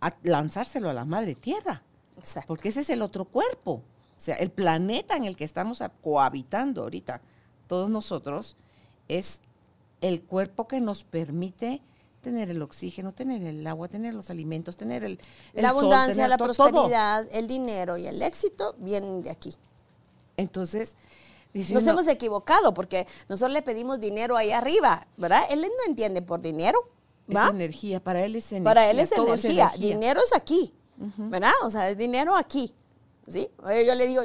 a 0.00 0.16
lanzárselo 0.22 0.88
a 0.88 0.94
la 0.94 1.04
madre 1.04 1.34
tierra. 1.34 1.82
Exacto. 2.16 2.48
Porque 2.48 2.70
ese 2.70 2.80
es 2.80 2.90
el 2.90 3.02
otro 3.02 3.26
cuerpo. 3.26 3.82
O 4.16 4.20
sea, 4.20 4.36
el 4.36 4.50
planeta 4.50 5.16
en 5.16 5.24
el 5.24 5.36
que 5.36 5.44
estamos 5.44 5.82
cohabitando 6.02 6.82
ahorita, 6.82 7.20
todos 7.66 7.90
nosotros, 7.90 8.56
es 9.08 9.40
el 10.00 10.22
cuerpo 10.22 10.66
que 10.68 10.80
nos 10.80 11.04
permite 11.04 11.82
tener 12.22 12.50
el 12.50 12.60
oxígeno, 12.62 13.12
tener 13.12 13.42
el 13.42 13.66
agua, 13.66 13.88
tener 13.88 14.14
los 14.14 14.30
alimentos, 14.30 14.76
tener 14.76 15.04
el, 15.04 15.20
la 15.52 15.68
abundancia, 15.68 16.26
la 16.26 16.38
prosperidad, 16.38 17.26
el 17.32 17.46
dinero 17.46 17.96
y 17.96 18.06
el 18.06 18.20
éxito 18.20 18.74
vienen 18.78 19.22
de 19.22 19.30
aquí. 19.30 19.54
Entonces, 20.36 20.96
nos 21.54 21.86
hemos 21.86 22.08
equivocado 22.08 22.74
porque 22.74 23.06
nosotros 23.28 23.52
le 23.52 23.62
pedimos 23.62 24.00
dinero 24.00 24.36
ahí 24.36 24.50
arriba, 24.50 25.06
¿verdad? 25.16 25.42
Él 25.50 25.60
no 25.60 25.88
entiende 25.88 26.20
por 26.20 26.40
dinero. 26.40 26.90
¿va? 27.34 27.44
Es 27.44 27.50
energía, 27.50 28.02
para 28.02 28.24
él 28.24 28.36
es 28.36 28.50
energía. 28.50 28.64
Para 28.64 28.90
él 28.90 28.98
es 28.98 29.12
energía. 29.12 29.72
Dinero 29.78 30.20
es 30.22 30.34
aquí, 30.34 30.74
¿verdad? 30.96 31.52
O 31.62 31.70
sea, 31.70 31.88
es 31.90 31.96
dinero 31.96 32.36
aquí. 32.36 32.74
¿Sí? 33.28 33.50
Yo 33.86 33.94
le 33.94 34.06
digo, 34.06 34.22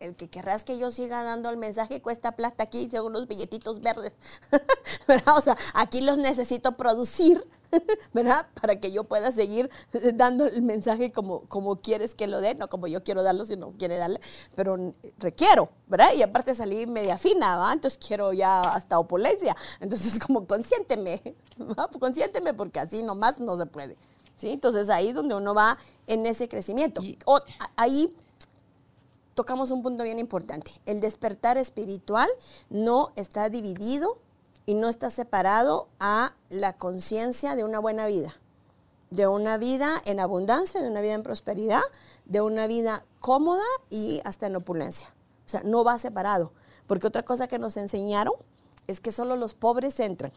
el 0.00 0.14
que 0.14 0.28
querrás 0.28 0.64
que 0.64 0.78
yo 0.78 0.90
siga 0.90 1.22
dando 1.22 1.50
el 1.50 1.56
mensaje 1.56 2.02
cuesta 2.02 2.32
plata 2.32 2.64
aquí, 2.64 2.88
son 2.90 3.06
unos 3.06 3.26
billetitos 3.26 3.80
verdes, 3.80 4.14
¿verdad? 5.08 5.38
O 5.38 5.40
sea, 5.40 5.56
aquí 5.74 6.00
los 6.00 6.18
necesito 6.18 6.76
producir, 6.76 7.46
¿verdad? 8.12 8.46
Para 8.60 8.78
que 8.78 8.92
yo 8.92 9.04
pueda 9.04 9.30
seguir 9.30 9.70
dando 10.14 10.46
el 10.46 10.62
mensaje 10.62 11.12
como, 11.12 11.42
como 11.42 11.76
quieres 11.76 12.14
que 12.14 12.26
lo 12.26 12.40
dé, 12.40 12.54
no 12.54 12.68
como 12.68 12.86
yo 12.86 13.02
quiero 13.02 13.22
darlo 13.22 13.44
si 13.44 13.56
no 13.56 13.72
quiere 13.72 13.96
darle, 13.96 14.20
pero 14.54 14.92
requiero, 15.18 15.70
¿verdad? 15.86 16.12
Y 16.14 16.22
aparte 16.22 16.54
salí 16.54 16.86
media 16.86 17.18
fina, 17.18 17.56
¿verdad? 17.56 17.72
Entonces 17.72 17.98
quiero 18.04 18.32
ya 18.32 18.60
hasta 18.60 18.98
opulencia. 18.98 19.56
Entonces 19.80 20.18
como 20.26 20.46
consiénteme, 20.46 21.36
¿verdad? 21.56 21.90
consiénteme 21.98 22.54
porque 22.54 22.80
así 22.80 23.02
nomás 23.02 23.40
no 23.40 23.56
se 23.56 23.66
puede. 23.66 23.96
¿Sí? 24.36 24.50
Entonces 24.50 24.90
ahí 24.90 25.14
donde 25.14 25.34
uno 25.34 25.54
va 25.54 25.78
en 26.06 26.26
ese 26.26 26.46
crecimiento. 26.46 27.00
O, 27.24 27.40
ahí 27.74 28.14
tocamos 29.36 29.70
un 29.70 29.82
punto 29.82 30.02
bien 30.02 30.18
importante. 30.18 30.72
El 30.86 31.00
despertar 31.00 31.58
espiritual 31.58 32.28
no 32.70 33.12
está 33.16 33.50
dividido 33.50 34.18
y 34.64 34.74
no 34.74 34.88
está 34.88 35.10
separado 35.10 35.88
a 36.00 36.34
la 36.48 36.72
conciencia 36.72 37.54
de 37.54 37.62
una 37.62 37.78
buena 37.78 38.06
vida, 38.06 38.34
de 39.10 39.26
una 39.26 39.58
vida 39.58 40.02
en 40.06 40.20
abundancia, 40.20 40.80
de 40.82 40.88
una 40.88 41.02
vida 41.02 41.12
en 41.12 41.22
prosperidad, 41.22 41.82
de 42.24 42.40
una 42.40 42.66
vida 42.66 43.04
cómoda 43.20 43.62
y 43.90 44.22
hasta 44.24 44.46
en 44.46 44.56
opulencia. 44.56 45.14
O 45.44 45.48
sea, 45.50 45.62
no 45.62 45.84
va 45.84 45.98
separado. 45.98 46.52
Porque 46.86 47.06
otra 47.06 47.22
cosa 47.22 47.46
que 47.46 47.58
nos 47.58 47.76
enseñaron 47.76 48.34
es 48.86 49.00
que 49.00 49.12
solo 49.12 49.36
los 49.36 49.52
pobres 49.52 50.00
entran. 50.00 50.32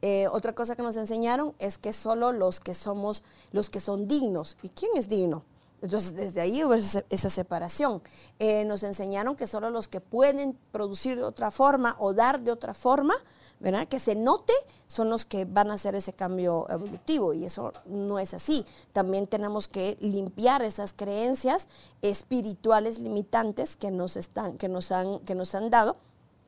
Eh, 0.00 0.28
otra 0.28 0.54
cosa 0.54 0.76
que 0.76 0.82
nos 0.82 0.96
enseñaron 0.96 1.54
es 1.58 1.76
que 1.76 1.92
solo 1.92 2.32
los 2.32 2.58
que 2.58 2.72
somos, 2.72 3.22
los 3.52 3.68
que 3.68 3.80
son 3.80 4.08
dignos. 4.08 4.56
¿Y 4.62 4.70
quién 4.70 4.92
es 4.96 5.08
digno? 5.08 5.44
Entonces, 5.82 6.14
desde 6.14 6.40
ahí 6.40 6.62
hubo 6.62 6.74
esa, 6.74 7.30
separación. 7.30 8.02
Eh, 8.38 8.64
nos 8.64 8.82
enseñaron 8.82 9.34
que 9.34 9.46
solo 9.46 9.70
los 9.70 9.88
que 9.88 10.00
pueden 10.00 10.58
producir 10.72 11.16
de 11.16 11.24
otra 11.24 11.50
forma 11.50 11.96
o 11.98 12.12
dar 12.12 12.40
de 12.42 12.52
otra 12.52 12.74
forma, 12.74 13.14
¿verdad? 13.60 13.88
Que 13.88 13.98
se 13.98 14.14
note, 14.14 14.52
son 14.86 15.08
los 15.08 15.24
que 15.24 15.46
van 15.46 15.70
a 15.70 15.74
hacer 15.74 15.94
ese 15.94 16.12
cambio 16.12 16.66
evolutivo 16.68 17.32
y 17.32 17.44
eso 17.44 17.72
no 17.86 18.18
es 18.18 18.34
así. 18.34 18.64
También 18.92 19.26
tenemos 19.26 19.68
que 19.68 19.96
limpiar 20.00 20.62
esas 20.62 20.92
creencias 20.92 21.68
espirituales 22.02 22.98
limitantes 22.98 23.76
que 23.76 23.90
nos, 23.90 24.16
están, 24.16 24.58
que 24.58 24.68
nos, 24.68 24.92
han, 24.92 25.18
que 25.20 25.34
nos 25.34 25.54
han 25.54 25.70
dado. 25.70 25.96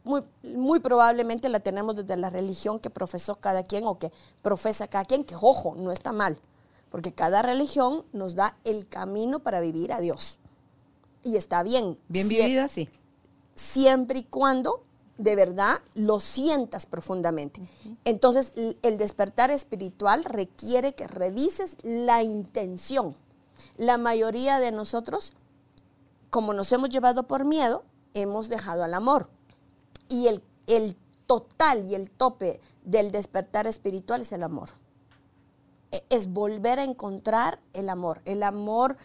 Muy, 0.05 0.23
muy 0.43 0.81
probablemente 0.81 1.49
la 1.49 1.61
tenemos 1.61 1.97
desde 1.97 2.17
la 2.17 2.29
religión 2.29 2.81
que 2.81 2.91
profesó 2.91 3.37
cada 3.37 3.63
quien 3.63 3.87
o 3.87 3.99
que 3.99 4.13
profesa 4.43 4.89
cada 4.89 5.05
quien, 5.05 5.25
que 5.25 5.37
ojo, 5.37 5.75
no 5.77 5.93
está 5.93 6.13
mal 6.13 6.39
porque 6.93 7.15
cada 7.15 7.41
religión 7.41 8.05
nos 8.13 8.35
da 8.35 8.59
el 8.65 8.87
camino 8.87 9.39
para 9.39 9.61
vivir 9.61 9.95
a 9.95 10.01
Dios. 10.01 10.39
Y 11.25 11.37
está 11.37 11.63
bien. 11.63 11.99
Bien 12.09 12.29
vivida, 12.29 12.69
sí. 12.69 12.87
Siempre 13.55 14.19
y 14.19 14.25
cuando 14.25 14.85
de 15.17 15.35
verdad 15.35 15.81
lo 15.95 16.21
sientas 16.21 16.85
profundamente. 16.85 17.63
Entonces, 18.05 18.53
el 18.57 18.99
despertar 18.99 19.51
espiritual 19.51 20.23
requiere 20.25 20.95
que 20.95 21.07
revises 21.07 21.79
la 21.83 22.23
intención. 22.23 23.17
La 23.79 23.97
mayoría 23.97 24.61
de 24.61 24.71
nosotros, 24.71 25.33
como 26.29 26.53
nos 26.53 26.71
hemos 26.73 26.91
llevado 26.91 27.27
por 27.27 27.47
miedo, 27.47 27.85
hemos 28.13 28.51
dejado 28.51 28.85
al 28.85 28.93
amor. 28.93 29.31
Y 30.11 30.27
el, 30.27 30.43
el 30.67 30.95
total 31.27 31.87
y 31.87 31.95
el 31.95 32.11
tope 32.11 32.61
del 32.85 33.13
despertar 33.13 33.67
espiritual 33.67 34.21
es 34.21 34.33
el 34.33 34.43
amor. 34.43 34.82
E, 35.93 36.03
es 36.11 36.33
volver 36.33 36.79
a 36.81 36.85
encontrar 36.85 37.61
el 37.75 37.89
amor. 37.89 38.21
El 38.25 38.43
amor, 38.43 38.97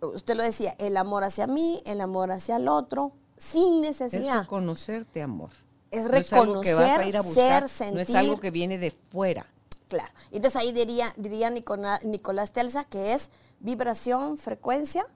usted 0.00 0.36
lo 0.36 0.42
decía, 0.42 0.74
el 0.78 0.96
amor 0.96 1.24
hacia 1.24 1.46
mí, 1.46 1.80
el 1.86 2.00
amor 2.00 2.30
hacia 2.32 2.56
el 2.56 2.68
otro, 2.68 3.12
sin 3.38 3.80
necesidad. 3.80 4.36
Es 4.36 4.42
reconocerte 4.42 5.22
amor. 5.22 5.50
Es 5.90 6.08
reconocer, 6.08 7.12
ser, 7.24 7.68
sentir. 7.68 7.94
No 7.94 8.00
es 8.00 8.14
algo 8.14 8.40
que 8.40 8.50
viene 8.50 8.78
de 8.78 8.90
fuera. 8.90 9.46
Claro. 9.88 10.12
Entonces 10.30 10.56
ahí 10.60 10.72
diría, 10.72 11.12
diría 11.16 11.50
Nicola- 11.50 12.00
Nicolás 12.02 12.52
Telsa 12.52 12.84
que 12.84 13.12
es 13.12 13.30
vibración, 13.60 14.38
frecuencia 14.38 15.06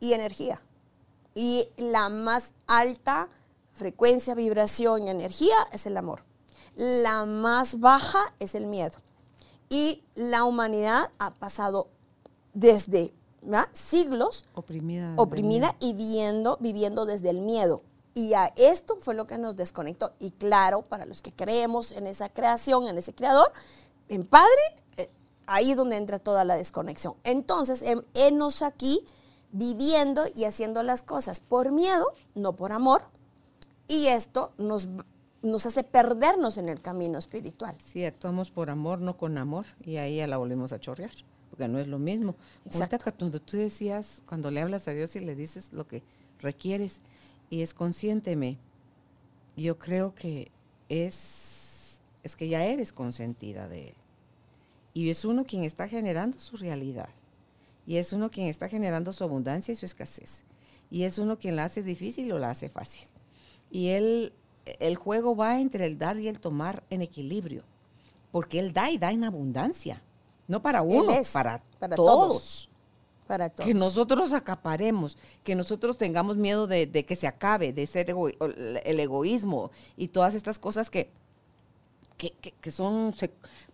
y 0.00 0.12
energía. 0.12 0.60
Y 1.34 1.68
la 1.76 2.08
más 2.08 2.54
alta 2.66 3.28
frecuencia, 3.72 4.34
vibración 4.34 5.06
y 5.06 5.10
energía 5.10 5.54
es 5.70 5.86
el 5.86 5.96
amor. 5.96 6.24
La 6.74 7.24
más 7.26 7.78
baja 7.78 8.34
es 8.40 8.54
el 8.54 8.66
miedo. 8.66 8.98
Y 9.68 10.02
la 10.14 10.44
humanidad 10.44 11.10
ha 11.18 11.34
pasado 11.34 11.88
desde 12.54 13.12
¿verdad? 13.42 13.68
siglos 13.72 14.44
Oprimida. 14.54 15.14
oprimida 15.16 15.76
y 15.80 15.92
viviendo, 15.92 16.56
viviendo 16.60 17.06
desde 17.06 17.30
el 17.30 17.40
miedo. 17.40 17.82
Y 18.14 18.32
a 18.34 18.52
esto 18.56 18.96
fue 18.98 19.14
lo 19.14 19.26
que 19.26 19.36
nos 19.38 19.56
desconectó. 19.56 20.14
Y 20.18 20.30
claro, 20.30 20.82
para 20.82 21.04
los 21.04 21.20
que 21.20 21.32
creemos 21.32 21.92
en 21.92 22.06
esa 22.06 22.28
creación, 22.30 22.88
en 22.88 22.96
ese 22.96 23.14
creador, 23.14 23.52
en 24.08 24.24
Padre, 24.26 24.48
eh, 24.96 25.10
ahí 25.46 25.72
es 25.72 25.76
donde 25.76 25.96
entra 25.96 26.18
toda 26.18 26.44
la 26.44 26.56
desconexión. 26.56 27.14
Entonces, 27.24 27.82
em- 27.82 28.02
enos 28.14 28.62
aquí 28.62 29.04
viviendo 29.52 30.22
y 30.34 30.44
haciendo 30.44 30.82
las 30.82 31.02
cosas 31.02 31.40
por 31.40 31.72
miedo, 31.72 32.06
no 32.34 32.56
por 32.56 32.72
amor. 32.72 33.02
Y 33.86 34.06
esto 34.06 34.52
nos, 34.56 34.88
nos 35.46 35.66
hace 35.66 35.84
perdernos 35.84 36.58
en 36.58 36.68
el 36.68 36.80
camino 36.80 37.18
espiritual. 37.18 37.76
Sí, 37.84 38.04
actuamos 38.04 38.50
por 38.50 38.70
amor, 38.70 39.00
no 39.00 39.16
con 39.16 39.38
amor, 39.38 39.66
y 39.84 39.96
ahí 39.96 40.16
ya 40.16 40.26
la 40.26 40.36
volvemos 40.36 40.72
a 40.72 40.80
chorrear, 40.80 41.12
porque 41.50 41.68
no 41.68 41.78
es 41.78 41.88
lo 41.88 41.98
mismo. 41.98 42.36
Ahorita 42.64 42.84
Exacto. 42.84 42.98
que 42.98 43.12
cuando 43.12 43.40
tú 43.40 43.56
decías, 43.56 44.22
cuando 44.26 44.50
le 44.50 44.60
hablas 44.60 44.88
a 44.88 44.92
Dios 44.92 45.16
y 45.16 45.20
le 45.20 45.34
dices 45.34 45.72
lo 45.72 45.86
que 45.86 46.02
requieres, 46.40 47.00
y 47.48 47.62
es 47.62 47.74
consciénteme, 47.74 48.58
yo 49.56 49.78
creo 49.78 50.14
que 50.14 50.50
es, 50.88 51.98
es 52.22 52.36
que 52.36 52.48
ya 52.48 52.64
eres 52.64 52.92
consentida 52.92 53.68
de 53.68 53.88
Él. 53.88 53.94
Y 54.94 55.10
es 55.10 55.24
uno 55.24 55.44
quien 55.44 55.64
está 55.64 55.88
generando 55.88 56.38
su 56.38 56.56
realidad. 56.56 57.10
Y 57.86 57.96
es 57.96 58.12
uno 58.12 58.30
quien 58.30 58.48
está 58.48 58.68
generando 58.68 59.12
su 59.12 59.22
abundancia 59.24 59.72
y 59.72 59.76
su 59.76 59.86
escasez. 59.86 60.42
Y 60.90 61.04
es 61.04 61.18
uno 61.18 61.38
quien 61.38 61.56
la 61.56 61.64
hace 61.64 61.82
difícil 61.82 62.32
o 62.32 62.38
la 62.38 62.50
hace 62.50 62.68
fácil. 62.68 63.06
Y 63.70 63.88
él, 63.88 64.32
el 64.80 64.96
juego 64.96 65.36
va 65.36 65.58
entre 65.60 65.86
el 65.86 65.98
dar 65.98 66.18
y 66.18 66.28
el 66.28 66.40
tomar 66.40 66.82
en 66.90 67.02
equilibrio. 67.02 67.62
Porque 68.32 68.58
él 68.58 68.72
da 68.72 68.90
y 68.90 68.98
da 68.98 69.12
en 69.12 69.24
abundancia. 69.24 70.02
No 70.48 70.62
para 70.62 70.82
uno, 70.82 71.10
es, 71.12 71.32
para, 71.32 71.62
para 71.78 71.96
todos. 71.96 72.16
todos. 72.28 72.70
Para 73.26 73.48
todos. 73.48 73.66
Que 73.66 73.74
nosotros 73.74 74.32
acaparemos, 74.32 75.18
que 75.42 75.54
nosotros 75.54 75.98
tengamos 75.98 76.36
miedo 76.36 76.66
de, 76.66 76.86
de 76.86 77.04
que 77.04 77.16
se 77.16 77.26
acabe, 77.26 77.72
de 77.72 77.86
ser 77.86 78.08
ego- 78.10 78.28
el 78.28 79.00
egoísmo 79.00 79.70
y 79.96 80.08
todas 80.08 80.34
estas 80.36 80.58
cosas 80.60 80.90
que, 80.90 81.10
que, 82.16 82.30
que- 82.32 82.52
que 82.52 82.70
son, 82.70 83.12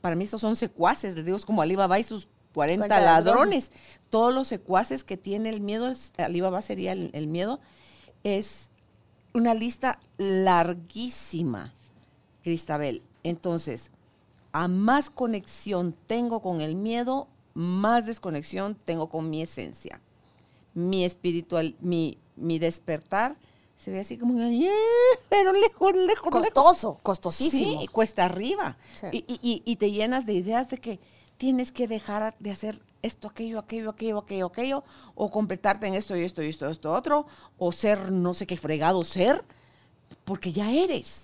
para 0.00 0.16
mí 0.16 0.24
estos 0.24 0.40
son 0.40 0.56
secuaces, 0.56 1.14
les 1.16 1.24
digo, 1.26 1.36
es 1.36 1.44
como 1.44 1.60
Alibaba 1.62 1.98
y 1.98 2.04
sus 2.04 2.28
40 2.54 2.86
40 2.86 3.00
ladrones. 3.04 3.24
ladrones. 3.34 3.70
Todos 4.10 4.32
los 4.32 4.46
secuaces 4.48 5.04
que 5.04 5.16
tiene 5.18 5.50
el 5.50 5.60
miedo, 5.60 5.90
Alibaba 6.16 6.62
sería 6.62 6.92
el, 6.92 7.10
el 7.12 7.26
miedo, 7.26 7.60
es 8.24 8.68
una 9.34 9.54
lista 9.54 9.98
larguísima, 10.18 11.72
Cristabel. 12.42 13.02
Entonces, 13.22 13.90
a 14.52 14.68
más 14.68 15.10
conexión 15.10 15.94
tengo 16.06 16.40
con 16.40 16.60
el 16.60 16.74
miedo, 16.76 17.28
más 17.54 18.06
desconexión 18.06 18.76
tengo 18.84 19.08
con 19.08 19.30
mi 19.30 19.42
esencia. 19.42 20.00
Mi 20.74 21.04
espiritual, 21.04 21.74
mi, 21.80 22.18
mi 22.36 22.58
despertar 22.58 23.36
se 23.76 23.90
ve 23.90 24.00
así 24.00 24.16
como, 24.16 24.40
"Ay, 24.42 24.68
pero 25.28 25.52
lejos, 25.52 25.92
lejos, 25.94 26.06
lejos. 26.06 26.30
Costoso, 26.30 26.98
costosísimo. 27.02 27.80
Sí, 27.80 27.88
cuesta 27.88 28.24
arriba. 28.24 28.76
Sí. 28.94 29.24
Y- 29.26 29.38
y- 29.42 29.62
y 29.64 29.76
te 29.76 29.90
llenas 29.90 30.24
de 30.24 30.34
ideas 30.34 30.68
de 30.70 30.78
que 30.78 31.00
tienes 31.36 31.72
que 31.72 31.88
dejar 31.88 32.34
de 32.38 32.50
hacer 32.52 32.80
esto, 33.02 33.28
aquello, 33.28 33.58
aquello, 33.58 33.90
aquello, 33.90 34.18
aquello, 34.18 34.46
aquello, 34.46 34.84
o 35.14 35.30
completarte 35.30 35.86
en 35.86 35.94
esto 35.94 36.16
y 36.16 36.24
esto 36.24 36.42
y 36.42 36.48
esto, 36.48 36.68
esto, 36.68 36.92
otro, 36.92 37.26
o 37.58 37.72
ser 37.72 38.10
no 38.12 38.32
sé 38.34 38.46
qué 38.46 38.56
fregado 38.56 39.04
ser, 39.04 39.44
porque 40.24 40.52
ya 40.52 40.70
eres. 40.70 41.16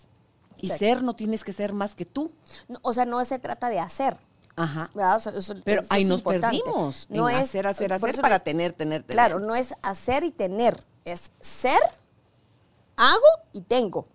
Y 0.57 0.67
Exacto. 0.67 0.79
ser 0.85 1.03
no 1.05 1.15
tienes 1.15 1.45
que 1.45 1.53
ser 1.53 1.73
más 1.73 1.95
que 1.95 2.05
tú. 2.05 2.33
No, 2.69 2.79
o 2.83 2.93
sea, 2.93 3.05
no 3.05 3.25
se 3.25 3.39
trata 3.39 3.69
de 3.71 3.79
hacer. 3.79 4.17
Ajá. 4.57 4.91
¿verdad? 4.93 5.17
O 5.17 5.21
sea, 5.21 5.33
eso- 5.33 5.55
Pero 5.65 5.83
eso 5.83 5.89
ahí 5.95 6.05
nos 6.05 6.19
importante. 6.21 6.61
perdimos 6.65 7.07
No 7.09 7.29
en 7.29 7.37
es 7.37 7.43
hacer, 7.43 7.69
hacer, 7.69 7.93
hacer 7.93 8.21
para 8.21 8.41
tener, 8.41 8.73
tener, 8.73 9.03
tener. 9.05 9.15
Claro, 9.15 9.39
no 9.39 9.55
es 9.55 9.73
hacer 9.83 10.25
y 10.25 10.33
tener, 10.33 10.83
es 11.05 11.31
ser, 11.39 11.79
hago 12.97 13.21
y 13.53 13.61
tengo. 13.61 14.07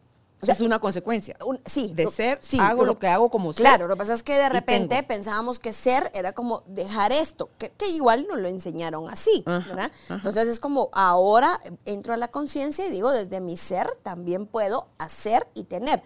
O 0.43 0.45
sea, 0.45 0.55
es 0.55 0.61
una 0.61 0.79
consecuencia. 0.79 1.35
un- 1.45 1.59
sí, 1.65 1.91
de 1.95 2.05
ser, 2.07 2.37
sí, 2.41 2.59
hago 2.59 2.81
pero- 2.81 2.85
lo 2.93 2.99
que 2.99 3.07
hago 3.07 3.29
como 3.31 3.53
ser. 3.53 3.61
Claro, 3.63 3.87
lo 3.87 3.95
que 3.95 3.97
pasa 3.99 4.13
es 4.13 4.21
que 4.23 4.33
de 4.35 4.49
repente 4.49 5.01
pensábamos 5.03 5.57
que 5.57 5.73
ser 5.73 6.11
era 6.13 6.33
como 6.33 6.61
dejar 6.67 7.11
esto, 7.11 7.49
que, 7.57 7.71
que 7.71 7.87
igual 7.89 8.27
nos 8.29 8.39
lo 8.39 8.47
enseñaron 8.47 9.09
así, 9.09 9.43
Ajá, 9.45 9.67
¿verdad? 9.69 9.91
ajá. 10.05 10.15
Entonces 10.15 10.47
es 10.47 10.59
como 10.59 10.89
ahora 10.93 11.59
entro 11.85 12.13
a 12.13 12.17
la 12.17 12.27
conciencia 12.29 12.85
y 12.85 12.91
digo, 12.91 13.11
desde 13.11 13.39
mi 13.41 13.57
ser 13.57 13.89
también 14.03 14.45
puedo 14.45 14.87
hacer 14.97 15.47
y 15.53 15.63
tener. 15.63 16.03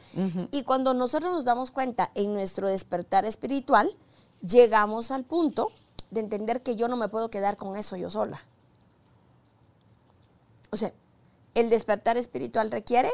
Y 0.51 0.63
cuando 0.63 0.93
nosotros 0.93 1.31
nos 1.31 1.43
damos 1.45 1.71
cuenta 1.71 2.11
en 2.15 2.33
nuestro 2.33 2.67
despertar 2.69 3.25
espiritual, 3.25 3.89
llegamos 4.47 5.11
al 5.11 5.23
punto 5.23 5.71
de 6.11 6.19
entender 6.21 6.61
que 6.61 6.75
yo 6.75 6.87
no 6.87 6.95
me 6.95 7.09
puedo 7.09 7.29
quedar 7.29 7.57
con 7.57 7.75
eso 7.75 7.97
yo 7.97 8.09
sola. 8.09 8.45
O 10.69 10.77
sea, 10.77 10.93
el 11.53 11.69
despertar 11.69 12.17
espiritual 12.17 12.71
requiere 12.71 13.09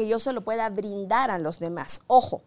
que 0.00 0.08
yo 0.08 0.18
se 0.18 0.32
lo 0.32 0.40
pueda 0.40 0.70
brindar 0.70 1.30
a 1.30 1.38
los 1.38 1.58
demás. 1.58 2.00
Ojo, 2.06 2.40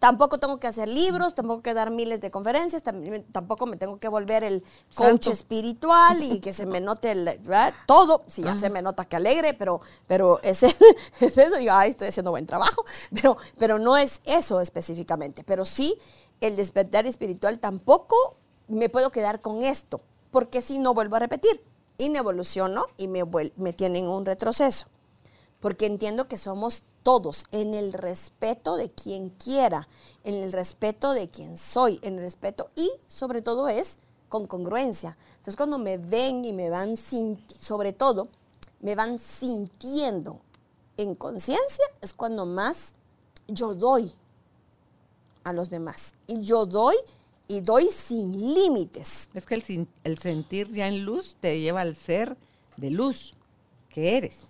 tampoco 0.00 0.38
tengo 0.38 0.58
que 0.58 0.66
hacer 0.66 0.88
libros, 0.88 1.34
tampoco 1.34 1.60
que 1.60 1.74
dar 1.74 1.90
miles 1.90 2.22
de 2.22 2.30
conferencias, 2.30 2.82
tampoco 3.30 3.66
me 3.66 3.76
tengo 3.76 3.98
que 3.98 4.08
volver 4.08 4.42
el 4.42 4.62
coach 4.94 5.24
Santo. 5.24 5.32
espiritual 5.32 6.22
y 6.22 6.40
que 6.40 6.54
se 6.54 6.64
me 6.64 6.80
note 6.80 7.10
el, 7.10 7.24
¿verdad? 7.24 7.74
todo. 7.86 8.24
Sí, 8.26 8.42
ya 8.42 8.56
se 8.56 8.70
me 8.70 8.80
nota 8.80 9.04
que 9.04 9.16
alegre, 9.16 9.52
pero, 9.52 9.82
pero 10.06 10.40
es, 10.42 10.62
es 11.20 11.36
eso. 11.36 11.60
Yo, 11.60 11.74
ay, 11.74 11.90
estoy 11.90 12.08
haciendo 12.08 12.30
buen 12.30 12.46
trabajo, 12.46 12.86
pero, 13.14 13.36
pero 13.58 13.78
no 13.78 13.98
es 13.98 14.22
eso 14.24 14.62
específicamente. 14.62 15.44
Pero 15.44 15.66
sí, 15.66 15.98
el 16.40 16.56
despertar 16.56 17.06
espiritual 17.06 17.58
tampoco 17.58 18.16
me 18.66 18.88
puedo 18.88 19.10
quedar 19.10 19.42
con 19.42 19.62
esto, 19.62 20.00
porque 20.30 20.62
si 20.62 20.78
no 20.78 20.94
vuelvo 20.94 21.16
a 21.16 21.18
repetir, 21.18 21.62
y 21.98 22.08
me 22.08 22.18
evoluciono 22.18 22.86
y 22.96 23.08
me, 23.08 23.24
me 23.56 23.72
tienen 23.74 24.06
un 24.06 24.24
retroceso 24.24 24.86
porque 25.60 25.86
entiendo 25.86 26.28
que 26.28 26.38
somos 26.38 26.82
todos 27.02 27.44
en 27.52 27.74
el 27.74 27.92
respeto 27.92 28.76
de 28.76 28.90
quien 28.90 29.30
quiera, 29.30 29.88
en 30.24 30.34
el 30.34 30.52
respeto 30.52 31.12
de 31.12 31.28
quien 31.28 31.56
soy, 31.56 32.00
en 32.02 32.14
el 32.14 32.20
respeto 32.20 32.70
y 32.74 32.90
sobre 33.06 33.42
todo 33.42 33.68
es 33.68 33.98
con 34.28 34.46
congruencia. 34.46 35.16
Entonces 35.36 35.56
cuando 35.56 35.78
me 35.78 35.98
ven 35.98 36.44
y 36.44 36.52
me 36.52 36.68
van 36.68 36.96
sobre 36.96 37.92
todo, 37.92 38.28
me 38.80 38.94
van 38.94 39.18
sintiendo 39.18 40.40
en 40.96 41.14
conciencia, 41.14 41.84
es 42.00 42.12
cuando 42.12 42.46
más 42.46 42.94
yo 43.48 43.74
doy 43.74 44.12
a 45.44 45.52
los 45.52 45.70
demás. 45.70 46.14
Y 46.26 46.42
yo 46.42 46.66
doy 46.66 46.96
y 47.48 47.60
doy 47.60 47.86
sin 47.86 48.54
límites. 48.54 49.28
Es 49.32 49.46
que 49.46 49.54
el, 49.54 49.88
el 50.02 50.18
sentir 50.18 50.72
ya 50.72 50.88
en 50.88 51.04
luz 51.04 51.36
te 51.40 51.60
lleva 51.60 51.82
al 51.82 51.94
ser 51.94 52.36
de 52.76 52.90
luz 52.90 53.34
que 53.88 54.16
eres. 54.16 54.40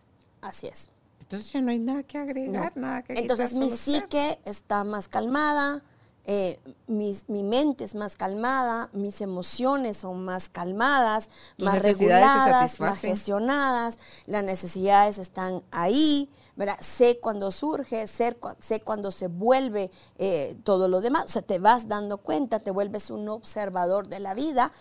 Así 0.40 0.66
es. 0.66 0.88
Entonces 1.26 1.52
ya 1.52 1.60
no 1.60 1.70
hay 1.72 1.80
nada 1.80 2.02
que 2.04 2.18
agregar, 2.18 2.76
No. 2.76 2.82
nada 2.82 3.02
que 3.02 3.14
Entonces 3.14 3.48
quitar, 3.48 3.60
mi 3.64 3.70
solo 3.70 3.76
ser. 3.82 3.94
psique 4.02 4.38
está 4.44 4.84
más 4.84 5.08
calmada, 5.08 5.82
eh, 6.28 6.58
mis- 6.86 7.28
mi 7.28 7.42
mente 7.42 7.84
es 7.84 7.94
más 7.96 8.16
calmada, 8.16 8.88
mis 8.92 9.20
emociones 9.20 9.96
son 9.98 10.24
más 10.24 10.48
calmadas, 10.48 11.28
Tus 11.56 11.64
más 11.66 11.82
reguladas, 11.82 12.78
más 12.80 12.98
gestionadas, 13.00 13.98
las 14.26 14.42
necesidades 14.44 15.18
están 15.18 15.62
ahí, 15.70 16.28
¿verdad? 16.56 16.78
Sé 16.80 17.18
cuando 17.20 17.50
surge, 17.50 18.06
sé, 18.06 18.36
sé 18.58 18.80
cuando 18.80 19.10
se 19.10 19.26
vuelve 19.28 19.90
eh, 20.18 20.56
todo 20.64 20.88
lo 20.88 21.00
demás, 21.00 21.24
o 21.24 21.28
sea, 21.28 21.42
te 21.42 21.58
vas 21.58 21.86
dando 21.88 22.18
cuenta, 22.18 22.60
te 22.60 22.70
vuelves 22.70 23.10
un 23.10 23.28
observador 23.28 24.08
de 24.08 24.20
la 24.20 24.34
vida 24.34 24.72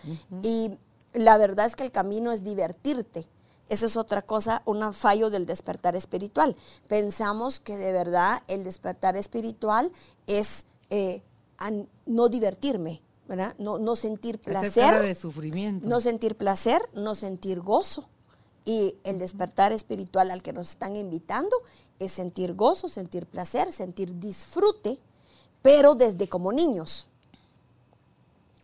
y 0.42 0.78
la 1.12 1.38
verdad 1.38 1.66
es 1.66 1.76
que 1.76 1.84
el 1.84 1.92
camino 1.92 2.30
es 2.32 2.42
divertirte. 2.44 3.26
Eso 3.68 3.86
es 3.86 3.96
otra 3.96 4.22
cosa, 4.22 4.62
un 4.64 4.92
fallo 4.92 5.30
del 5.30 5.46
despertar 5.46 5.96
espiritual. 5.96 6.56
Pensamos 6.86 7.58
que 7.58 7.76
de 7.76 7.92
verdad 7.92 8.42
el 8.46 8.64
despertar 8.64 9.16
espiritual 9.16 9.92
es 10.26 10.66
eh, 10.90 11.22
no 12.06 12.28
divertirme, 12.28 13.02
¿verdad? 13.28 13.54
No, 13.58 13.78
no 13.78 13.96
sentir 13.96 14.38
placer. 14.38 14.84
cara 14.84 15.00
de 15.00 15.14
sufrimiento. 15.14 15.86
No 15.88 16.00
sentir 16.00 16.36
placer, 16.36 16.88
no 16.94 17.14
sentir 17.14 17.60
gozo. 17.60 18.08
Y 18.64 18.96
el 19.04 19.18
despertar 19.18 19.72
espiritual 19.72 20.30
al 20.30 20.42
que 20.42 20.52
nos 20.52 20.70
están 20.70 20.96
invitando 20.96 21.56
es 21.98 22.12
sentir 22.12 22.54
gozo, 22.54 22.88
sentir 22.88 23.26
placer, 23.26 23.70
sentir 23.70 24.18
disfrute, 24.18 24.98
pero 25.62 25.94
desde 25.94 26.28
como 26.28 26.52
niños, 26.52 27.08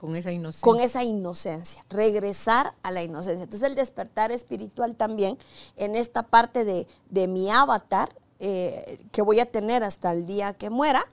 con 0.02 0.16
esa 0.16 0.32
inocencia. 0.32 0.64
con 0.64 0.80
esa 0.80 1.04
inocencia, 1.04 1.86
regresar 1.88 2.74
a 2.82 2.90
la 2.90 3.04
inocencia. 3.04 3.44
Entonces 3.44 3.68
el 3.68 3.76
despertar 3.76 4.32
espiritual 4.32 4.96
también, 4.96 5.38
en 5.76 5.94
esta 5.94 6.24
parte 6.24 6.64
de, 6.64 6.88
de 7.08 7.28
mi 7.28 7.48
avatar, 7.50 8.12
eh, 8.40 8.98
que 9.12 9.22
voy 9.22 9.38
a 9.38 9.46
tener 9.46 9.84
hasta 9.84 10.10
el 10.10 10.26
día 10.26 10.54
que 10.54 10.70
muera, 10.70 11.04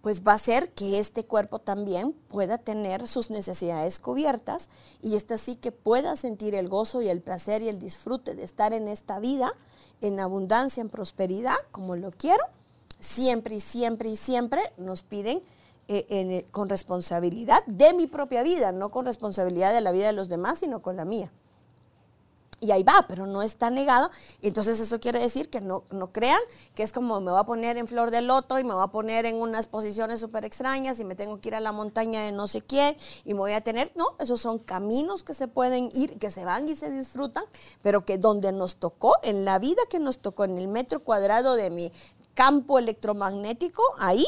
pues 0.00 0.22
va 0.22 0.34
a 0.34 0.38
ser 0.38 0.70
que 0.70 1.00
este 1.00 1.26
cuerpo 1.26 1.58
también 1.58 2.12
pueda 2.28 2.56
tener 2.56 3.08
sus 3.08 3.30
necesidades 3.30 3.98
cubiertas 3.98 4.68
y 5.02 5.16
este 5.16 5.36
sí 5.36 5.56
que 5.56 5.72
pueda 5.72 6.14
sentir 6.14 6.54
el 6.54 6.68
gozo 6.68 7.02
y 7.02 7.08
el 7.08 7.22
placer 7.22 7.62
y 7.62 7.68
el 7.68 7.80
disfrute 7.80 8.36
de 8.36 8.44
estar 8.44 8.72
en 8.72 8.86
esta 8.86 9.18
vida 9.18 9.52
en 10.00 10.20
abundancia, 10.20 10.80
en 10.80 10.88
prosperidad, 10.88 11.56
como 11.72 11.96
lo 11.96 12.12
quiero. 12.12 12.44
Siempre 13.00 13.56
y 13.56 13.60
siempre 13.60 14.08
y 14.08 14.14
siempre 14.14 14.60
nos 14.76 15.02
piden 15.02 15.42
eh, 15.92 16.46
con 16.52 16.68
responsabilidad 16.68 17.64
de 17.66 17.92
mi 17.94 18.06
propia 18.06 18.42
vida, 18.42 18.72
no 18.72 18.90
con 18.90 19.04
responsabilidad 19.04 19.72
de 19.72 19.80
la 19.80 19.92
vida 19.92 20.06
de 20.06 20.12
los 20.12 20.28
demás, 20.28 20.60
sino 20.60 20.82
con 20.82 20.96
la 20.96 21.04
mía 21.04 21.32
y 22.60 22.70
ahí 22.72 22.82
va, 22.82 23.06
pero 23.08 23.26
no 23.26 23.42
está 23.42 23.70
negado. 23.70 24.10
Entonces 24.42 24.78
eso 24.80 25.00
quiere 25.00 25.18
decir 25.18 25.48
que 25.48 25.60
no, 25.60 25.84
no 25.90 26.12
crean 26.12 26.40
que 26.74 26.82
es 26.82 26.92
como 26.92 27.20
me 27.20 27.30
voy 27.30 27.40
a 27.40 27.44
poner 27.44 27.76
en 27.78 27.88
flor 27.88 28.10
de 28.10 28.20
loto 28.20 28.58
y 28.58 28.64
me 28.64 28.74
voy 28.74 28.84
a 28.84 28.88
poner 28.88 29.26
en 29.26 29.36
unas 29.36 29.66
posiciones 29.66 30.20
súper 30.20 30.44
extrañas 30.44 31.00
y 31.00 31.04
me 31.04 31.14
tengo 31.14 31.40
que 31.40 31.48
ir 31.48 31.54
a 31.54 31.60
la 31.60 31.72
montaña 31.72 32.22
de 32.22 32.32
no 32.32 32.46
sé 32.46 32.60
qué 32.60 32.96
y 33.24 33.34
me 33.34 33.40
voy 33.40 33.52
a 33.52 33.62
tener, 33.62 33.90
no, 33.94 34.14
esos 34.18 34.40
son 34.40 34.58
caminos 34.58 35.22
que 35.22 35.34
se 35.34 35.48
pueden 35.48 35.90
ir, 35.94 36.18
que 36.18 36.30
se 36.30 36.44
van 36.44 36.68
y 36.68 36.74
se 36.74 36.90
disfrutan, 36.90 37.44
pero 37.82 38.04
que 38.04 38.18
donde 38.18 38.52
nos 38.52 38.76
tocó, 38.76 39.14
en 39.22 39.44
la 39.44 39.58
vida 39.58 39.82
que 39.88 39.98
nos 39.98 40.18
tocó, 40.18 40.44
en 40.44 40.58
el 40.58 40.68
metro 40.68 41.02
cuadrado 41.02 41.56
de 41.56 41.70
mi 41.70 41.92
campo 42.34 42.78
electromagnético, 42.78 43.82
ahí 43.98 44.24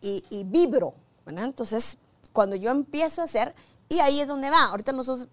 y 0.00 0.44
vibro. 0.44 0.94
Entonces, 1.26 1.98
cuando 2.32 2.56
yo 2.56 2.70
empiezo 2.70 3.20
a 3.20 3.24
hacer, 3.24 3.54
y 3.88 4.00
ahí 4.00 4.20
es 4.20 4.28
donde 4.28 4.50
va, 4.50 4.64
ahorita 4.64 4.92
nosotros 4.92 5.28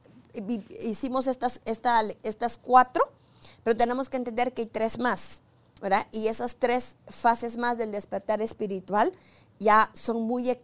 hicimos 0.82 1.28
estas, 1.28 1.62
estas 1.66 2.58
cuatro, 2.58 3.04
pero 3.64 3.76
tenemos 3.76 4.10
que 4.10 4.18
entender 4.18 4.54
que 4.54 4.64
hay 4.64 4.68
tres 4.68 5.00
más, 5.00 5.42
¿verdad? 5.82 6.08
Y 6.12 6.28
esas 6.28 6.56
tres 6.56 6.98
fases 7.08 7.58
más 7.58 7.78
del 7.78 7.92
despertar 7.92 8.42
espiritual 8.42 9.12
ya 9.60 9.92
son 9.94 10.22
muy, 10.24 10.58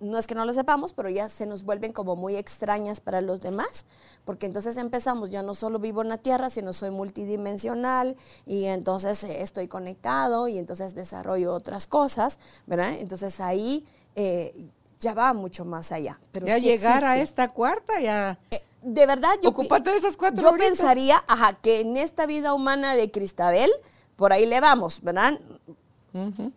no 0.00 0.18
es 0.18 0.26
que 0.26 0.34
no 0.34 0.44
lo 0.44 0.52
sepamos, 0.52 0.92
pero 0.92 1.08
ya 1.08 1.28
se 1.28 1.46
nos 1.46 1.64
vuelven 1.64 1.92
como 1.92 2.16
muy 2.16 2.36
extrañas 2.36 3.00
para 3.00 3.20
los 3.20 3.40
demás, 3.40 3.86
porque 4.24 4.46
entonces 4.46 4.76
empezamos, 4.76 5.30
ya 5.30 5.42
no 5.42 5.54
solo 5.54 5.78
vivo 5.78 6.02
en 6.02 6.08
la 6.08 6.18
Tierra, 6.18 6.50
sino 6.50 6.72
soy 6.72 6.90
multidimensional 6.90 8.16
y 8.46 8.64
entonces 8.64 9.22
eh, 9.24 9.42
estoy 9.42 9.68
conectado 9.68 10.48
y 10.48 10.58
entonces 10.58 10.94
desarrollo 10.94 11.52
otras 11.52 11.86
cosas, 11.86 12.38
¿verdad? 12.66 12.94
Entonces 12.94 13.40
ahí 13.40 13.86
eh, 14.14 14.52
ya 14.98 15.14
va 15.14 15.32
mucho 15.32 15.64
más 15.64 15.92
allá. 15.92 16.18
Pero 16.32 16.46
ya 16.46 16.58
llegar 16.58 17.04
a 17.04 17.18
esta 17.18 17.52
cuarta 17.52 18.00
ya... 18.00 18.38
Eh, 18.50 18.60
de 18.82 19.06
verdad, 19.06 19.30
yo, 19.42 19.50
de 19.50 19.96
esas 19.96 20.16
cuatro 20.16 20.42
yo 20.42 20.56
pensaría 20.58 21.24
ajá, 21.26 21.54
que 21.54 21.80
en 21.80 21.96
esta 21.96 22.26
vida 22.26 22.52
humana 22.52 22.94
de 22.94 23.10
Cristabel, 23.10 23.70
por 24.14 24.34
ahí 24.34 24.44
le 24.44 24.60
vamos, 24.60 25.00
¿verdad? 25.00 25.40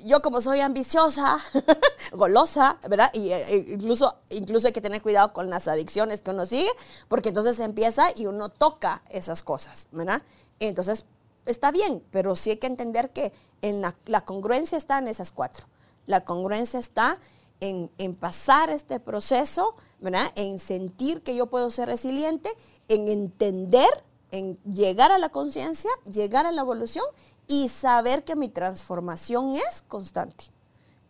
Yo 0.06 0.22
como 0.22 0.40
soy 0.40 0.60
ambiciosa, 0.60 1.40
golosa, 2.12 2.78
¿verdad? 2.88 3.10
Y 3.14 3.32
eh, 3.32 3.56
eh, 3.56 3.66
incluso, 3.70 4.16
incluso 4.30 4.68
hay 4.68 4.74
que 4.74 4.82
tener 4.82 5.02
cuidado 5.02 5.34
con 5.34 5.50
las 5.50 5.68
adicciones 5.68 6.22
que 6.22 6.30
uno 6.30 6.46
sigue, 6.46 6.70
porque 7.08 7.30
entonces 7.30 7.60
empieza 7.60 8.04
y 8.16 8.28
uno 8.28 8.50
toca 8.50 9.02
esas 9.10 9.42
cosas, 9.42 9.88
¿verdad? 9.92 10.22
Entonces, 10.60 11.06
está 11.48 11.72
bien, 11.72 12.04
pero 12.12 12.36
sí 12.36 12.52
hay 12.52 12.58
que 12.58 12.68
entender 12.68 13.10
que 13.10 13.32
en 13.64 13.82
la, 13.82 13.96
la 14.06 14.22
congruencia 14.22 14.78
está 14.78 15.00
en 15.00 15.08
esas 15.08 15.32
cuatro. 15.32 15.66
La 16.06 16.24
congruencia 16.24 16.80
está 16.80 17.20
en, 17.60 18.16
pasar 18.16 18.70
este 18.70 19.00
proceso, 19.00 19.76
¿verdad? 20.00 20.32
En 20.36 20.60
sentir 20.60 21.22
que 21.22 21.36
yo 21.36 21.48
puedo 21.48 21.72
ser 21.72 21.88
resiliente, 21.88 22.50
en 22.88 23.08
entender, 23.08 23.90
en 24.32 24.58
llegar 24.64 25.12
a 25.12 25.18
la 25.18 25.30
conciencia, 25.30 25.90
llegar 26.12 26.46
a 26.46 26.52
la 26.52 26.62
evolución 26.62 27.06
y 27.48 27.70
saber 27.70 28.24
que 28.24 28.36
mi 28.36 28.50
transformación 28.50 29.56
es 29.56 29.82
constante. 29.82 30.46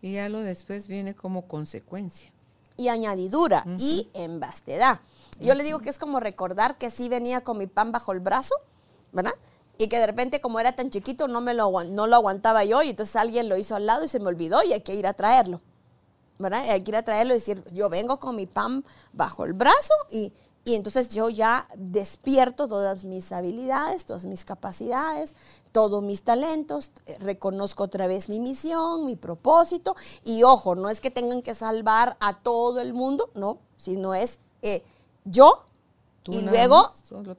Y 0.02 0.14
ya 0.14 0.30
lo 0.30 0.39
después 0.39 0.88
viene 0.88 1.16
como 1.16 1.48
consecuencia. 1.48 2.32
Y 2.78 2.89
añadidura 2.89 3.66
y 3.80 4.08
en 4.14 4.39
vastedad. 4.39 5.02
Yo 5.39 5.56
le 5.56 5.64
digo 5.64 5.80
que 5.80 5.89
es 5.89 5.98
como 5.98 6.20
recordar 6.20 6.78
que 6.78 6.91
sí 6.91 7.10
venía 7.10 7.43
con 7.43 7.58
mi 7.58 7.66
pan 7.66 7.91
bajo 7.91 8.12
el 8.12 8.20
brazo, 8.20 8.54
¿verdad? 9.12 9.34
Y 9.80 9.88
que 9.88 9.98
de 9.98 10.06
repente, 10.06 10.41
como 10.41 10.60
era 10.60 10.76
tan 10.76 10.91
chiquito, 10.91 11.28
no, 11.28 11.41
me 11.41 11.56
lo, 11.56 11.72
no 11.86 12.06
lo 12.06 12.16
aguantaba 12.16 12.64
yo 12.66 12.84
y 12.84 12.89
entonces 12.89 13.16
alguien 13.16 13.50
lo 13.50 13.58
hizo 13.58 13.76
al 13.76 13.88
lado 13.88 14.04
y 14.04 14.08
se 14.08 14.20
me 14.20 14.28
olvidó 14.28 14.64
y 14.64 14.74
hay 14.74 14.82
que 14.82 14.93
ir 14.93 15.08
a 15.08 15.14
traerlo. 15.14 15.60
¿Verdad? 16.40 16.70
hay 16.70 16.82
que 16.82 16.92
ir 16.92 16.96
a 16.96 17.04
traerlo 17.04 17.34
y 17.34 17.38
decir, 17.38 17.64
yo 17.72 17.90
vengo 17.90 18.20
con 18.20 18.36
mi 18.36 18.46
pan 18.46 18.84
bajo 19.14 19.46
el 19.46 19.54
brazo 19.54 19.94
y, 20.12 20.34
y 20.68 20.76
entonces 20.76 21.10
yo 21.10 21.30
ya 21.30 21.68
despierto 21.78 22.68
todas 22.68 23.04
mis 23.04 23.32
habilidades, 23.32 24.06
todas 24.06 24.26
mis 24.26 24.44
capacidades, 24.44 25.34
todos 25.72 26.04
mis 26.04 26.24
talentos, 26.24 26.92
reconozco 27.20 27.84
otra 27.84 28.08
vez 28.08 28.28
mi 28.28 28.40
misión, 28.40 29.06
mi 29.06 29.16
propósito 29.16 29.96
y 30.26 30.44
ojo, 30.44 30.76
no 30.76 30.90
es 30.90 31.00
que 31.00 31.10
tengan 31.10 31.42
que 31.42 31.54
salvar 31.54 32.18
a 32.20 32.40
todo 32.40 32.82
el 32.82 32.94
mundo, 32.94 33.30
no, 33.34 33.60
sino 33.78 34.14
es 34.14 34.40
eh, 34.62 34.84
yo 35.24 35.64
y 36.26 36.42
luego 36.42 36.92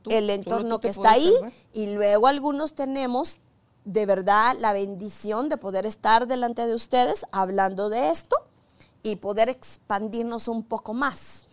el 0.08 0.30
entorno 0.30 0.80
que 0.80 0.88
está 0.88 1.12
ahí 1.12 1.34
y 1.74 1.88
luego 1.88 2.26
algunos 2.26 2.72
tenemos 2.72 3.38
de 3.84 4.06
verdad 4.06 4.56
la 4.58 4.72
bendición 4.72 5.48
de 5.48 5.56
poder 5.58 5.86
estar 5.86 6.26
delante 6.26 6.66
de 6.66 6.74
ustedes 6.74 7.26
hablando 7.30 7.90
de 7.90 8.10
esto 8.10 8.36
y 9.02 9.16
poder 9.16 9.48
expandirnos 9.48 10.48
un 10.48 10.62
poco 10.62 10.94
más. 10.94 11.46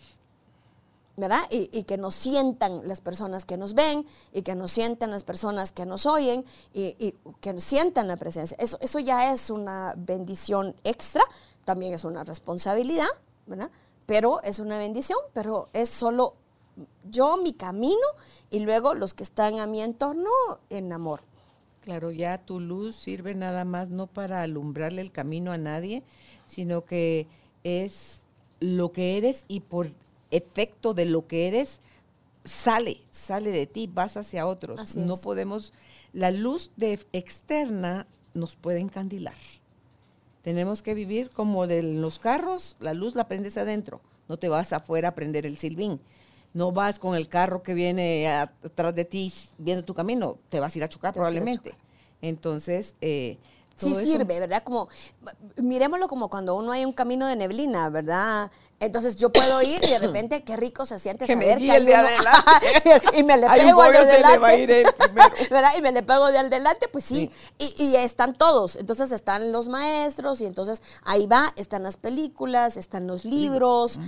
¿verdad? 1.18 1.40
Y, 1.50 1.84
que 1.84 1.98
nos 1.98 2.14
sientan 2.14 2.86
las 2.88 3.00
personas 3.00 3.46
que 3.46 3.58
nos 3.58 3.74
ven 3.74 4.06
y 4.34 4.42
que 4.42 4.54
nos 4.54 4.72
sientan 4.72 5.12
las 5.12 5.24
personas 5.24 5.72
que 5.72 5.86
nos 5.86 6.06
oyen 6.06 6.44
y, 6.74 7.14
que 7.40 7.54
nos 7.54 7.64
sientan 7.64 8.08
la 8.08 8.18
presencia. 8.18 8.58
Eso, 8.60 8.78
eso 8.82 9.00
ya 9.00 9.32
es 9.32 9.50
una 9.50 9.94
bendición 9.98 10.76
extra, 10.84 11.24
también 11.64 11.94
es 11.94 12.04
una 12.04 12.26
responsabilidad, 12.26 13.08
¿verdad? 13.46 13.72
Pero 14.06 14.42
es 14.44 14.60
una 14.60 14.78
bendición, 14.78 15.18
pero 15.34 15.70
es 15.72 15.90
solo 15.90 16.36
yo, 17.10 17.38
mi 17.38 17.54
camino 17.54 18.08
y 18.50 18.60
luego 18.60 18.94
los 18.94 19.14
que 19.14 19.24
están 19.24 19.60
a 19.60 19.68
mi 19.68 19.82
entorno 19.82 20.30
en 20.70 20.92
amor. 20.92 21.22
Claro, 21.86 22.10
ya 22.10 22.40
tu 22.40 22.60
luz 22.60 22.96
sirve 22.96 23.36
nada 23.36 23.64
más 23.64 23.92
no 23.92 24.08
para 24.08 24.42
alumbrarle 24.42 25.02
el 25.02 25.12
camino 25.12 25.52
a 25.52 25.60
nadie, 25.60 26.02
sino 26.48 26.84
que 26.84 27.28
es 27.64 28.22
lo 28.60 28.92
que 28.92 29.18
eres 29.18 29.46
y 29.48 29.60
por 29.60 29.90
efecto 30.32 30.96
de 30.96 31.06
lo 31.06 31.28
que 31.28 31.48
eres 31.48 31.80
sale, 32.44 33.02
sale 33.12 33.52
de 33.52 33.68
ti, 33.68 33.88
vas 33.92 34.18
hacia 34.18 34.48
otros. 34.48 34.96
no 34.96 35.16
podemos, 35.16 35.74
la 36.12 36.32
luz 36.32 36.72
de 36.76 37.00
externa 37.14 38.08
nos 38.34 38.56
puede 38.56 38.80
encandilar. 38.80 39.36
Tenemos 40.42 40.82
que 40.82 40.96
vivir 40.96 41.30
como 41.30 41.68
de 41.68 41.84
los 41.84 42.18
carros, 42.18 42.78
la 42.80 42.96
luz 42.96 43.14
la 43.14 43.28
prendes 43.28 43.58
adentro, 43.58 44.02
no 44.28 44.38
te 44.38 44.50
vas 44.50 44.74
afuera 44.74 45.10
a 45.10 45.16
prender 45.16 45.46
el 45.46 45.58
silbín. 45.58 46.00
No 46.56 46.72
vas 46.72 46.98
con 46.98 47.16
el 47.16 47.28
carro 47.28 47.62
que 47.62 47.74
viene 47.74 48.28
atrás 48.30 48.96
de 48.96 49.06
ti 49.06 49.32
viendo 49.58 49.84
tu 49.84 49.94
camino, 49.94 50.38
te 50.50 50.60
vas 50.60 50.74
a 50.74 50.78
ir 50.80 50.84
a 50.86 50.90
chocar 50.90 51.14
probablemente. 51.14 51.76
Entonces, 52.22 52.96
eh, 53.02 53.38
sí 53.76 53.94
sirve, 53.94 54.40
¿verdad? 54.40 54.64
Como, 54.64 54.88
miremoslo 55.58 56.08
como 56.08 56.30
cuando 56.30 56.56
uno 56.56 56.72
hay 56.72 56.86
un 56.86 56.94
camino 56.94 57.28
de 57.28 57.36
neblina, 57.36 57.90
¿verdad? 57.90 58.52
Entonces 58.82 59.16
yo 59.16 59.32
puedo 59.32 59.62
ir 59.62 59.82
y 59.86 59.90
de 59.90 60.00
repente 60.00 60.44
qué 60.44 60.58
rico 60.58 60.86
se 60.86 61.00
siente 61.00 61.28
saber 61.28 61.60
que 61.60 61.72
hay 61.72 61.86
y 63.18 63.24
me 63.24 63.38
le 63.38 63.48
pego 63.50 63.82
al 63.82 63.94
de 63.94 64.00
adelante. 64.00 64.84
Y 65.78 65.82
me 65.82 65.92
le 65.92 66.04
pego 66.04 66.28
de 66.28 66.38
al 66.38 66.50
delante, 66.50 66.88
pues 66.90 67.06
sí. 67.06 67.32
Y, 67.58 67.96
están 67.96 68.36
todos. 68.36 68.76
Entonces 68.76 69.12
están 69.12 69.52
los 69.52 69.70
maestros 69.70 70.42
y 70.42 70.46
entonces 70.46 70.82
ahí 71.04 71.26
va, 71.26 71.54
están 71.56 71.84
las 71.84 71.96
películas, 71.96 72.76
están 72.76 73.08
los 73.08 73.24
libros, 73.24 74.00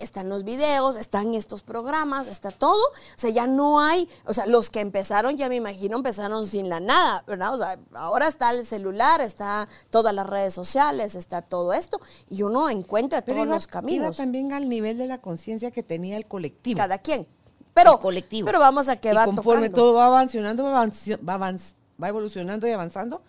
están 0.00 0.28
los 0.28 0.44
videos, 0.44 0.96
están 0.96 1.34
estos 1.34 1.62
programas, 1.62 2.28
está 2.28 2.50
todo. 2.50 2.82
O 2.82 3.16
sea, 3.16 3.30
ya 3.30 3.46
no 3.46 3.80
hay, 3.80 4.08
o 4.26 4.34
sea, 4.34 4.46
los 4.46 4.68
que 4.68 4.80
empezaron, 4.80 5.36
ya 5.36 5.48
me 5.48 5.56
imagino, 5.56 5.96
empezaron 5.96 6.46
sin 6.46 6.68
la 6.68 6.80
nada, 6.80 7.24
¿verdad? 7.26 7.54
O 7.54 7.58
sea, 7.58 7.78
ahora 7.94 8.28
está 8.28 8.50
el 8.50 8.66
celular, 8.66 9.20
está 9.22 9.66
todas 9.88 10.14
las 10.14 10.26
redes 10.26 10.52
sociales, 10.52 11.14
está 11.14 11.40
todo 11.40 11.72
esto 11.72 12.00
y 12.28 12.42
uno 12.42 12.68
encuentra 12.68 13.22
todos 13.22 13.46
los 13.46 13.66
caminos 13.66 14.09
también 14.16 14.52
al 14.52 14.68
nivel 14.68 14.98
de 14.98 15.06
la 15.06 15.18
conciencia 15.18 15.70
que 15.70 15.82
tenía 15.82 16.16
el 16.16 16.26
colectivo. 16.26 16.78
Cada 16.78 16.98
quien. 16.98 17.26
Pero, 17.74 17.98
colectivo. 17.98 18.46
pero 18.46 18.58
vamos 18.58 18.88
a 18.88 18.96
que 18.96 19.10
y 19.10 19.14
va 19.14 19.24
conforme 19.24 19.70
todo 19.70 19.94
va 19.94 20.06
avanzando, 20.06 20.64
va, 20.64 21.36
va, 21.38 22.08
evolucionando 22.08 22.66
y 22.66 22.72
avanzando, 22.72 23.22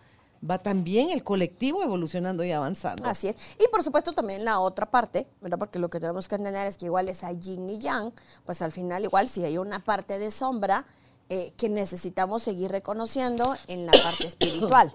va 0.50 0.58
también 0.58 1.12
el 1.12 1.24
colectivo 1.24 1.84
evolucionando 1.84 2.44
y 2.44 2.52
avanzando. 2.52 3.06
Así 3.06 3.28
es. 3.28 3.56
Y 3.60 3.68
por 3.70 3.84
supuesto 3.84 4.14
también 4.14 4.44
la 4.44 4.60
otra 4.60 4.90
parte, 4.90 5.28
¿verdad? 5.42 5.60
Porque 5.60 5.80
lo 5.80 5.90
que 5.90 6.00
tenemos 6.00 6.28
que 6.28 6.36
entender 6.36 6.68
es 6.68 6.78
que 6.78 6.86
igual 6.86 7.08
es 7.08 7.24
hay 7.24 7.38
yin 7.38 7.70
y 7.70 7.80
yang, 7.80 8.12
pues 8.46 8.62
al 8.62 8.72
final 8.72 9.04
igual 9.04 9.28
si 9.28 9.44
hay 9.44 9.58
una 9.58 9.84
parte 9.84 10.18
de 10.18 10.32
sombra 10.32 10.86
eh, 11.30 11.54
que 11.56 11.70
necesitamos 11.70 12.42
seguir 12.44 12.72
reconociendo 12.72 13.56
en 13.68 13.86
la 13.86 13.94
parte 14.04 14.28
espiritual 14.28 14.94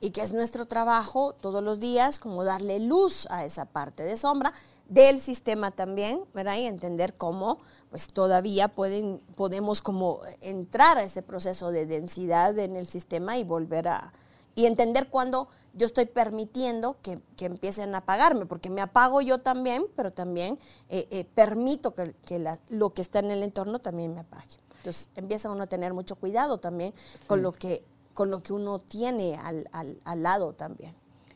y 0.00 0.10
que 0.10 0.20
es 0.20 0.32
nuestro 0.32 0.66
trabajo 0.66 1.34
todos 1.40 1.62
los 1.62 1.80
días 1.80 2.18
como 2.18 2.44
darle 2.44 2.78
luz 2.78 3.26
a 3.30 3.44
esa 3.44 3.64
parte 3.64 4.04
de 4.04 4.16
sombra 4.16 4.52
del 4.88 5.20
sistema 5.20 5.70
también, 5.70 6.24
¿verdad? 6.34 6.56
Y 6.56 6.64
entender 6.64 7.14
cómo 7.14 7.58
pues 7.90 8.06
todavía 8.08 8.68
pueden, 8.68 9.20
podemos 9.34 9.82
como 9.82 10.20
entrar 10.40 10.98
a 10.98 11.02
ese 11.04 11.22
proceso 11.22 11.70
de 11.70 11.86
densidad 11.86 12.58
en 12.58 12.76
el 12.76 12.86
sistema 12.86 13.36
y 13.38 13.44
volver 13.44 13.88
a, 13.88 14.12
Y 14.54 14.66
entender 14.66 15.08
cuando 15.08 15.48
yo 15.74 15.86
estoy 15.86 16.06
permitiendo 16.06 16.96
que, 17.02 17.20
que 17.36 17.44
empiecen 17.46 17.94
a 17.94 17.98
apagarme, 17.98 18.44
porque 18.46 18.70
me 18.70 18.80
apago 18.80 19.20
yo 19.20 19.38
también, 19.38 19.86
pero 19.94 20.12
también 20.12 20.58
eh, 20.88 21.06
eh, 21.10 21.24
permito 21.34 21.94
que, 21.94 22.14
que 22.26 22.38
la- 22.38 22.58
lo 22.68 22.92
que 22.92 23.00
está 23.02 23.20
en 23.20 23.30
el 23.30 23.42
entorno 23.42 23.78
también 23.78 24.14
me 24.14 24.20
apague. 24.20 24.56
Entonces 24.78 25.08
empieza 25.14 25.50
uno 25.50 25.62
a 25.64 25.66
tener 25.68 25.92
mucho 25.94 26.16
cuidado 26.16 26.58
también 26.58 26.92
con, 27.26 27.42
lo 27.42 27.52
que, 27.52 27.84
con 28.14 28.30
lo 28.30 28.42
que 28.42 28.52
uno 28.52 28.80
tiene 28.80 29.36
al, 29.36 29.68
al- 29.72 30.00
al 30.04 30.22
lado 30.22 30.52
también. 30.54 30.94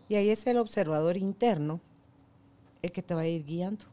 Y 0.09 0.17
ahí 0.17 0.31
es 0.31 0.47
el 0.47 0.59
observador 0.59 1.17
interno 1.17 1.81
el 2.83 2.93
que 2.93 3.03
te 3.03 3.15
va 3.15 3.23
a 3.23 3.27
ir 3.27 3.45
guiando. 3.45 3.85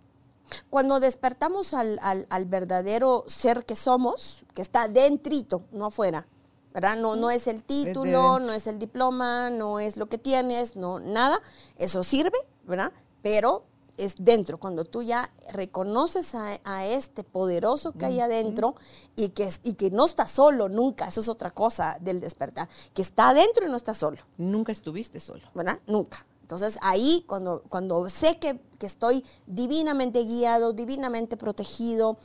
Cuando 0.70 1.00
despertamos 1.00 1.74
al, 1.76 2.00
al- 2.02 2.26
al 2.30 2.46
verdadero 2.46 3.24
ser 3.28 3.66
que 3.66 3.76
somos, 3.76 4.44
que 4.56 4.64
está 4.64 4.88
dentrito, 4.88 5.62
no 5.72 5.86
afuera, 5.86 6.26
¿verdad? 6.74 6.98
No, 6.98 7.16
no 7.16 7.30
es 7.30 7.46
el 7.48 7.64
título, 7.64 8.40
no 8.40 8.54
es 8.54 8.66
el 8.66 8.80
diploma, 8.80 9.52
no 9.52 9.80
es 9.80 9.98
lo 9.98 10.08
que 10.10 10.18
tienes, 10.18 10.76
no, 10.76 11.00
nada. 11.00 11.40
Eso 11.78 12.04
sirve, 12.04 12.38
¿verdad? 12.66 12.92
Pero 13.22 13.64
es 13.98 14.16
dentro, 14.18 14.58
cuando 14.58 14.86
tú 14.86 15.04
ya 15.04 15.30
reconoces 15.52 16.34
a, 16.34 16.60
a 16.64 16.86
este 16.88 17.24
poderoso 17.24 17.92
que 17.92 18.06
hay 18.06 18.20
adentro 18.22 18.74
y 19.16 19.30
que, 19.30 19.44
es- 19.44 19.60
y 19.64 19.74
que 19.74 19.92
no 19.92 20.06
está 20.06 20.28
solo 20.28 20.68
nunca, 20.68 21.10
eso 21.10 21.22
es 21.22 21.30
otra 21.30 21.52
cosa 21.52 21.98
del 22.02 22.22
despertar, 22.22 22.70
que 22.96 23.04
está 23.04 23.30
adentro 23.30 23.68
y 23.68 23.70
no 23.70 23.76
está 23.76 23.94
solo. 23.94 24.18
Nunca 24.38 24.72
estuviste 24.72 25.20
solo. 25.20 25.44
¿verdad? 25.54 25.80
Nunca. 25.86 26.26
Entonces 26.50 26.80
ahí 26.82 27.24
cuando, 27.28 27.62
cuando 27.70 28.10
sé 28.10 28.40
que, 28.40 28.60
que 28.80 28.88
estoy 28.88 29.24
divinamente 29.46 30.24
guiado, 30.24 30.74
divinamente 30.74 31.38
protegido, 31.38 32.18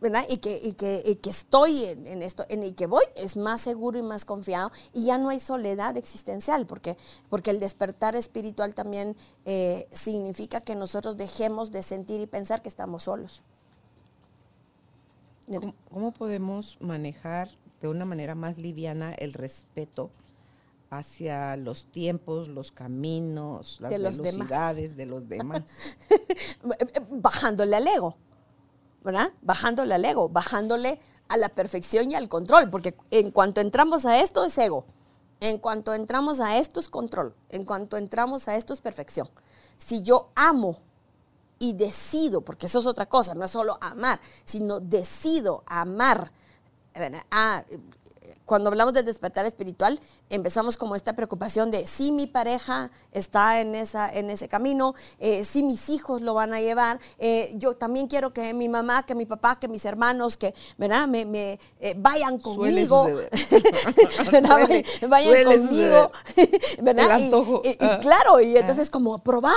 ¿verdad? 0.00 0.24
Y 0.28 0.38
que, 0.38 0.60
y 0.60 0.72
que, 0.72 1.16
que 1.22 1.30
estoy 1.30 1.84
en, 1.84 2.20
esto, 2.24 2.44
en 2.48 2.64
el 2.64 2.74
que 2.74 2.88
voy, 2.88 3.04
es 3.14 3.36
más 3.36 3.60
seguro 3.60 3.96
y 3.96 4.02
más 4.02 4.24
confiado. 4.24 4.72
Y 4.92 5.04
ya 5.04 5.18
no 5.18 5.28
hay 5.28 5.38
soledad 5.38 5.96
existencial, 5.96 6.66
porque, 6.66 6.96
porque 7.28 7.52
el 7.52 7.60
despertar 7.60 8.16
espiritual 8.16 8.74
también 8.74 9.16
eh, 9.44 9.86
significa 9.92 10.60
que 10.60 10.74
nosotros 10.74 11.16
dejemos 11.16 11.70
de 11.70 11.84
sentir 11.84 12.20
y 12.20 12.26
pensar 12.26 12.60
que 12.60 12.68
estamos 12.68 13.04
solos. 13.04 13.44
¿Cómo, 15.46 15.76
cómo 15.92 16.10
podemos 16.10 16.76
manejar 16.80 17.50
de 17.80 17.86
una 17.86 18.04
manera 18.04 18.34
más 18.34 18.58
liviana 18.58 19.14
el 19.14 19.32
respeto 19.32 20.10
hacia 20.90 21.56
los 21.56 21.86
tiempos, 21.86 22.48
los 22.48 22.72
caminos, 22.72 23.80
las 23.80 23.90
De 23.90 23.98
los 23.98 24.18
velocidades 24.18 24.96
de 24.96 25.06
los 25.06 25.28
demás? 25.28 25.62
bajándole 27.10 27.76
al 27.76 27.86
ego, 27.86 28.16
¿verdad? 29.02 29.32
Bajándole 29.42 29.94
al 29.94 30.04
ego, 30.04 30.28
bajándole 30.28 31.00
a 31.28 31.36
la 31.36 31.48
perfección 31.48 32.10
y 32.10 32.14
al 32.14 32.28
control, 32.28 32.70
porque 32.70 32.94
en 33.10 33.30
cuanto 33.30 33.60
entramos 33.60 34.06
a 34.06 34.20
esto 34.20 34.44
es 34.44 34.56
ego, 34.58 34.86
en 35.40 35.58
cuanto 35.58 35.92
entramos 35.94 36.40
a 36.40 36.58
esto 36.58 36.80
es 36.80 36.88
control, 36.88 37.34
en 37.50 37.64
cuanto 37.64 37.96
entramos 37.96 38.48
a 38.48 38.56
esto 38.56 38.72
es 38.72 38.80
perfección. 38.80 39.28
Si 39.76 40.02
yo 40.02 40.30
amo 40.34 40.78
y 41.58 41.72
decido, 41.72 42.42
porque 42.42 42.66
eso 42.66 42.78
es 42.78 42.86
otra 42.86 43.06
cosa, 43.06 43.34
no 43.34 43.44
es 43.44 43.50
solo 43.50 43.78
amar, 43.80 44.20
sino 44.44 44.80
decido 44.80 45.64
amar. 45.66 46.32
Eh, 48.46 48.56
cuando 48.56 48.68
hablamos 48.70 48.92
del 48.94 49.04
despertar 49.04 49.44
espiritual, 49.44 49.98
empezamos 50.30 50.76
como 50.76 50.94
esta 50.94 51.14
preocupación 51.14 51.70
de 51.70 51.86
si 51.86 52.12
mi 52.12 52.26
pareja 52.26 52.90
está 53.12 53.60
en, 53.60 53.74
esa, 53.74 54.08
en 54.10 54.30
ese 54.30 54.48
camino, 54.48 54.94
eh, 55.18 55.42
si 55.44 55.62
mis 55.62 55.88
hijos 55.88 56.22
lo 56.22 56.34
van 56.34 56.52
a 56.54 56.60
llevar, 56.60 56.98
eh, 57.18 57.52
yo 57.56 57.76
también 57.76 58.06
quiero 58.06 58.32
que 58.32 58.54
mi 58.54 58.68
mamá, 58.68 59.04
que 59.04 59.14
mi 59.14 59.26
papá, 59.26 59.58
que 59.58 59.68
mis 59.68 59.84
hermanos, 59.84 60.36
que 60.36 60.54
¿verdad? 60.78 61.08
me, 61.08 61.24
me, 61.26 61.58
eh, 61.80 61.94
vayan 61.96 62.38
conmigo. 62.38 63.06
Suele- 64.30 64.84
vayan 65.08 65.30
suele 65.32 65.44
conmigo, 65.58 66.10
¿verdad? 66.82 67.18
Y- 67.18 67.68
y- 67.68 67.70
y 67.84 67.98
claro, 68.00 68.40
y 68.40 68.56
entonces 68.56 68.90
como 68.90 69.18
probá 69.18 69.52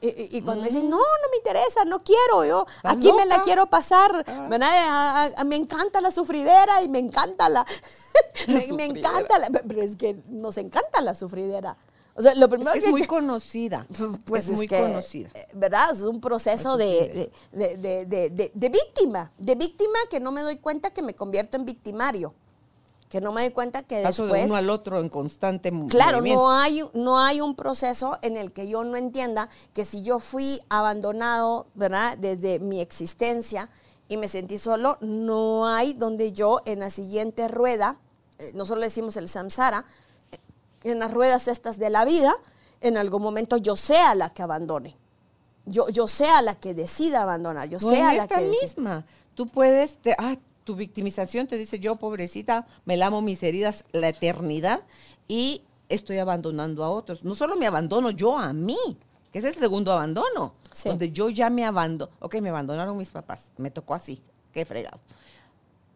y, 0.00 0.42
cuando 0.42 0.64
dicen, 0.64 0.88
no, 0.90 0.98
no 0.98 1.30
me 1.30 1.36
interesa, 1.38 1.84
no 1.84 2.02
quiero, 2.02 2.44
yo 2.44 2.66
¿Estás 2.76 2.92
aquí 2.96 3.12
me 3.12 3.24
la 3.26 3.42
quiero 3.42 3.66
pasar, 3.66 4.24
Ah. 4.26 4.46
¿verdad? 4.50 4.68
A- 4.72 5.22
a- 5.24 5.30
a- 5.40 5.44
me 5.44 5.56
encanta 5.56 6.00
la 6.00 6.10
sufridera 6.10 6.82
y 6.82 6.88
me 6.88 6.98
encanta 6.98 7.48
la, 7.48 7.64
me, 8.48 8.66
me 8.72 8.84
encanta 8.86 9.38
la, 9.38 9.48
pero 9.66 9.82
es 9.82 9.96
que 9.96 10.16
nos 10.28 10.56
encanta 10.58 11.00
la 11.00 11.14
sufridera. 11.14 11.76
O 12.18 12.22
sea, 12.22 12.34
lo 12.34 12.46
Es 12.46 12.50
primero 12.50 12.72
que 12.72 12.78
es 12.78 12.84
que- 12.84 12.90
muy 12.90 13.06
conocida. 13.06 13.86
pues 14.26 14.48
es, 14.48 14.56
muy 14.56 14.66
que, 14.66 14.80
conocida. 14.80 15.28
eh, 15.34 15.46
¿verdad? 15.54 15.90
Es 15.92 16.00
un 16.02 16.20
proceso 16.20 16.76
de, 16.78 17.30
de, 17.52 18.06
de- 18.06 18.50
de- 18.54 18.68
víctima, 18.70 19.32
de 19.38 19.54
víctima 19.54 19.98
que 20.10 20.18
no 20.20 20.32
me 20.32 20.40
doy 20.40 20.56
cuenta 20.56 20.90
que 20.90 21.02
me 21.02 21.14
convierto 21.14 21.58
en 21.58 21.66
victimario, 21.66 22.32
que 23.10 23.20
no 23.20 23.32
me 23.32 23.42
doy 23.42 23.50
cuenta 23.50 23.82
que 23.82 24.02
Paso 24.02 24.22
después... 24.24 24.42
de 24.42 24.46
uno 24.46 24.56
al 24.56 24.70
otro 24.70 24.98
en 24.98 25.10
constante 25.10 25.70
Claro, 25.88 26.18
movimiento. 26.18 26.42
no 26.42 26.50
hay, 26.50 26.84
no 26.94 27.18
hay 27.20 27.40
un 27.42 27.54
proceso 27.54 28.18
en 28.22 28.36
el 28.38 28.50
que 28.52 28.66
yo 28.66 28.82
no 28.82 28.96
entienda 28.96 29.50
que 29.74 29.84
si 29.84 30.02
yo 30.02 30.18
fui 30.18 30.60
abandonado, 30.70 31.66
¿verdad? 31.74 32.16
Desde 32.16 32.58
mi 32.60 32.80
existencia 32.80 33.68
y 34.08 34.16
me 34.16 34.26
sentí 34.28 34.56
solo, 34.56 34.96
no 35.02 35.66
hay 35.68 35.92
donde 35.92 36.32
yo 36.32 36.62
en 36.64 36.80
la 36.80 36.88
siguiente 36.90 37.46
rueda, 37.48 37.98
nosotros 38.54 38.80
le 38.80 38.86
decimos 38.86 39.16
el 39.16 39.28
samsara, 39.28 39.84
eh, 40.32 40.90
en 40.90 40.98
las 40.98 41.12
ruedas 41.12 41.48
estas 41.48 41.78
de 41.78 41.90
la 41.90 42.04
vida, 42.04 42.34
en 42.80 42.96
algún 42.96 43.22
momento 43.22 43.56
yo 43.56 43.76
sea 43.76 44.14
la 44.14 44.30
que 44.30 44.42
abandone. 44.42 44.96
Yo, 45.64 45.88
yo 45.88 46.06
sea 46.06 46.42
la 46.42 46.54
que 46.54 46.74
decida 46.74 47.22
abandonar, 47.22 47.68
yo 47.68 47.78
No, 47.80 47.90
sea 47.90 48.10
en 48.12 48.16
la 48.18 48.22
esta 48.24 48.36
que 48.38 48.44
decida- 48.44 48.60
misma. 48.62 49.06
Tú 49.34 49.46
puedes, 49.46 49.96
te- 49.98 50.14
ah, 50.18 50.36
tu 50.64 50.76
victimización 50.76 51.46
te 51.46 51.56
dice 51.56 51.78
yo, 51.80 51.96
pobrecita, 51.96 52.66
me 52.84 52.96
lamo 52.96 53.20
mis 53.22 53.42
heridas 53.42 53.84
la 53.92 54.08
eternidad 54.08 54.80
y 55.28 55.62
estoy 55.88 56.18
abandonando 56.18 56.84
a 56.84 56.90
otros. 56.90 57.24
No 57.24 57.34
solo 57.34 57.56
me 57.56 57.66
abandono 57.66 58.10
yo 58.10 58.36
a 58.38 58.52
mí, 58.52 58.78
que 59.32 59.38
es 59.40 59.44
el 59.44 59.54
segundo 59.54 59.92
abandono, 59.92 60.54
Sí. 60.72 60.88
donde 60.88 61.10
yo 61.10 61.30
ya 61.30 61.50
me 61.50 61.64
abandono. 61.64 62.10
Ok, 62.20 62.36
me 62.40 62.50
abandonaron 62.50 62.96
mis 62.96 63.10
papás, 63.10 63.50
me 63.58 63.70
tocó 63.70 63.94
así, 63.94 64.22
qué 64.52 64.64
fregado. 64.64 64.98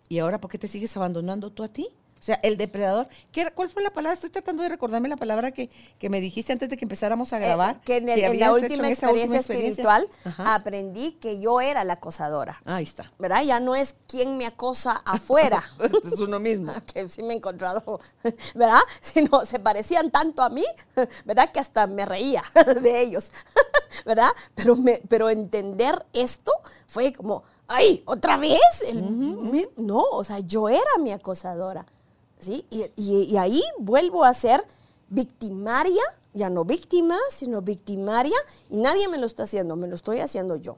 ¿Y 0.09 0.19
ahora 0.19 0.41
por 0.41 0.51
qué 0.51 0.59
te 0.59 0.67
sigues 0.69 0.97
abandonando 0.97 1.51
tú 1.51 1.63
a 1.63 1.69
ti? 1.69 1.89
O 2.21 2.23
sea, 2.23 2.39
el 2.43 2.59
depredador, 2.59 3.09
¿qué 3.33 3.51
¿cuál 3.55 3.71
fue 3.71 3.83
la 3.83 3.91
palabra? 3.91 4.13
Estoy 4.13 4.29
tratando 4.29 4.63
de 4.63 4.69
recordarme 4.69 5.09
la 5.09 5.17
palabra 5.17 5.53
que, 5.53 5.71
que 5.99 6.11
me 6.11 6.21
dijiste 6.21 6.53
antes 6.53 6.69
de 6.69 6.77
que 6.77 6.85
empezáramos 6.85 7.33
a 7.33 7.39
Eh, 7.39 7.41
grabar. 7.47 7.81
que 7.81 7.97
en, 7.97 8.11
el- 8.11 8.19
en 8.21 8.27
habías 8.27 8.49
la 8.49 8.53
última 8.55 8.87
en 8.87 8.93
experiencia, 8.93 9.09
última 9.09 9.37
experiencia. 9.37 9.71
espiritual 9.83 10.09
Ajá. 10.25 10.55
aprendí 10.55 11.13
que 11.13 11.41
yo 11.41 11.63
era 11.63 11.83
la 11.85 11.95
acosadora. 11.95 12.61
Ahí 12.67 12.83
está. 12.85 13.11
¿verdad? 13.19 13.43
Ya 13.43 13.59
no 13.59 13.75
es 13.75 13.95
quien 14.07 14.37
me 14.37 14.45
acosa 14.45 15.01
afuera, 15.07 15.65
es 16.05 16.21
uno 16.21 16.39
mismo. 16.39 16.73
que 16.95 17.09
sí 17.09 17.23
me 17.23 17.33
he 17.33 17.37
encontrado, 17.39 17.99
¿verdad? 18.55 18.81
Sino 19.01 19.47
se 19.47 19.59
parecían 19.59 20.11
tanto 20.11 20.43
a 20.43 20.51
mí, 20.51 20.65
¿verdad? 21.25 21.51
Que 21.53 21.61
hasta 21.61 21.87
me 21.87 22.05
reía 22.05 22.45
de 22.83 23.01
ellos, 23.01 23.33
¿verdad? 24.05 24.29
Pero, 24.55 24.77
me, 24.77 25.01
pero 25.09 25.31
entender 25.31 26.05
esto 26.13 26.53
fue 26.87 27.13
como, 27.15 27.45
ay, 27.67 28.03
¿otra 28.05 28.37
vez? 28.37 28.61
El- 28.87 29.03
mi- 29.03 29.67
no, 29.79 30.01
o 30.03 30.23
sea, 30.23 30.41
yo 30.41 30.69
era 30.69 30.99
mi 31.01 31.13
acosadora, 31.13 31.87
¿sí? 32.41 32.65
Y, 32.71 32.85
y- 32.97 33.25
y 33.25 33.37
ahí 33.37 33.63
vuelvo 33.79 34.25
a 34.25 34.35
ser 34.35 34.65
victimaria, 35.09 36.03
ya 36.33 36.51
no 36.51 36.65
víctima, 36.65 37.17
sino 37.31 37.63
victimaria, 37.63 38.37
y 38.69 38.77
nadie 38.77 39.09
me 39.09 39.19
lo 39.19 39.27
está 39.27 39.43
haciendo, 39.45 39.77
me 39.77 39.89
lo 39.89 39.95
estoy 39.95 40.21
haciendo 40.21 40.57
yo, 40.57 40.77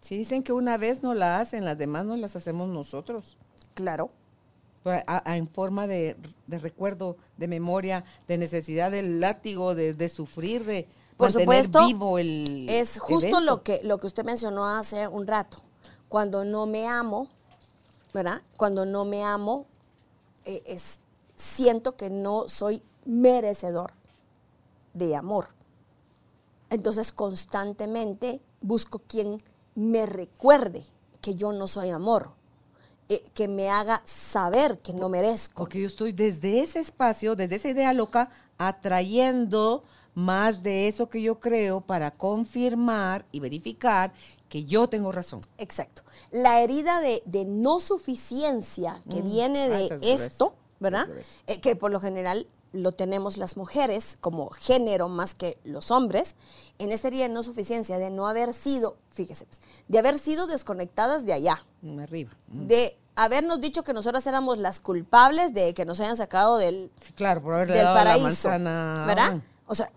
Si 0.00 0.16
dicen 0.16 0.42
que 0.42 0.52
una 0.52 0.76
vez 0.78 1.02
no 1.02 1.12
la 1.14 1.38
hacen, 1.38 1.64
las 1.64 1.76
demás 1.78 2.04
no 2.06 2.16
las 2.16 2.36
hacemos 2.36 2.68
nosotros. 2.68 3.36
claro. 3.74 4.10
Pues, 4.82 5.02
a- 5.06 5.30
a- 5.30 5.36
en 5.36 5.46
forma 5.46 5.86
de, 5.86 6.16
de 6.46 6.58
recuerdo, 6.58 7.18
de 7.36 7.46
memoria, 7.48 8.02
de 8.26 8.38
necesidad 8.38 8.90
del 8.90 9.20
látigo, 9.20 9.74
de, 9.74 9.92
de 9.92 10.08
sufrir, 10.08 10.64
de 10.64 10.88
Por 11.18 11.30
supuesto, 11.30 11.86
vivo 11.86 12.18
el 12.18 12.64
Es 12.66 12.98
justo 12.98 13.26
evento. 13.28 13.40
lo 13.40 13.62
que, 13.62 13.80
lo 13.84 13.98
que 13.98 14.06
usted 14.06 14.24
mencionó 14.24 14.64
hace 14.66 15.06
un 15.06 15.26
rato. 15.26 15.58
Cuando 16.08 16.46
no 16.46 16.64
me 16.64 16.86
amo, 16.86 17.28
¿verdad? 18.14 18.40
Cuando 18.56 18.86
no 18.86 19.04
me 19.04 19.22
amo, 19.22 19.66
eh, 20.44 20.62
es, 20.66 21.00
siento 21.34 21.96
que 21.96 22.10
no 22.10 22.48
soy 22.48 22.82
merecedor 23.04 23.92
de 24.94 25.16
amor. 25.16 25.48
Entonces 26.70 27.12
constantemente 27.12 28.40
busco 28.60 29.00
quien 29.00 29.42
me 29.74 30.06
recuerde 30.06 30.84
que 31.20 31.34
yo 31.34 31.52
no 31.52 31.66
soy 31.66 31.90
amor, 31.90 32.30
eh, 33.08 33.22
que 33.34 33.48
me 33.48 33.70
haga 33.70 34.02
saber 34.04 34.78
que 34.78 34.92
no 34.92 35.08
merezco. 35.08 35.62
Porque 35.64 35.80
yo 35.80 35.86
estoy 35.86 36.12
desde 36.12 36.62
ese 36.62 36.80
espacio, 36.80 37.36
desde 37.36 37.56
esa 37.56 37.68
idea 37.68 37.92
loca, 37.92 38.30
atrayendo 38.58 39.84
más 40.14 40.62
de 40.62 40.88
eso 40.88 41.08
que 41.08 41.22
yo 41.22 41.38
creo 41.40 41.80
para 41.80 42.10
confirmar 42.10 43.24
y 43.32 43.40
verificar 43.40 44.12
que 44.48 44.64
yo 44.64 44.88
tengo 44.88 45.12
razón. 45.12 45.40
Exacto. 45.58 46.02
La 46.32 46.60
herida 46.60 47.00
de, 47.00 47.22
de 47.26 47.44
no 47.44 47.78
suficiencia 47.80 49.02
que 49.10 49.20
Mm, 49.22 49.24
viene 49.24 49.62
ah, 49.64 49.68
de 49.68 49.84
esa 49.86 49.94
es 49.96 50.20
esto, 50.22 50.54
¿verdad? 50.80 51.08
es. 51.10 51.38
Eh, 51.46 51.60
que 51.60 51.76
por 51.76 51.90
lo 51.90 52.00
general 52.00 52.46
lo 52.72 52.92
tenemos 52.92 53.36
las 53.36 53.56
mujeres 53.56 54.16
como 54.20 54.50
género 54.50 55.08
más 55.08 55.34
que 55.34 55.58
los 55.64 55.90
hombres, 55.90 56.36
en 56.78 56.92
esta 56.92 57.08
herida 57.08 57.24
de 57.24 57.28
no 57.34 57.42
suficiencia, 57.42 57.98
de 57.98 58.10
no 58.10 58.28
haber 58.28 58.52
sido, 58.52 58.96
fíjese, 59.10 59.46
pues, 59.46 59.60
de 59.88 59.98
haber 59.98 60.18
sido 60.18 60.46
desconectadas 60.46 61.24
de 61.26 61.32
allá, 61.32 61.58
Mm, 61.82 61.98
Arriba. 62.00 62.30
Mm. 62.48 62.66
de 62.66 62.96
habernos 63.16 63.60
dicho 63.60 63.82
que 63.82 63.92
nosotras 63.92 64.24
éramos 64.26 64.58
las 64.58 64.78
culpables 64.80 65.52
de 65.52 65.74
que 65.74 65.84
nos 65.84 65.98
hayan 66.00 66.16
sacado 66.16 66.58
del, 66.58 66.90
Sí, 67.04 67.12
claro, 67.14 67.42
por 67.42 67.54
haberle 67.54 67.74
del 67.74 67.84
dado 67.84 67.96
la 67.96 68.00
paraíso. 68.04 68.48
manzana 68.48 69.04
¿Verdad? 69.06 69.42
O 69.70 69.74
sea, 69.76 69.88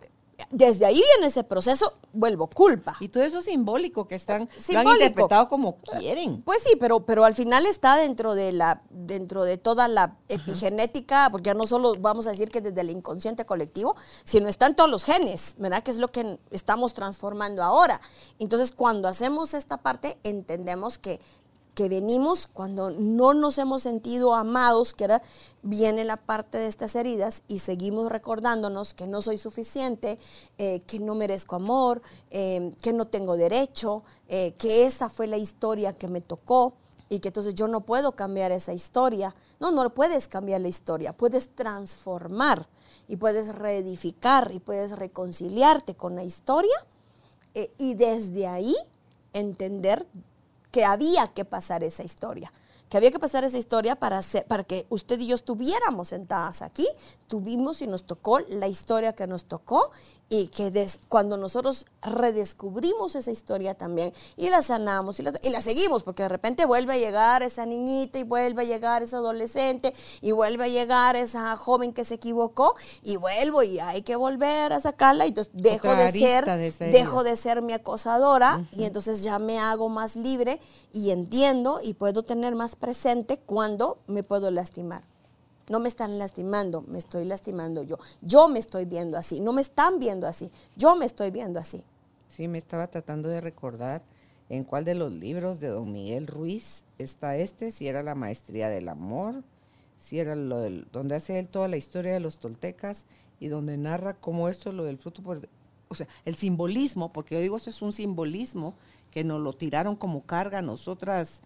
desde 0.51 0.85
ahí 0.85 1.01
en 1.17 1.23
ese 1.23 1.43
proceso 1.43 1.93
vuelvo 2.11 2.47
culpa. 2.47 2.95
Y 2.99 3.09
todo 3.09 3.23
eso 3.23 3.41
simbólico 3.41 4.07
que 4.07 4.13
están, 4.13 4.41
lo 4.41 4.43
han 4.43 4.61
Simbólico. 4.61 4.93
interpretado 4.93 5.49
como 5.49 5.77
quieren. 5.77 6.43
Pues 6.43 6.61
sí, 6.63 6.75
pero, 6.79 7.05
pero 7.05 7.25
al 7.25 7.33
final 7.33 7.65
está 7.65 7.97
dentro 7.97 8.35
de 8.35 8.51
la, 8.51 8.83
dentro 8.91 9.45
de 9.45 9.57
toda 9.57 9.87
la 9.87 10.17
epigenética, 10.29 11.29
porque 11.31 11.47
ya 11.47 11.53
no 11.55 11.65
solo 11.65 11.93
vamos 11.99 12.27
a 12.27 12.31
decir 12.31 12.51
que 12.51 12.61
desde 12.61 12.81
el 12.81 12.91
inconsciente 12.91 13.45
colectivo, 13.45 13.95
sino 14.25 14.47
están 14.47 14.75
todos 14.75 14.89
los 14.89 15.05
genes, 15.05 15.55
¿verdad? 15.57 15.81
Que 15.81 15.89
es 15.91 15.97
lo 15.97 16.09
que 16.09 16.39
estamos 16.51 16.93
transformando 16.93 17.63
ahora. 17.63 17.99
Entonces, 18.37 18.71
cuando 18.71 19.07
hacemos 19.07 19.55
esta 19.55 19.77
parte, 19.77 20.19
entendemos 20.23 20.99
que 20.99 21.19
que 21.73 21.89
venimos 21.89 22.47
cuando 22.47 22.91
no 22.91 23.33
nos 23.33 23.57
hemos 23.57 23.81
sentido 23.81 24.33
amados, 24.35 24.93
que 24.93 25.05
era, 25.05 25.21
viene 25.61 26.03
la 26.03 26.17
parte 26.17 26.57
de 26.57 26.67
estas 26.67 26.95
heridas 26.95 27.43
y 27.47 27.59
seguimos 27.59 28.11
recordándonos 28.11 28.93
que 28.93 29.07
no 29.07 29.21
soy 29.21 29.37
suficiente, 29.37 30.19
eh, 30.57 30.81
que 30.81 30.99
no 30.99 31.15
merezco 31.15 31.55
amor, 31.55 32.01
eh, 32.31 32.73
que 32.81 32.93
no 32.93 33.07
tengo 33.07 33.37
derecho, 33.37 34.03
eh, 34.27 34.53
que 34.57 34.85
esa 34.85 35.09
fue 35.09 35.27
la 35.27 35.37
historia 35.37 35.93
que 35.93 36.07
me 36.07 36.21
tocó 36.21 36.73
y 37.09 37.19
que 37.19 37.29
entonces 37.29 37.53
yo 37.53 37.67
no 37.67 37.81
puedo 37.81 38.13
cambiar 38.13 38.51
esa 38.51 38.73
historia. 38.73 39.35
No, 39.59 39.71
no 39.71 39.93
puedes 39.93 40.27
cambiar 40.27 40.61
la 40.61 40.67
historia, 40.67 41.13
puedes 41.13 41.53
transformar 41.55 42.67
y 43.07 43.17
puedes 43.17 43.53
reedificar 43.55 44.51
y 44.51 44.59
puedes 44.59 44.97
reconciliarte 44.97 45.95
con 45.95 46.15
la 46.15 46.23
historia 46.23 46.75
eh, 47.53 47.71
y 47.77 47.93
desde 47.95 48.47
ahí 48.47 48.75
entender 49.33 50.07
que 50.73 50.83
había 50.85 51.27
que 51.27 51.45
pasar 51.45 51.83
esa 51.83 52.03
historia, 52.03 52.51
que 52.89 52.97
había 52.97 53.11
que 53.11 53.19
pasar 53.19 53.43
esa 53.43 53.59
historia 53.59 53.95
para, 53.95 54.21
para 54.47 54.63
que 54.63 54.87
usted 54.89 55.19
y 55.19 55.27
yo 55.27 55.35
estuviéramos 55.35 56.07
sentadas 56.07 56.63
aquí, 56.63 56.87
tuvimos 57.27 57.83
y 57.83 57.87
nos 57.87 58.03
tocó 58.05 58.39
la 58.39 58.67
historia 58.67 59.13
que 59.13 59.27
nos 59.27 59.45
tocó 59.45 59.91
y 60.35 60.47
que 60.47 60.71
des- 60.71 60.99
cuando 61.09 61.37
nosotros 61.37 61.85
redescubrimos 62.01 63.15
esa 63.15 63.29
historia 63.29 63.75
también 63.75 64.11
y 64.35 64.49
la 64.49 64.63
sanamos 64.63 65.19
y 65.19 65.23
la, 65.23 65.31
y 65.43 65.49
la 65.49 65.61
seguimos, 65.61 66.03
porque 66.03 66.23
de 66.23 66.29
repente 66.29 66.65
vuelve 66.65 66.93
a 66.93 66.97
llegar 66.97 67.43
esa 67.43 67.67
niñita 67.67 68.17
y 68.17 68.23
vuelve 68.23 68.63
a 68.63 68.65
llegar 68.65 69.03
esa 69.03 69.17
adolescente 69.17 69.93
y 70.21 70.31
vuelve 70.31 70.63
a 70.63 70.67
llegar 70.69 71.15
esa 71.15 71.55
joven 71.55 71.93
que 71.93 72.03
se 72.03 72.15
equivocó 72.15 72.73
y 73.03 73.17
vuelvo 73.17 73.61
y 73.61 73.79
hay 73.79 74.01
que 74.01 74.15
volver 74.15 74.73
a 74.73 74.79
sacarla 74.79 75.25
y 75.25 75.29
entonces 75.29 75.53
dejo 75.55 75.89
Otra 75.89 76.05
de 76.05 76.11
ser, 76.25 76.45
de 76.45 76.91
dejo 76.91 77.23
de 77.23 77.35
ser 77.35 77.61
mi 77.61 77.73
acosadora 77.73 78.67
y 78.71 78.85
entonces 78.85 79.21
ya 79.21 79.37
me 79.37 79.59
hago 79.59 79.87
más 79.89 80.15
libre 80.15 80.59
y 80.93 81.11
entiendo 81.11 81.79
y 81.83 81.93
puedo 81.93 82.23
tener 82.23 82.55
más 82.55 82.75
presente 82.75 83.37
cuando 83.37 83.99
me 84.07 84.23
puedo 84.23 84.49
lastimar. 84.49 85.03
No 85.69 85.79
me 85.79 85.87
están 85.87 86.17
lastimando, 86.17 86.81
me 86.81 86.99
estoy 86.99 87.25
lastimando 87.25 87.83
yo. 87.83 87.97
Yo 88.21 88.47
me 88.47 88.59
estoy 88.59 88.85
viendo 88.85 89.17
así, 89.17 89.39
no 89.39 89.53
me 89.53 89.61
están 89.61 89.99
viendo 89.99 90.27
así, 90.27 90.51
yo 90.75 90.95
me 90.95 91.05
estoy 91.05 91.31
viendo 91.31 91.59
así. 91.59 91.83
Sí, 92.27 92.47
me 92.47 92.57
estaba 92.57 92.87
tratando 92.87 93.29
de 93.29 93.41
recordar 93.41 94.01
en 94.49 94.63
cuál 94.63 94.85
de 94.85 94.95
los 94.95 95.11
libros 95.11 95.59
de 95.59 95.67
don 95.67 95.91
Miguel 95.91 96.27
Ruiz 96.27 96.83
está 96.97 97.37
este, 97.37 97.71
si 97.71 97.87
era 97.87 98.03
la 98.03 98.15
maestría 98.15 98.69
del 98.69 98.89
amor, 98.89 99.43
si 99.97 100.19
era 100.19 100.35
lo 100.35 100.59
del, 100.59 100.87
donde 100.91 101.15
hace 101.15 101.39
él 101.39 101.47
toda 101.47 101.67
la 101.67 101.77
historia 101.77 102.13
de 102.13 102.19
los 102.19 102.39
toltecas 102.39 103.05
y 103.39 103.47
donde 103.47 103.77
narra 103.77 104.15
cómo 104.15 104.49
esto, 104.49 104.71
lo 104.71 104.83
del 104.83 104.97
fruto, 104.97 105.21
por, 105.21 105.47
o 105.87 105.95
sea, 105.95 106.07
el 106.25 106.35
simbolismo, 106.35 107.13
porque 107.13 107.35
yo 107.35 107.41
digo, 107.41 107.57
eso 107.57 107.69
es 107.69 107.81
un 107.81 107.93
simbolismo 107.93 108.73
que 109.11 109.23
nos 109.23 109.39
lo 109.39 109.53
tiraron 109.53 109.95
como 109.95 110.23
carga 110.23 110.59
a 110.59 110.61
nosotras, 110.61 111.41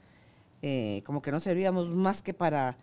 eh, 0.62 1.02
como 1.06 1.22
que 1.22 1.32
no 1.32 1.40
servíamos 1.40 1.90
más 1.90 2.22
que 2.22 2.34
para 2.34 2.78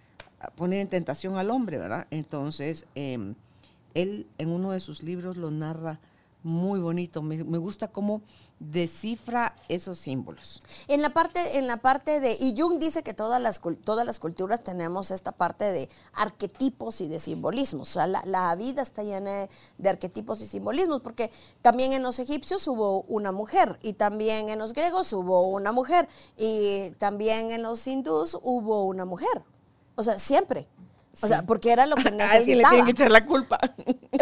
poner 0.57 0.80
en 0.80 0.88
tentación 0.88 1.36
al 1.36 1.51
hombre, 1.51 1.78
¿verdad? 1.78 2.07
Entonces, 2.11 2.86
em, 2.95 3.34
él 3.95 4.26
en 4.38 4.51
uno 4.51 4.72
de 4.72 4.80
sus 4.80 5.03
libros 5.03 5.36
lo 5.36 5.51
narra 5.51 6.01
muy 6.42 6.78
bonito. 6.78 7.22
Me, 7.22 7.42
me 7.42 7.59
gusta 7.59 7.88
cómo 7.88 8.22
descifra 8.61 9.55
esos 9.68 9.99
símbolos. 9.99 10.61
En 10.88 11.03
la 11.03 11.11
parte, 11.11 11.59
en 11.59 11.66
la 11.66 11.78
parte 11.78 12.20
de, 12.20 12.36
y 12.38 12.55
Jung 12.57 12.78
dice 12.78 13.03
que 13.03 13.14
todas 13.14 13.40
las, 13.40 13.61
todas 13.84 14.07
las 14.07 14.18
culturas 14.18 14.62
tenemos 14.62 15.11
esta 15.11 15.32
parte 15.32 15.64
de 15.64 15.88
arquetipos 16.14 17.01
y 17.01 17.09
de 17.09 17.18
simbolismos. 17.18 17.90
O 17.90 17.92
sea, 17.95 18.07
la, 18.07 18.22
la 18.24 18.55
vida 18.57 18.82
está 18.82 19.03
llena 19.03 19.32
de, 19.32 19.51
de 19.78 19.88
arquetipos 19.88 20.40
y 20.40 20.47
simbolismos, 20.47 21.01
porque 21.03 21.30
también 21.62 21.92
en 21.92 22.03
los 22.03 22.18
egipcios 22.18 22.66
hubo 22.68 23.03
una 23.03 23.32
mujer, 23.32 23.78
y 23.82 23.95
también 23.95 24.49
en 24.49 24.59
los 24.59 24.72
griegos 24.72 25.12
hubo 25.12 25.49
una 25.49 25.72
mujer, 25.72 26.09
y 26.36 26.90
también 26.92 27.51
en 27.51 27.62
los 27.62 27.86
hindús 27.86 28.38
hubo 28.42 28.84
una 28.84 29.05
mujer. 29.05 29.42
O 29.97 30.03
sea, 30.03 30.18
siempre. 30.18 30.68
O 31.22 31.28
sea, 31.28 31.42
porque 31.47 31.70
era 31.72 31.86
lo 31.86 31.95
que 31.97 32.09
A 32.09 32.11
alguien 32.11 32.18
le 32.18 32.34
necesitaba. 32.64 32.68
tienen 32.70 32.84
que 32.86 32.90
echar 32.90 33.11
la 33.11 33.24
culpa. 33.24 33.59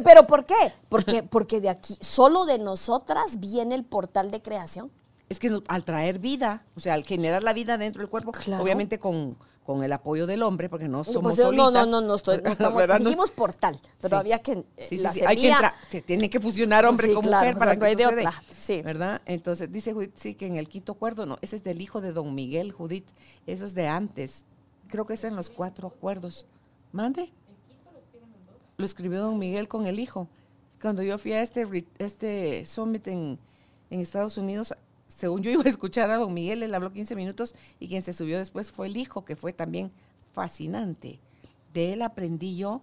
¿Pero 0.05 0.27
por 0.27 0.45
qué? 0.45 0.75
Porque, 0.89 1.23
porque 1.31 1.61
de 1.61 1.70
aquí, 1.70 1.97
solo 2.01 2.45
de 2.45 2.59
nosotras 2.59 3.41
viene 3.41 3.75
el 3.75 3.85
portal 3.85 4.31
de 4.31 4.43
creación. 4.43 4.91
es 5.29 5.39
que 5.39 5.59
al 5.68 5.85
traer 5.85 6.18
vida, 6.18 6.64
o 6.77 6.81
sea, 6.81 6.95
al 6.95 7.05
generar 7.05 7.43
la 7.43 7.55
vida 7.55 7.79
dentro 7.79 8.01
del 8.01 8.11
cuerpo, 8.11 8.33
Claro. 8.33 8.62
obviamente 8.62 8.99
con, 8.99 9.39
con 9.64 9.83
el 9.83 9.91
apoyo 9.95 10.27
del 10.27 10.43
hombre, 10.43 10.68
porque 10.68 10.87
no 10.89 11.03
somos 11.03 11.23
Pues, 11.23 11.39
no, 11.39 11.45
solitas. 11.45 11.73
no, 11.73 12.01
no, 12.03 12.07
no, 12.07 12.14
estoy, 12.16 12.43
no 12.43 12.51
estamos-. 12.53 12.87
No- 12.87 12.99
dijimos 12.99 13.31
portal, 13.31 13.81
pero 13.99 14.16
Sí. 14.18 14.20
había 14.20 14.39
que 14.43 14.53
eh, 14.53 14.64
Sí, 14.77 14.99
sí, 14.99 14.99
la 14.99 15.11
hay 15.29 15.37
que 15.37 15.55
se 15.89 16.03
tiene 16.03 16.29
que 16.29 16.41
fusionar 16.41 16.85
hombre 16.85 17.07
Sí, 17.09 17.14
con 17.14 17.23
claro, 17.23 17.47
mujer 17.47 17.59
para 17.59 17.73
que 17.77 17.95
no 17.95 17.97
de 17.97 18.07
otra, 18.07 18.43
sí. 18.51 18.83
¿verdad? 18.83 19.23
Entonces 19.25 19.73
dice 19.73 19.95
Judith, 19.95 20.12
sí 20.18 20.35
que 20.35 20.47
en 20.47 20.57
el 20.57 20.68
quinto 20.68 20.93
acuerdo, 20.93 21.25
no, 21.25 21.39
ese 21.41 21.57
es 21.57 21.64
del 21.64 21.81
hijo 21.81 22.03
de 22.03 22.12
don 22.12 22.35
Miguel, 22.35 22.73
Judith, 22.73 23.09
eso 23.47 23.64
es 23.64 23.75
de 23.75 23.87
antes, 23.89 24.45
creo 24.93 25.07
que 25.07 25.14
es 25.14 25.24
en 25.24 25.34
los 25.34 25.49
cuatro 25.49 25.88
acuerdos. 25.88 26.45
¿Mande? 26.93 27.32
Lo 28.76 28.84
escribió 28.84 29.22
don 29.22 29.38
Miguel 29.38 29.66
con 29.66 29.86
el 29.86 29.99
hijo. 29.99 30.28
Cuando 30.80 31.03
yo 31.03 31.16
fui 31.16 31.32
a 31.32 31.40
este, 31.43 31.86
este 31.99 32.64
summit 32.66 33.07
en, 33.09 33.38
en 33.90 34.01
Estados 34.01 34.36
Unidos, 34.36 34.74
según 35.09 35.43
yo 35.43 35.51
iba 35.51 35.62
a 35.64 35.68
escuchar 35.68 36.11
a 36.11 36.16
don 36.18 36.34
Miguel, 36.34 36.62
él 36.62 36.74
habló 36.74 36.93
15 36.93 37.16
minutos 37.16 37.55
y 37.80 37.88
quien 37.88 38.03
se 38.03 38.12
subió 38.12 38.36
después 38.38 38.70
fue 38.70 38.86
el 38.88 38.97
hijo, 38.99 39.24
que 39.24 39.34
fue 39.34 39.55
también 39.55 39.90
fascinante. 40.34 41.18
De 41.72 41.95
él 41.95 42.03
aprendí 42.03 42.57
yo, 42.57 42.82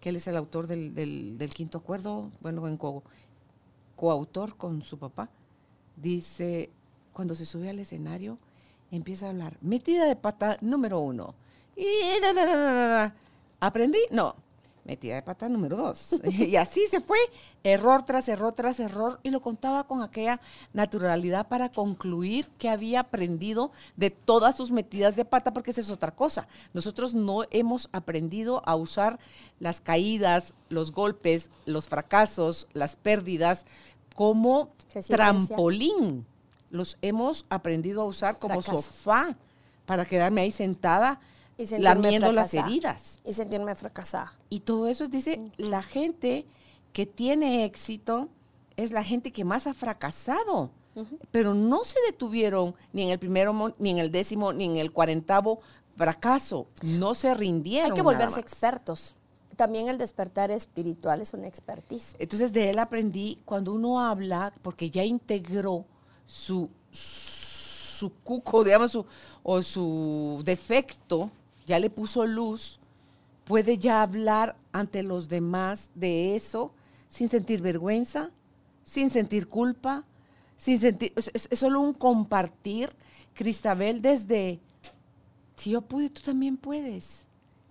que 0.00 0.08
él 0.08 0.16
es 0.16 0.26
el 0.28 0.36
autor 0.38 0.66
del, 0.66 0.94
del- 0.94 1.36
del 1.36 1.52
quinto 1.52 1.78
acuerdo, 1.78 2.30
bueno, 2.40 2.66
en 2.66 2.78
co- 2.78 3.02
coautor 3.96 4.56
con 4.56 4.82
su 4.82 4.98
papá. 4.98 5.28
Dice, 5.96 6.70
cuando 7.12 7.34
se 7.34 7.44
sube 7.44 7.68
al 7.68 7.78
escenario, 7.78 8.38
empieza 8.90 9.26
a 9.26 9.30
hablar, 9.30 9.56
metida 9.60 10.06
de 10.06 10.16
pata 10.16 10.58
número 10.60 11.00
uno. 11.00 11.34
Y. 11.76 11.86
¿Aprendí? 13.60 13.98
No. 14.10 14.34
Metida 14.84 15.14
de 15.14 15.22
pata 15.22 15.48
número 15.48 15.76
dos. 15.76 16.20
y 16.24 16.56
así 16.56 16.86
se 16.90 17.00
fue, 17.00 17.18
error 17.62 18.04
tras 18.04 18.28
error 18.28 18.52
tras 18.52 18.80
error, 18.80 19.20
y 19.22 19.30
lo 19.30 19.40
contaba 19.40 19.84
con 19.84 20.02
aquella 20.02 20.40
naturalidad 20.72 21.46
para 21.46 21.70
concluir 21.70 22.48
que 22.58 22.68
había 22.68 23.00
aprendido 23.00 23.70
de 23.96 24.10
todas 24.10 24.56
sus 24.56 24.72
metidas 24.72 25.14
de 25.14 25.24
pata, 25.24 25.52
porque 25.52 25.70
esa 25.70 25.80
es 25.80 25.90
otra 25.90 26.10
cosa. 26.10 26.48
Nosotros 26.74 27.14
no 27.14 27.44
hemos 27.52 27.88
aprendido 27.92 28.62
a 28.66 28.74
usar 28.74 29.20
las 29.60 29.80
caídas, 29.80 30.54
los 30.68 30.90
golpes, 30.90 31.46
los 31.64 31.86
fracasos, 31.86 32.66
las 32.72 32.96
pérdidas 32.96 33.64
como 34.16 34.72
trampolín. 35.06 36.26
Los 36.70 36.98
hemos 37.02 37.46
aprendido 37.50 38.02
a 38.02 38.06
usar 38.06 38.36
como 38.38 38.60
Fracaso. 38.62 38.82
sofá 38.82 39.36
para 39.86 40.06
quedarme 40.06 40.40
ahí 40.40 40.50
sentada 40.50 41.20
y 41.58 41.66
lamiendo 41.78 42.32
las 42.32 42.54
heridas. 42.54 43.16
Y 43.24 43.32
sentirme 43.32 43.74
fracasada. 43.74 44.32
Y 44.48 44.60
todo 44.60 44.88
eso, 44.88 45.06
dice, 45.08 45.52
la 45.56 45.82
gente 45.82 46.46
que 46.92 47.06
tiene 47.06 47.64
éxito 47.64 48.28
es 48.76 48.90
la 48.90 49.04
gente 49.04 49.32
que 49.32 49.44
más 49.44 49.66
ha 49.66 49.74
fracasado. 49.74 50.70
Pero 51.30 51.54
no 51.54 51.84
se 51.84 51.98
detuvieron 52.06 52.74
ni 52.92 53.04
en 53.04 53.08
el 53.10 53.18
primero, 53.18 53.74
ni 53.78 53.90
en 53.90 53.98
el 53.98 54.12
décimo, 54.12 54.52
ni 54.52 54.64
en 54.64 54.76
el 54.76 54.92
cuarentavo 54.92 55.60
fracaso. 55.96 56.66
No 56.82 57.14
se 57.14 57.34
rindieron. 57.34 57.90
Hay 57.90 57.96
que 57.96 58.02
volverse 58.02 58.40
expertos. 58.40 59.16
También 59.56 59.88
el 59.88 59.98
despertar 59.98 60.50
espiritual 60.50 61.20
es 61.20 61.32
una 61.32 61.46
expertise. 61.46 62.16
Entonces 62.18 62.52
de 62.52 62.70
él 62.70 62.78
aprendí 62.78 63.40
cuando 63.44 63.72
uno 63.72 64.00
habla, 64.00 64.52
porque 64.62 64.90
ya 64.90 65.04
integró 65.04 65.86
su, 66.26 66.70
su 66.90 68.12
cuco, 68.22 68.64
digamos, 68.64 68.90
su, 68.92 69.06
o 69.42 69.62
su 69.62 70.42
defecto, 70.44 71.30
ya 71.72 71.78
le 71.78 71.88
puso 71.90 72.26
luz, 72.26 72.78
puede 73.44 73.78
ya 73.78 74.02
hablar 74.02 74.56
ante 74.72 75.02
los 75.02 75.28
demás 75.28 75.88
de 75.94 76.36
eso 76.36 76.72
sin 77.08 77.28
sentir 77.30 77.62
vergüenza, 77.62 78.30
sin 78.84 79.08
sentir 79.10 79.48
culpa, 79.48 80.04
sin 80.58 80.78
sentir, 80.78 81.12
es, 81.16 81.30
es- 81.32 81.48
es 81.50 81.58
solo 81.58 81.80
un 81.80 81.94
compartir, 81.94 82.90
Cristabel, 83.34 84.02
desde, 84.02 84.60
si 85.56 85.70
yo 85.70 85.80
pude, 85.80 86.10
tú 86.10 86.20
también 86.22 86.56
puedes. 86.58 87.24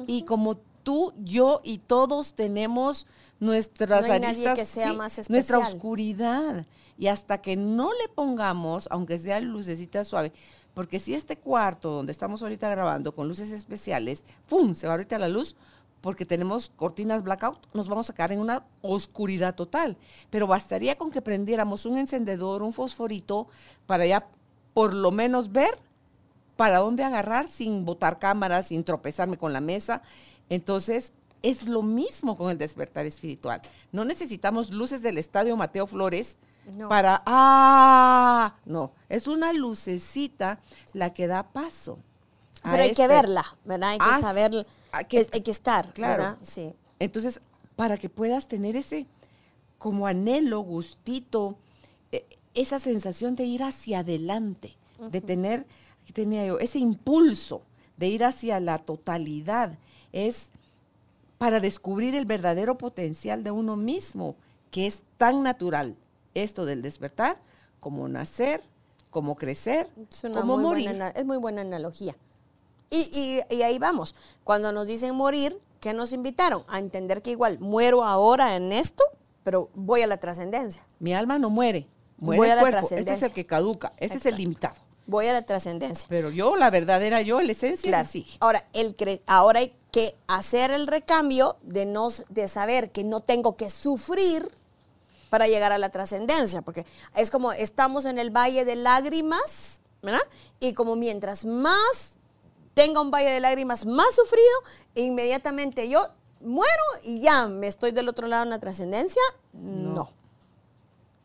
Y 0.07 0.23
como 0.23 0.57
tú, 0.57 1.13
yo 1.23 1.61
y 1.63 1.77
todos 1.77 2.33
tenemos 2.33 3.05
nuestras 3.39 4.07
No 4.07 4.13
hay 4.13 4.19
nadie 4.19 4.33
aristas, 4.47 4.57
que 4.57 4.65
sea 4.65 4.89
sí, 4.91 4.97
más 4.97 5.29
nuestra 5.29 5.57
especial. 5.59 5.73
oscuridad. 5.77 6.65
Y 6.97 7.07
hasta 7.07 7.39
que 7.41 7.55
no 7.55 7.91
le 7.93 8.09
pongamos, 8.09 8.87
aunque 8.91 9.17
sea 9.19 9.39
lucecita 9.39 10.03
suave, 10.03 10.33
porque 10.73 10.99
si 10.99 11.13
este 11.13 11.37
cuarto 11.37 11.91
donde 11.91 12.11
estamos 12.11 12.41
ahorita 12.43 12.69
grabando 12.69 13.13
con 13.13 13.27
luces 13.27 13.51
especiales, 13.51 14.23
¡pum! 14.47 14.73
se 14.73 14.87
va 14.87 14.93
ahorita 14.93 15.17
la 15.17 15.27
luz, 15.27 15.55
porque 16.01 16.25
tenemos 16.25 16.71
cortinas 16.75 17.23
blackout, 17.23 17.67
nos 17.73 17.87
vamos 17.87 18.09
a 18.09 18.15
quedar 18.15 18.31
en 18.31 18.39
una 18.39 18.63
oscuridad 18.81 19.55
total. 19.55 19.97
Pero 20.29 20.47
bastaría 20.47 20.97
con 20.97 21.11
que 21.11 21.21
prendiéramos 21.21 21.85
un 21.85 21.97
encendedor, 21.97 22.63
un 22.63 22.73
fosforito, 22.73 23.47
para 23.85 24.05
ya 24.05 24.27
por 24.73 24.93
lo 24.93 25.11
menos 25.11 25.51
ver 25.51 25.77
para 26.55 26.79
dónde 26.79 27.03
agarrar 27.03 27.47
sin 27.47 27.85
botar 27.85 28.19
cámaras, 28.19 28.67
sin 28.67 28.83
tropezarme 28.83 29.37
con 29.37 29.53
la 29.53 29.61
mesa. 29.61 30.01
Entonces, 30.49 31.13
es 31.43 31.67
lo 31.67 31.81
mismo 31.81 32.37
con 32.37 32.51
el 32.51 32.57
despertar 32.57 33.05
espiritual. 33.05 33.61
No 33.91 34.05
necesitamos 34.05 34.69
luces 34.69 35.01
del 35.01 35.17
estadio 35.17 35.55
Mateo 35.57 35.87
Flores 35.87 36.37
No. 36.77 36.89
para, 36.89 37.21
ah, 37.25 38.55
no, 38.65 38.91
es 39.09 39.27
una 39.27 39.51
lucecita 39.51 40.59
la 40.93 41.11
que 41.13 41.27
da 41.27 41.43
paso. 41.43 41.97
Pero 42.63 42.75
hay 42.83 42.93
que 42.93 43.01
este- 43.03 43.07
verla, 43.07 43.45
¿verdad? 43.65 43.89
Hay 43.89 43.97
que 43.97 44.05
Ah, 44.07 44.19
saber, 44.21 44.65
hay 44.91 45.05
que- 45.05 45.19
es- 45.21 45.29
hay 45.33 45.41
que 45.41 45.51
estar, 45.51 45.91
Claro. 45.93 46.23
¿verdad? 46.23 46.37
Sí. 46.43 46.73
Entonces, 46.99 47.41
para 47.75 47.97
que 47.97 48.09
puedas 48.09 48.47
tener 48.47 48.75
ese 48.75 49.07
como 49.79 50.05
anhelo, 50.05 50.59
gustito, 50.59 51.57
eh, 52.11 52.23
esa 52.53 52.77
sensación 52.77 53.35
de 53.35 53.45
ir 53.45 53.63
hacia 53.63 53.99
adelante, 53.99 54.75
de 55.09 55.19
tener, 55.21 55.65
aquí 56.03 56.13
tenía 56.13 56.45
yo, 56.45 56.59
ese 56.59 56.77
impulso 56.77 57.63
de 57.97 58.07
ir 58.09 58.23
hacia 58.23 58.59
la 58.59 58.77
totalidad, 58.77 59.77
es 60.13 60.49
para 61.39 61.59
descubrir 61.59 62.13
el 62.13 62.25
verdadero 62.25 62.77
potencial 62.77 63.43
de 63.43 63.49
uno 63.49 63.75
mismo, 63.75 64.35
que 64.69 64.85
es 64.85 65.01
tan 65.17 65.41
natural, 65.41 65.95
esto 66.33 66.65
del 66.65 66.81
despertar, 66.81 67.37
como 67.79 68.07
nacer, 68.07 68.61
como 69.09 69.35
crecer, 69.35 69.89
como 70.33 70.55
muy 70.55 70.63
morir. 70.63 70.85
buena, 70.89 71.09
es 71.09 71.25
muy 71.25 71.37
buena 71.37 71.61
analogía. 71.61 72.15
Y, 72.89 73.09
y- 73.49 73.55
y 73.55 73.61
ahí 73.63 73.79
vamos. 73.79 74.15
Cuando 74.43 74.71
nos 74.71 74.85
dicen 74.87 75.15
morir, 75.15 75.59
¿qué 75.79 75.93
nos 75.93 76.13
invitaron? 76.13 76.63
A 76.67 76.79
entender 76.79 77.21
que 77.21 77.31
igual 77.31 77.59
muero 77.59 78.03
ahora 78.03 78.55
en 78.55 78.71
esto, 78.71 79.03
pero 79.43 79.69
voy 79.73 80.01
a 80.01 80.07
la 80.07 80.17
trascendencia. 80.17 80.85
Mi 80.99 81.13
alma 81.13 81.39
no 81.39 81.49
muere, 81.49 81.87
muere 82.17 82.37
Voy 82.37 82.47
a 82.49 82.51
el 82.53 82.55
la 82.57 82.61
cuerpo. 82.61 82.87
Este 82.95 83.13
es 83.13 83.23
el 83.23 83.31
que 83.33 83.45
caduca, 83.45 83.93
este 83.97 84.17
es 84.17 84.25
el 84.25 84.35
limitado. 84.35 84.75
Voy 85.07 85.27
a 85.27 85.33
la 85.33 85.41
trascendencia. 85.41 86.05
Pero 86.09 86.29
yo, 86.29 86.55
la 86.55 86.69
verdadera 86.69 87.21
yo, 87.21 87.41
la 87.41 87.51
esencia 87.51 87.89
Claro. 87.89 88.07
sí. 88.09 88.25
Ahora, 88.39 88.65
el 88.71 88.95
cre- 88.95 89.21
ahora 89.25 89.59
hay 89.59 89.73
que 89.91 90.15
hacer 90.27 90.71
el 90.71 90.87
recambio 90.87 91.57
de, 91.63 91.85
no, 91.85 92.07
de 92.29 92.47
saber 92.47 92.91
que 92.91 93.03
no 93.03 93.19
tengo 93.19 93.57
que 93.57 93.69
sufrir 93.69 94.49
para 95.31 95.47
llegar 95.47 95.71
a 95.71 95.77
la 95.77 95.89
trascendencia, 95.89 96.61
porque 96.61 96.85
es 97.15 97.31
como 97.31 97.53
estamos 97.53 98.03
en 98.03 98.19
el 98.19 98.31
valle 98.31 98.65
de 98.65 98.75
lágrimas, 98.75 99.79
¿verdad? 100.01 100.19
Y 100.59 100.73
como 100.73 100.97
mientras 100.97 101.45
más 101.45 102.17
tenga 102.73 102.99
un 102.99 103.11
valle 103.11 103.29
de 103.29 103.39
lágrimas 103.39 103.85
más 103.85 104.13
sufrido, 104.13 104.45
inmediatamente 104.93 105.87
yo 105.87 106.05
muero 106.41 106.83
y 107.03 107.21
ya 107.21 107.47
me 107.47 107.67
estoy 107.67 107.91
del 107.91 108.09
otro 108.09 108.27
lado 108.27 108.43
en 108.43 108.49
la 108.49 108.59
trascendencia. 108.59 109.21
no. 109.53 110.11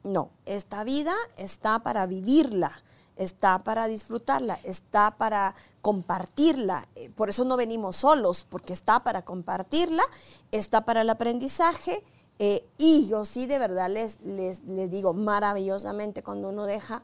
No, 0.05 0.31
esta 0.45 0.85
vida 0.85 1.17
está 1.37 1.81
para 1.81 2.07
vivirla, 2.07 2.81
está 3.17 3.59
para 3.65 3.89
disfrutarla, 3.89 4.57
está 4.63 5.17
para 5.19 5.57
compartirla. 5.83 6.87
Eh, 6.95 7.11
Por 7.11 7.29
eso 7.29 7.45
no 7.45 7.57
venimos 7.57 7.97
solos, 7.97 8.47
porque 8.49 8.73
está 8.73 9.03
para 9.03 9.25
compartirla, 9.25 10.05
está 10.53 10.85
para 10.85 11.01
el 11.01 11.11
aprendizaje. 11.11 12.05
Eh, 12.39 12.65
y 12.79 13.09
yo 13.09 13.25
sí 13.25 13.47
de 13.47 13.59
verdad 13.59 13.91
les, 13.91 14.21
les, 14.21 14.63
les 14.65 14.91
digo 14.91 15.15
maravillosamente 15.15 16.23
cuando 16.23 16.51
uno 16.51 16.67
deja 16.67 17.03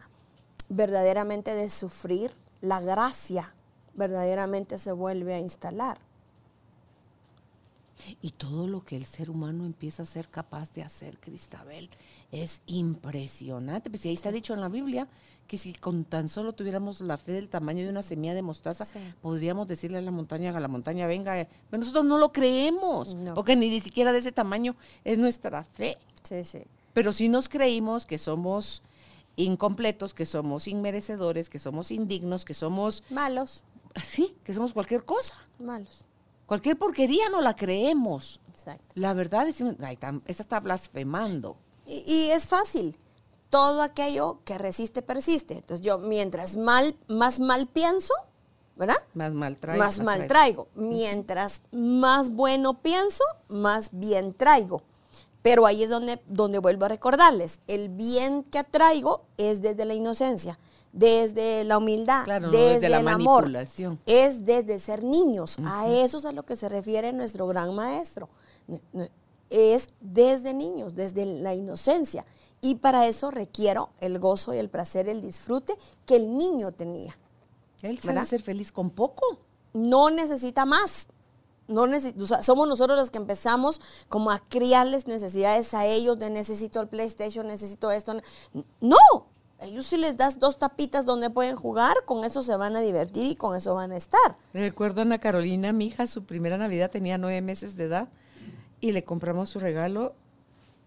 verdaderamente 0.69 1.55
de 1.55 1.69
sufrir, 1.69 2.33
la 2.61 2.81
gracia 2.81 3.55
verdaderamente 3.95 4.79
se 4.79 4.93
vuelve 4.93 5.35
a 5.35 5.39
instalar. 5.39 5.99
Y 8.21 8.31
todo 8.31 8.67
lo 8.67 8.85
que 8.85 8.97
el 8.97 9.05
ser 9.05 9.31
humano 9.31 9.65
empieza 9.65 10.03
a 10.03 10.07
ser 10.07 10.29
capaz 10.29 10.73
de 10.73 10.83
hacer, 10.83 11.19
Cristabel, 11.19 11.89
es 12.31 12.63
impresionante. 12.67 13.91
Pues 13.91 14.05
y 14.07 14.09
ahí 14.09 14.15
está 14.15 14.31
dicho 14.31 14.55
en 14.55 14.61
la 14.61 14.69
Biblia 14.69 15.09
que 15.47 15.59
si 15.59 15.73
con 15.75 16.05
tan 16.05 16.29
solo 16.29 16.53
tuviéramos 16.55 17.01
la 17.01 17.17
fe 17.19 17.33
del 17.33 17.49
tamaño 17.49 17.85
de 17.85 17.91
una 17.91 18.03
semilla 18.03 18.35
de 18.35 18.43
mostaza, 18.43 18.85
Sí. 18.85 18.99
podríamos 19.21 19.69
decirle 19.69 19.99
a 19.99 20.01
la 20.01 20.11
montaña, 20.11 20.57
a 20.57 20.61
la 20.61 20.69
montaña, 20.69 21.07
venga. 21.07 21.47
Pero 21.71 21.81
nosotros 21.81 22.05
no 22.05 22.17
lo 22.19 22.33
creemos, 22.33 23.15
No. 23.21 23.35
porque 23.35 23.57
ni 23.57 23.79
siquiera 23.81 24.13
de 24.13 24.19
ese 24.19 24.33
tamaño 24.33 24.77
es 25.05 25.19
nuestra 25.19 25.65
fe. 25.65 25.99
Sí, 26.23 26.45
sí. 26.45 26.63
Pero 26.95 27.13
sí 27.13 27.29
nos 27.29 27.49
creímos 27.49 28.07
que 28.07 28.19
somos 28.19 28.83
incompletos, 29.37 30.15
que 30.15 30.27
somos 30.27 30.69
inmerecedores, 30.69 31.49
que 31.51 31.59
somos 31.59 31.91
indignos, 31.91 32.45
que 32.45 32.55
somos 32.55 33.03
Malos, 33.11 33.65
así, 33.95 34.35
que 34.45 34.55
somos 34.55 34.73
cualquier 34.73 35.05
cosa. 35.05 35.35
malos. 35.59 36.05
Cualquier 36.53 36.77
porquería 36.77 37.31
no 37.31 37.41
la 37.41 37.57
creemos. 37.57 38.39
Exacto. 38.51 38.85
La 38.95 39.15
verdad 39.15 39.49
es, 39.49 39.57
tan- 39.99 40.23
esa 40.27 40.43
está 40.43 40.61
blasfemando. 40.61 41.57
Y, 41.87 42.05
y 42.07 42.31
es 42.31 42.47
fácil. 42.47 42.99
Todo 43.49 43.81
aquello 43.81 44.41
que 44.45 44.59
resiste, 44.59 45.01
persiste. 45.01 45.55
Entonces 45.55 45.83
yo, 45.83 45.97
mientras 45.97 46.59
mal, 46.59 46.95
más 47.09 47.41
mal 47.41 47.69
pienso, 47.69 48.13
¿verdad? 48.77 48.97
Más 49.15 49.33
mal 49.33 49.57
traigo. 49.57 49.79
más 49.83 50.01
mal 50.01 50.27
traigo. 50.27 50.69
Mientras 50.75 51.63
más 51.73 52.29
bueno 52.29 52.83
pienso, 52.83 53.25
más 53.49 53.89
bien 53.91 54.35
traigo. 54.35 54.83
Pero 55.41 55.65
ahí 55.65 55.83
es 55.83 55.89
donde, 55.89 56.21
donde 56.27 56.59
vuelvo 56.59 56.85
a 56.85 56.89
recordarles, 56.89 57.63
el 57.67 57.89
bien 57.89 58.43
que 58.43 58.59
atraigo 58.59 59.25
es 59.39 59.63
desde 59.63 59.87
la 59.87 59.95
inocencia, 59.95 60.59
desde 60.93 61.65
la 61.65 61.79
humildad, 61.79 62.25
Claro, 62.25 62.47
no 62.47 62.53
desde, 62.53 62.75
desde 62.75 62.89
la 62.91 63.01
el 63.01 63.09
amor, 63.09 63.43
manipulación. 63.45 63.99
es 64.07 64.45
desde 64.45 64.79
ser 64.79 65.03
niños. 65.03 65.57
A 65.65 65.89
eso 65.89 66.19
es 66.19 66.25
a 66.25 66.33
lo 66.33 66.45
que 66.45 66.55
se 66.57 66.69
refiere 66.69 67.13
nuestro 67.13 67.47
gran 67.47 67.75
maestro. 67.75 68.29
Es 69.51 69.87
desde 70.01 70.55
niños, 70.55 70.95
desde 70.95 71.27
la 71.27 71.55
inocencia. 71.55 72.25
Y 72.61 72.77
para 72.77 73.07
eso 73.07 73.31
requiero 73.31 73.91
el 74.01 74.19
gozo 74.19 74.55
y 74.55 74.59
el 74.59 74.69
placer, 74.71 75.09
el 75.09 75.21
disfrute 75.21 75.77
que 76.07 76.17
el 76.17 76.37
niño 76.39 76.73
tenía 76.73 77.19
Él 77.83 77.99
sabe 77.99 78.15
¿verdad? 78.15 78.29
ser 78.29 78.43
feliz 78.43 78.71
con 78.71 78.91
poco. 78.91 79.39
no 79.73 80.11
necesita 80.11 80.65
más. 80.65 81.09
No 81.69 81.83
o 81.83 82.27
sea, 82.27 82.43
somos 82.43 82.69
nosotros 82.69 82.99
los 82.99 83.11
que 83.11 83.19
empezamos 83.19 83.81
como 84.09 84.31
a 84.31 84.41
criarles 84.41 85.07
necesidades 85.07 85.73
a 85.75 85.87
ellos 85.87 86.19
de 86.19 86.29
necesito 86.29 86.81
el 86.81 86.89
PlayStation, 86.89 87.47
necesito 87.47 87.91
esto. 87.91 88.21
No, 88.81 88.97
ellos 89.63 89.87
si 89.87 89.97
les 89.97 90.17
das 90.17 90.39
dos 90.39 90.59
tapitas 90.59 91.07
donde 91.07 91.31
pueden 91.31 91.57
jugar, 91.57 91.95
con 92.05 92.25
eso 92.25 92.43
se 92.43 92.57
van 92.57 92.77
a 92.77 92.81
divertir 92.81 93.31
y 93.31 93.35
con 93.37 93.57
eso 93.57 93.75
van 93.75 93.93
a 93.93 93.97
estar. 93.97 94.37
Recuerdo 94.53 95.01
a 95.01 95.05
Ana 95.05 95.19
Carolina, 95.19 95.73
mi 95.73 95.87
hija, 95.87 96.07
su 96.07 96.25
primera 96.25 96.59
Navidad 96.59 96.91
tenía 96.91 97.19
nueve 97.19 97.41
meses 97.41 97.77
de 97.77 97.85
edad 97.85 98.09
y 98.81 98.93
le 98.93 99.05
compramos 99.05 99.51
su 99.51 99.61
regalo 99.61 100.15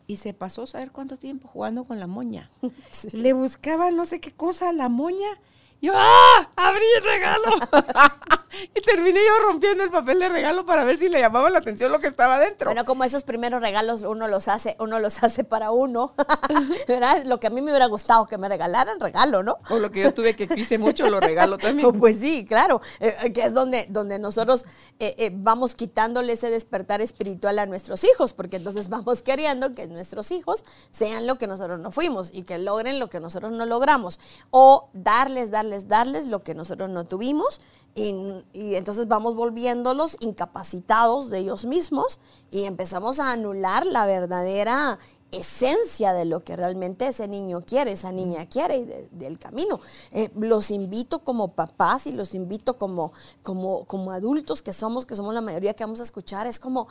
y 0.07 0.17
se 0.17 0.33
pasó 0.33 0.67
saber 0.67 0.91
cuánto 0.91 1.17
tiempo 1.17 1.47
jugando 1.47 1.83
con 1.83 1.99
la 1.99 2.07
moña. 2.07 2.49
Le 3.13 3.33
buscaba 3.33 3.89
no 3.91 4.05
sé 4.05 4.19
qué 4.19 4.31
cosa 4.31 4.69
a 4.69 4.73
la 4.73 4.89
moña. 4.89 5.27
Yo, 5.85 5.93
¡ah! 5.95 6.49
¡Abrí 6.55 6.85
el 6.97 7.03
regalo! 7.03 7.59
y 8.75 8.81
terminé 8.81 9.19
yo 9.19 9.45
rompiendo 9.45 9.83
el 9.83 9.91
papel 9.91 10.19
de 10.19 10.29
regalo 10.29 10.65
para 10.65 10.83
ver 10.83 10.97
si 10.97 11.09
le 11.09 11.19
llamaba 11.19 11.49
la 11.49 11.59
atención 11.59 11.91
lo 11.91 11.99
que 11.99 12.07
estaba 12.07 12.39
dentro. 12.39 12.67
Bueno, 12.67 12.85
como 12.85 13.03
esos 13.03 13.23
primeros 13.23 13.61
regalos 13.61 14.03
uno 14.03 14.27
los 14.27 14.47
hace, 14.47 14.75
uno 14.79 14.99
los 14.99 15.23
hace 15.23 15.43
para 15.43 15.71
uno, 15.71 16.13
¿verdad? 16.87 17.23
Lo 17.25 17.39
que 17.39 17.47
a 17.47 17.49
mí 17.49 17.61
me 17.61 17.71
hubiera 17.71 17.85
gustado 17.85 18.25
que 18.25 18.37
me 18.37 18.49
regalaran, 18.49 18.99
regalo, 18.99 19.43
¿no? 19.43 19.57
o 19.69 19.79
lo 19.79 19.91
que 19.91 20.01
yo 20.01 20.13
tuve 20.13 20.35
que 20.35 20.47
quise 20.47 20.77
mucho, 20.77 21.09
lo 21.09 21.19
regalo 21.19 21.57
también. 21.57 21.85
Pues 22.05 22.17
sí, 22.19 22.45
claro, 22.45 22.81
eh, 22.99 23.15
eh, 23.23 23.33
que 23.33 23.43
es 23.43 23.53
donde, 23.53 23.87
donde 23.89 24.19
nosotros 24.19 24.65
eh, 24.99 25.15
eh, 25.17 25.31
vamos 25.33 25.75
quitándole 25.75 26.33
ese 26.33 26.49
despertar 26.49 27.01
espiritual 27.01 27.59
a 27.59 27.65
nuestros 27.65 28.03
hijos, 28.03 28.33
porque 28.33 28.57
entonces 28.57 28.89
vamos 28.89 29.21
queriendo 29.21 29.75
que 29.75 29.87
nuestros 29.87 30.31
hijos 30.31 30.63
sean 30.91 31.27
lo 31.27 31.35
que 31.35 31.47
nosotros 31.47 31.79
no 31.79 31.91
fuimos 31.91 32.33
y 32.33 32.43
que 32.43 32.57
logren 32.57 32.99
lo 32.99 33.09
que 33.09 33.19
nosotros 33.19 33.51
no 33.51 33.65
logramos, 33.65 34.19
o 34.51 34.89
darles, 34.93 35.51
darles, 35.51 35.74
darles 35.87 36.27
lo 36.27 36.39
que 36.39 36.55
nosotros 36.55 36.89
no 36.89 37.05
tuvimos, 37.05 37.61
y, 37.93 38.13
y 38.53 38.75
entonces 38.75 39.07
vamos 39.07 39.35
volviéndolos 39.35 40.17
incapacitados 40.19 41.29
de 41.29 41.39
ellos 41.39 41.65
mismos 41.65 42.19
y 42.51 42.63
empezamos 42.65 43.19
a 43.21 43.31
anular 43.31 43.85
la 43.85 44.05
verdadera 44.05 44.99
esencia 45.31 46.11
de 46.13 46.25
lo 46.25 46.43
que 46.43 46.55
realmente 46.57 47.07
ese 47.07 47.27
niño 47.27 47.63
quiere, 47.65 47.91
esa 47.93 48.11
niña 48.11 48.47
quiere 48.47 48.77
y 48.77 48.85
de- 48.85 49.09
del 49.11 49.37
camino. 49.39 49.79
Eh, 50.11 50.29
los 50.37 50.71
invito 50.71 51.19
como 51.19 51.49
papás 51.53 52.05
y 52.07 52.11
los 52.13 52.35
invito 52.35 52.77
como, 52.77 53.11
como, 53.43 53.85
como 53.85 54.11
adultos 54.11 54.61
que 54.61 54.73
somos, 54.73 55.05
que 55.05 55.15
somos 55.15 55.33
la 55.33 55.41
mayoría 55.41 55.73
que 55.73 55.83
vamos 55.83 55.99
a 55.99 56.03
escuchar, 56.03 56.47
es 56.47 56.59
como... 56.59 56.87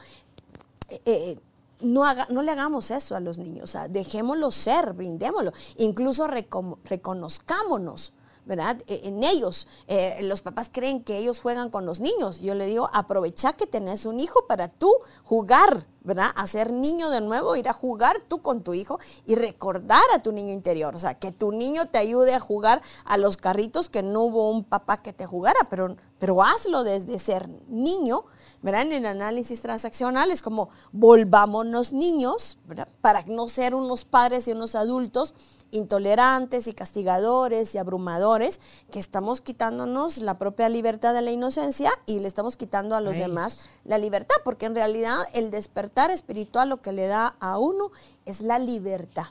eh, 0.88 1.00
eh, 1.04 1.38
no, 1.80 2.04
haga- 2.04 2.28
no 2.30 2.40
le 2.42 2.50
hagamos 2.50 2.90
eso 2.90 3.14
a 3.14 3.20
los 3.20 3.36
niños, 3.38 3.64
o 3.64 3.66
sea, 3.72 3.88
dejémoslo 3.88 4.50
ser, 4.50 4.92
brindémoslo, 4.94 5.52
incluso 5.76 6.26
reconozcámonos, 6.26 8.12
¿verdad? 8.44 8.82
E, 8.86 9.08
en 9.08 9.22
ellos. 9.22 9.66
Eh, 9.86 10.18
los 10.22 10.42
papás 10.42 10.70
creen 10.72 11.02
que 11.02 11.18
ellos 11.18 11.40
juegan 11.40 11.70
con 11.70 11.86
los 11.86 12.00
niños. 12.00 12.40
Yo 12.40 12.54
le 12.54 12.66
digo, 12.66 12.88
aprovecha 12.92 13.52
que 13.52 13.66
tenés 13.66 14.06
un 14.06 14.20
hijo 14.20 14.46
para 14.46 14.68
tú 14.68 14.90
jugar, 15.22 15.86
¿verdad? 16.04 16.30
A 16.36 16.46
ser 16.46 16.72
niño 16.72 17.10
de 17.10 17.20
nuevo, 17.20 17.56
ir 17.56 17.68
a 17.68 17.72
jugar 17.72 18.20
tú 18.28 18.42
con 18.42 18.62
tu 18.62 18.74
hijo 18.74 18.98
y 19.24 19.34
recordar 19.34 20.02
a 20.14 20.22
tu 20.22 20.32
niño 20.32 20.52
interior. 20.52 20.94
O 20.94 20.98
sea, 20.98 21.14
que 21.14 21.32
tu 21.32 21.50
niño 21.50 21.86
te 21.86 21.98
ayude 21.98 22.34
a 22.34 22.40
jugar 22.40 22.82
a 23.06 23.16
los 23.16 23.36
carritos 23.38 23.88
que 23.88 24.02
no 24.02 24.22
hubo 24.22 24.50
un 24.50 24.64
papá 24.64 24.98
que 24.98 25.14
te 25.14 25.26
jugara, 25.26 25.58
pero, 25.70 25.96
pero 26.18 26.42
hazlo 26.42 26.84
desde 26.84 27.18
ser 27.18 27.48
niño, 27.68 28.24
¿verdad? 28.62 28.82
En 28.82 28.92
el 28.92 29.06
análisis 29.06 29.62
transaccional 29.62 30.30
es 30.30 30.42
como 30.42 30.68
volvámonos 30.92 31.92
niños, 31.92 32.58
¿verdad? 32.66 32.88
Para 33.00 33.22
no 33.24 33.48
ser 33.48 33.74
unos 33.74 34.04
padres 34.04 34.46
y 34.46 34.52
unos 34.52 34.74
adultos 34.74 35.34
intolerantes 35.70 36.68
y 36.68 36.72
castigadores 36.72 37.74
y 37.74 37.78
abrumadores, 37.78 38.60
que 38.92 39.00
estamos 39.00 39.40
quitándonos 39.40 40.18
la 40.18 40.38
propia 40.38 40.68
libertad 40.68 41.14
de 41.14 41.22
la 41.22 41.32
inocencia 41.32 41.90
y 42.06 42.20
le 42.20 42.28
estamos 42.28 42.56
quitando 42.56 42.94
a 42.94 43.00
los 43.00 43.14
demás 43.14 43.66
la 43.84 43.98
libertad, 43.98 44.36
porque 44.44 44.66
en 44.66 44.76
realidad 44.76 45.16
el 45.32 45.50
despertar 45.50 45.93
espiritual 46.10 46.68
lo 46.68 46.82
que 46.82 46.92
le 46.92 47.06
da 47.06 47.36
a 47.40 47.58
uno 47.58 47.90
es 48.24 48.40
la 48.40 48.58
libertad, 48.58 49.26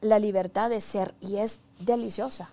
la 0.00 0.18
libertad 0.18 0.70
de 0.70 0.80
ser 0.80 1.14
y 1.20 1.36
es 1.36 1.60
deliciosa. 1.78 2.50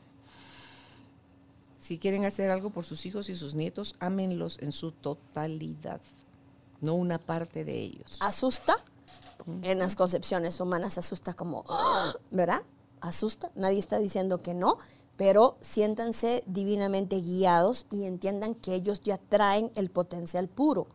Si 1.80 1.98
quieren 1.98 2.26
hacer 2.26 2.52
algo 2.52 2.70
por 2.70 2.86
sus 2.86 3.06
hijos 3.06 3.30
y 3.30 3.36
sus 3.36 3.56
nietos, 3.56 3.96
ámenlos 4.00 4.60
en 4.62 4.72
su 4.72 4.92
totalidad, 4.92 6.00
no 6.80 6.94
una 6.94 7.18
parte 7.18 7.66
de 7.66 7.80
ellos. 7.80 8.18
Asusta, 8.20 8.76
en 9.64 9.80
las 9.80 9.96
concepciones 9.96 10.60
humanas 10.60 10.98
asusta 10.98 11.34
como. 11.34 11.66
¿verdad? 12.32 12.62
asusta, 13.02 13.52
nadie 13.56 13.80
está 13.80 14.00
diciendo 14.00 14.42
que 14.42 14.54
no, 14.54 14.78
pero 15.18 15.58
siéntanse 15.62 16.44
divinamente 16.48 17.18
guiados 17.18 17.86
y 17.92 18.06
entiendan 18.06 18.56
que 18.56 18.76
ellos 18.76 19.02
ya 19.02 19.18
traen 19.18 19.72
el 19.76 19.90
potencial 19.90 20.48
puro 20.48 20.88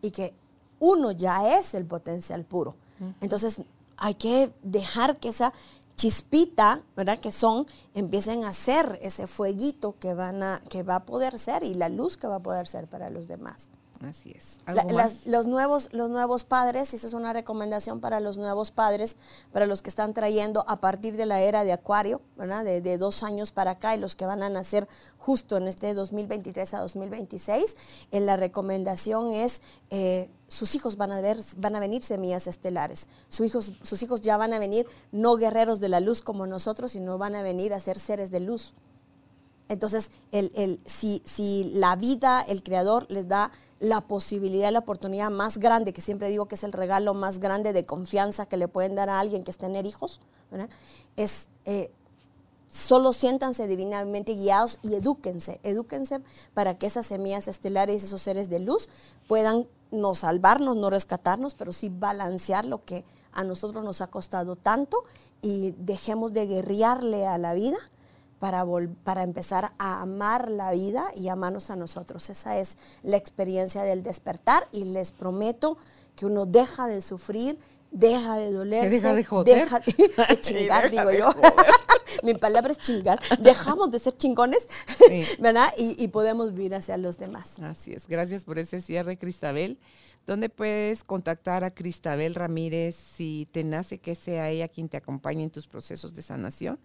y 0.00 0.12
que 0.12 0.32
uno 0.80 1.12
ya 1.12 1.56
es 1.56 1.74
el 1.74 1.86
potencial 1.86 2.44
puro. 2.44 2.74
Entonces 3.20 3.62
hay 3.96 4.14
que 4.14 4.52
dejar 4.62 5.18
que 5.18 5.28
esa 5.28 5.52
chispita, 5.94 6.82
¿verdad? 6.96 7.18
Que 7.18 7.30
son, 7.30 7.66
empiecen 7.94 8.44
a 8.44 8.52
ser 8.52 8.98
ese 9.02 9.26
fueguito 9.26 9.94
que, 9.98 10.14
van 10.14 10.42
a, 10.42 10.60
que 10.68 10.82
va 10.82 10.96
a 10.96 11.04
poder 11.04 11.38
ser 11.38 11.62
y 11.62 11.74
la 11.74 11.88
luz 11.88 12.16
que 12.16 12.26
va 12.26 12.36
a 12.36 12.42
poder 12.42 12.66
ser 12.66 12.88
para 12.88 13.10
los 13.10 13.28
demás. 13.28 13.70
Así 14.00 14.32
es. 14.34 14.58
los, 15.26 15.46
nuevos, 15.46 15.90
los 15.92 16.08
nuevos 16.08 16.44
padres, 16.44 16.94
esa 16.94 17.06
es 17.06 17.12
una 17.12 17.34
recomendación 17.34 18.00
para 18.00 18.18
los 18.18 18.38
nuevos 18.38 18.70
padres, 18.70 19.18
para 19.52 19.66
los 19.66 19.82
que 19.82 19.90
están 19.90 20.14
trayendo 20.14 20.64
a 20.66 20.80
partir 20.80 21.18
de 21.18 21.26
la 21.26 21.42
era 21.42 21.64
de 21.64 21.72
Acuario, 21.72 22.22
¿verdad? 22.36 22.64
De, 22.64 22.96
dos 22.96 23.22
años 23.22 23.52
para 23.52 23.72
acá 23.72 23.94
y 23.94 24.00
los 24.00 24.14
que 24.16 24.24
van 24.24 24.42
a 24.42 24.48
nacer 24.48 24.88
justo 25.18 25.58
en 25.58 25.68
este 25.68 25.92
2023 25.92 26.74
a 26.74 26.80
2026. 26.80 27.76
En 28.10 28.24
la 28.24 28.36
recomendación 28.36 29.32
es, 29.32 29.60
eh, 29.90 30.30
sus 30.48 30.74
hijos 30.74 30.96
van 30.96 31.12
a, 31.12 31.20
ver, 31.20 31.38
van 31.58 31.76
a 31.76 31.80
venir 31.80 32.02
semillas 32.02 32.46
estelares. 32.46 33.10
Sus 33.28 33.46
hijos, 33.46 33.72
sus 33.82 34.02
hijos 34.02 34.22
ya 34.22 34.38
van 34.38 34.54
a 34.54 34.58
venir 34.58 34.86
no 35.12 35.36
guerreros 35.36 35.78
de 35.78 35.90
la 35.90 36.00
luz 36.00 36.22
como 36.22 36.46
nosotros, 36.46 36.92
sino 36.92 37.18
van 37.18 37.36
a 37.36 37.42
venir 37.42 37.74
a 37.74 37.80
ser 37.80 37.98
seres 37.98 38.30
de 38.30 38.40
luz. 38.40 38.72
Entonces, 39.70 40.10
el, 40.32 40.50
el, 40.56 40.80
si, 40.84 41.22
si 41.24 41.70
la 41.72 41.94
vida, 41.94 42.42
el 42.42 42.64
creador 42.64 43.06
les 43.08 43.28
da 43.28 43.52
la 43.78 44.00
posibilidad, 44.00 44.72
la 44.72 44.80
oportunidad 44.80 45.30
más 45.30 45.58
grande, 45.58 45.92
que 45.92 46.00
siempre 46.00 46.28
digo 46.28 46.46
que 46.46 46.56
es 46.56 46.64
el 46.64 46.72
regalo 46.72 47.14
más 47.14 47.38
grande 47.38 47.72
de 47.72 47.86
confianza 47.86 48.46
que 48.46 48.56
le 48.56 48.66
pueden 48.66 48.96
dar 48.96 49.08
a 49.08 49.20
alguien 49.20 49.44
que 49.44 49.52
es 49.52 49.56
tener 49.56 49.86
hijos, 49.86 50.20
es 51.16 51.48
eh, 51.66 51.92
solo 52.68 53.12
siéntanse 53.12 53.68
divinamente 53.68 54.34
guiados 54.34 54.80
y 54.82 54.94
edúquense, 54.94 55.60
edúquense 55.62 56.20
para 56.52 56.76
que 56.76 56.86
esas 56.86 57.06
semillas 57.06 57.46
estelares, 57.46 58.02
esos 58.02 58.20
seres 58.20 58.50
de 58.50 58.58
luz, 58.58 58.88
puedan 59.28 59.68
no 59.92 60.16
salvarnos, 60.16 60.76
no 60.76 60.90
rescatarnos, 60.90 61.54
pero 61.54 61.70
sí 61.70 61.90
balancear 61.90 62.64
lo 62.64 62.84
que 62.84 63.04
a 63.32 63.44
nosotros 63.44 63.84
nos 63.84 64.00
ha 64.00 64.08
costado 64.08 64.56
tanto 64.56 65.04
y 65.42 65.76
dejemos 65.78 66.32
de 66.32 66.48
guerrearle 66.48 67.24
a 67.24 67.38
la 67.38 67.54
vida 67.54 67.78
para, 68.40 68.64
para 69.04 69.22
empezar 69.22 69.72
a 69.78 70.00
amar 70.00 70.50
la 70.50 70.72
vida 70.72 71.12
y 71.14 71.28
amarnos 71.28 71.70
a 71.70 71.76
nosotros. 71.76 72.28
Esa 72.30 72.58
es 72.58 72.76
la 73.02 73.18
experiencia 73.18 73.82
del 73.84 74.02
despertar 74.02 74.66
y 74.72 74.84
les 74.84 75.12
prometo 75.12 75.76
que 76.16 76.26
uno 76.26 76.46
deja 76.46 76.88
de 76.88 77.02
sufrir, 77.02 77.58
deja 77.90 78.36
de 78.38 78.50
dolerse, 78.50 78.96
deja 78.96 79.14
de, 79.14 79.24
joder? 79.24 79.54
deja 79.58 79.80
de, 79.80 80.40
chingar, 80.40 80.90
digo 80.90 81.12
yo. 81.12 81.32
Mi 82.22 82.34
palabra 82.34 82.72
es 82.72 82.78
chingar. 82.78 83.20
Dejamos 83.38 83.90
de 83.90 83.98
ser 83.98 84.16
chingones, 84.16 84.68
¿verdad? 85.38 85.72
Y, 85.76 86.02
y, 86.02 86.08
podemos 86.08 86.52
vivir 86.52 86.74
hacia 86.74 86.96
los 86.96 87.18
demás. 87.18 87.58
Así 87.60 87.92
es. 87.92 88.08
Gracias 88.08 88.44
por 88.44 88.58
ese 88.58 88.80
cierre, 88.80 89.16
Cristabel. 89.16 89.78
¿Dónde 90.26 90.48
puedes 90.48 91.04
contactar 91.04 91.62
a 91.62 91.70
Cristabel 91.70 92.34
Ramírez 92.34 92.96
si 92.96 93.48
te 93.52 93.64
nace 93.64 93.98
que 93.98 94.14
sea 94.14 94.50
ella 94.50 94.68
quien 94.68 94.88
te 94.88 94.96
acompañe 94.96 95.44
en 95.44 95.50
tus 95.50 95.66
procesos 95.66 96.14
de 96.14 96.22
sanación? 96.22 96.80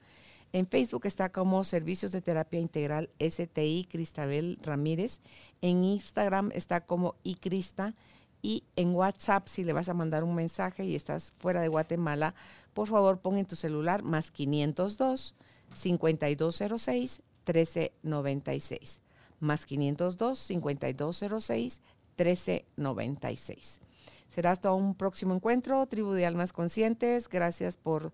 En 0.56 0.68
Facebook 0.68 1.06
está 1.06 1.34
como 1.34 1.66
Servicios 1.66 2.14
de 2.14 2.22
Terapia 2.22 2.62
Integral 2.62 3.10
STI 3.20 3.90
Cristabel 3.92 4.58
Ramírez. 4.64 5.20
En 5.62 5.84
Instagram 5.84 6.50
está 6.54 6.80
como 6.80 7.16
iCrista. 7.24 7.94
Y 8.42 8.64
en 8.78 8.96
WhatsApp, 8.96 9.50
si 9.50 9.66
le 9.66 9.74
vas 9.74 9.90
a 9.90 9.94
mandar 9.94 10.24
un 10.24 10.34
mensaje 10.34 10.86
y 10.86 10.96
estás 10.96 11.34
fuera 11.40 11.60
de 11.60 11.68
Guatemala, 11.68 12.36
por 12.74 12.88
favor 12.88 13.20
pon 13.20 13.38
en 13.38 13.46
tu 13.46 13.58
celular 13.58 14.04
más 14.04 14.32
502 14.32 15.36
5206 15.76 17.22
1396. 17.46 19.02
Más 19.42 19.66
502 19.66 20.40
5206 20.40 21.82
1396. 22.18 23.82
Será 24.30 24.52
hasta 24.52 24.72
un 24.72 24.96
próximo 24.96 25.36
encuentro, 25.36 25.86
Tribu 25.86 26.14
de 26.14 26.26
Almas 26.26 26.54
Conscientes. 26.54 27.28
Gracias 27.28 27.76
por 27.76 28.14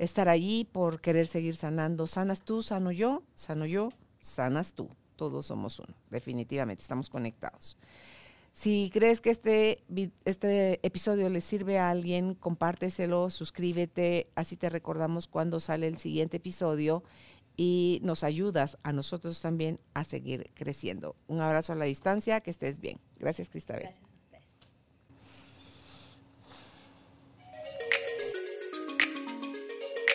estar 0.00 0.28
allí, 0.28 0.64
por 0.64 1.00
querer 1.00 1.26
seguir 1.26 1.56
sanando. 1.56 2.06
Sanas 2.06 2.42
tú, 2.42 2.62
sano 2.62 2.90
yo, 2.90 3.22
sano 3.34 3.66
yo, 3.66 3.90
sanas 4.18 4.74
tú. 4.74 4.88
Todos 5.16 5.46
somos 5.46 5.78
uno, 5.78 5.94
definitivamente, 6.08 6.82
estamos 6.82 7.10
conectados. 7.10 7.76
Si 8.52 8.90
crees 8.92 9.20
que 9.20 9.30
este, 9.30 9.84
este 10.24 10.84
episodio 10.84 11.28
le 11.28 11.40
sirve 11.40 11.78
a 11.78 11.90
alguien, 11.90 12.34
compárteselo, 12.34 13.30
suscríbete, 13.30 14.28
así 14.34 14.56
te 14.56 14.70
recordamos 14.70 15.28
cuando 15.28 15.60
sale 15.60 15.86
el 15.86 15.98
siguiente 15.98 16.38
episodio 16.38 17.04
y 17.56 18.00
nos 18.02 18.24
ayudas 18.24 18.78
a 18.82 18.92
nosotros 18.92 19.40
también 19.40 19.78
a 19.92 20.04
seguir 20.04 20.50
creciendo. 20.54 21.14
Un 21.28 21.40
abrazo 21.40 21.74
a 21.74 21.76
la 21.76 21.84
distancia, 21.84 22.40
que 22.40 22.50
estés 22.50 22.80
bien. 22.80 22.98
Gracias, 23.18 23.50
Cristabel. 23.50 23.82
Gracias. 23.82 24.09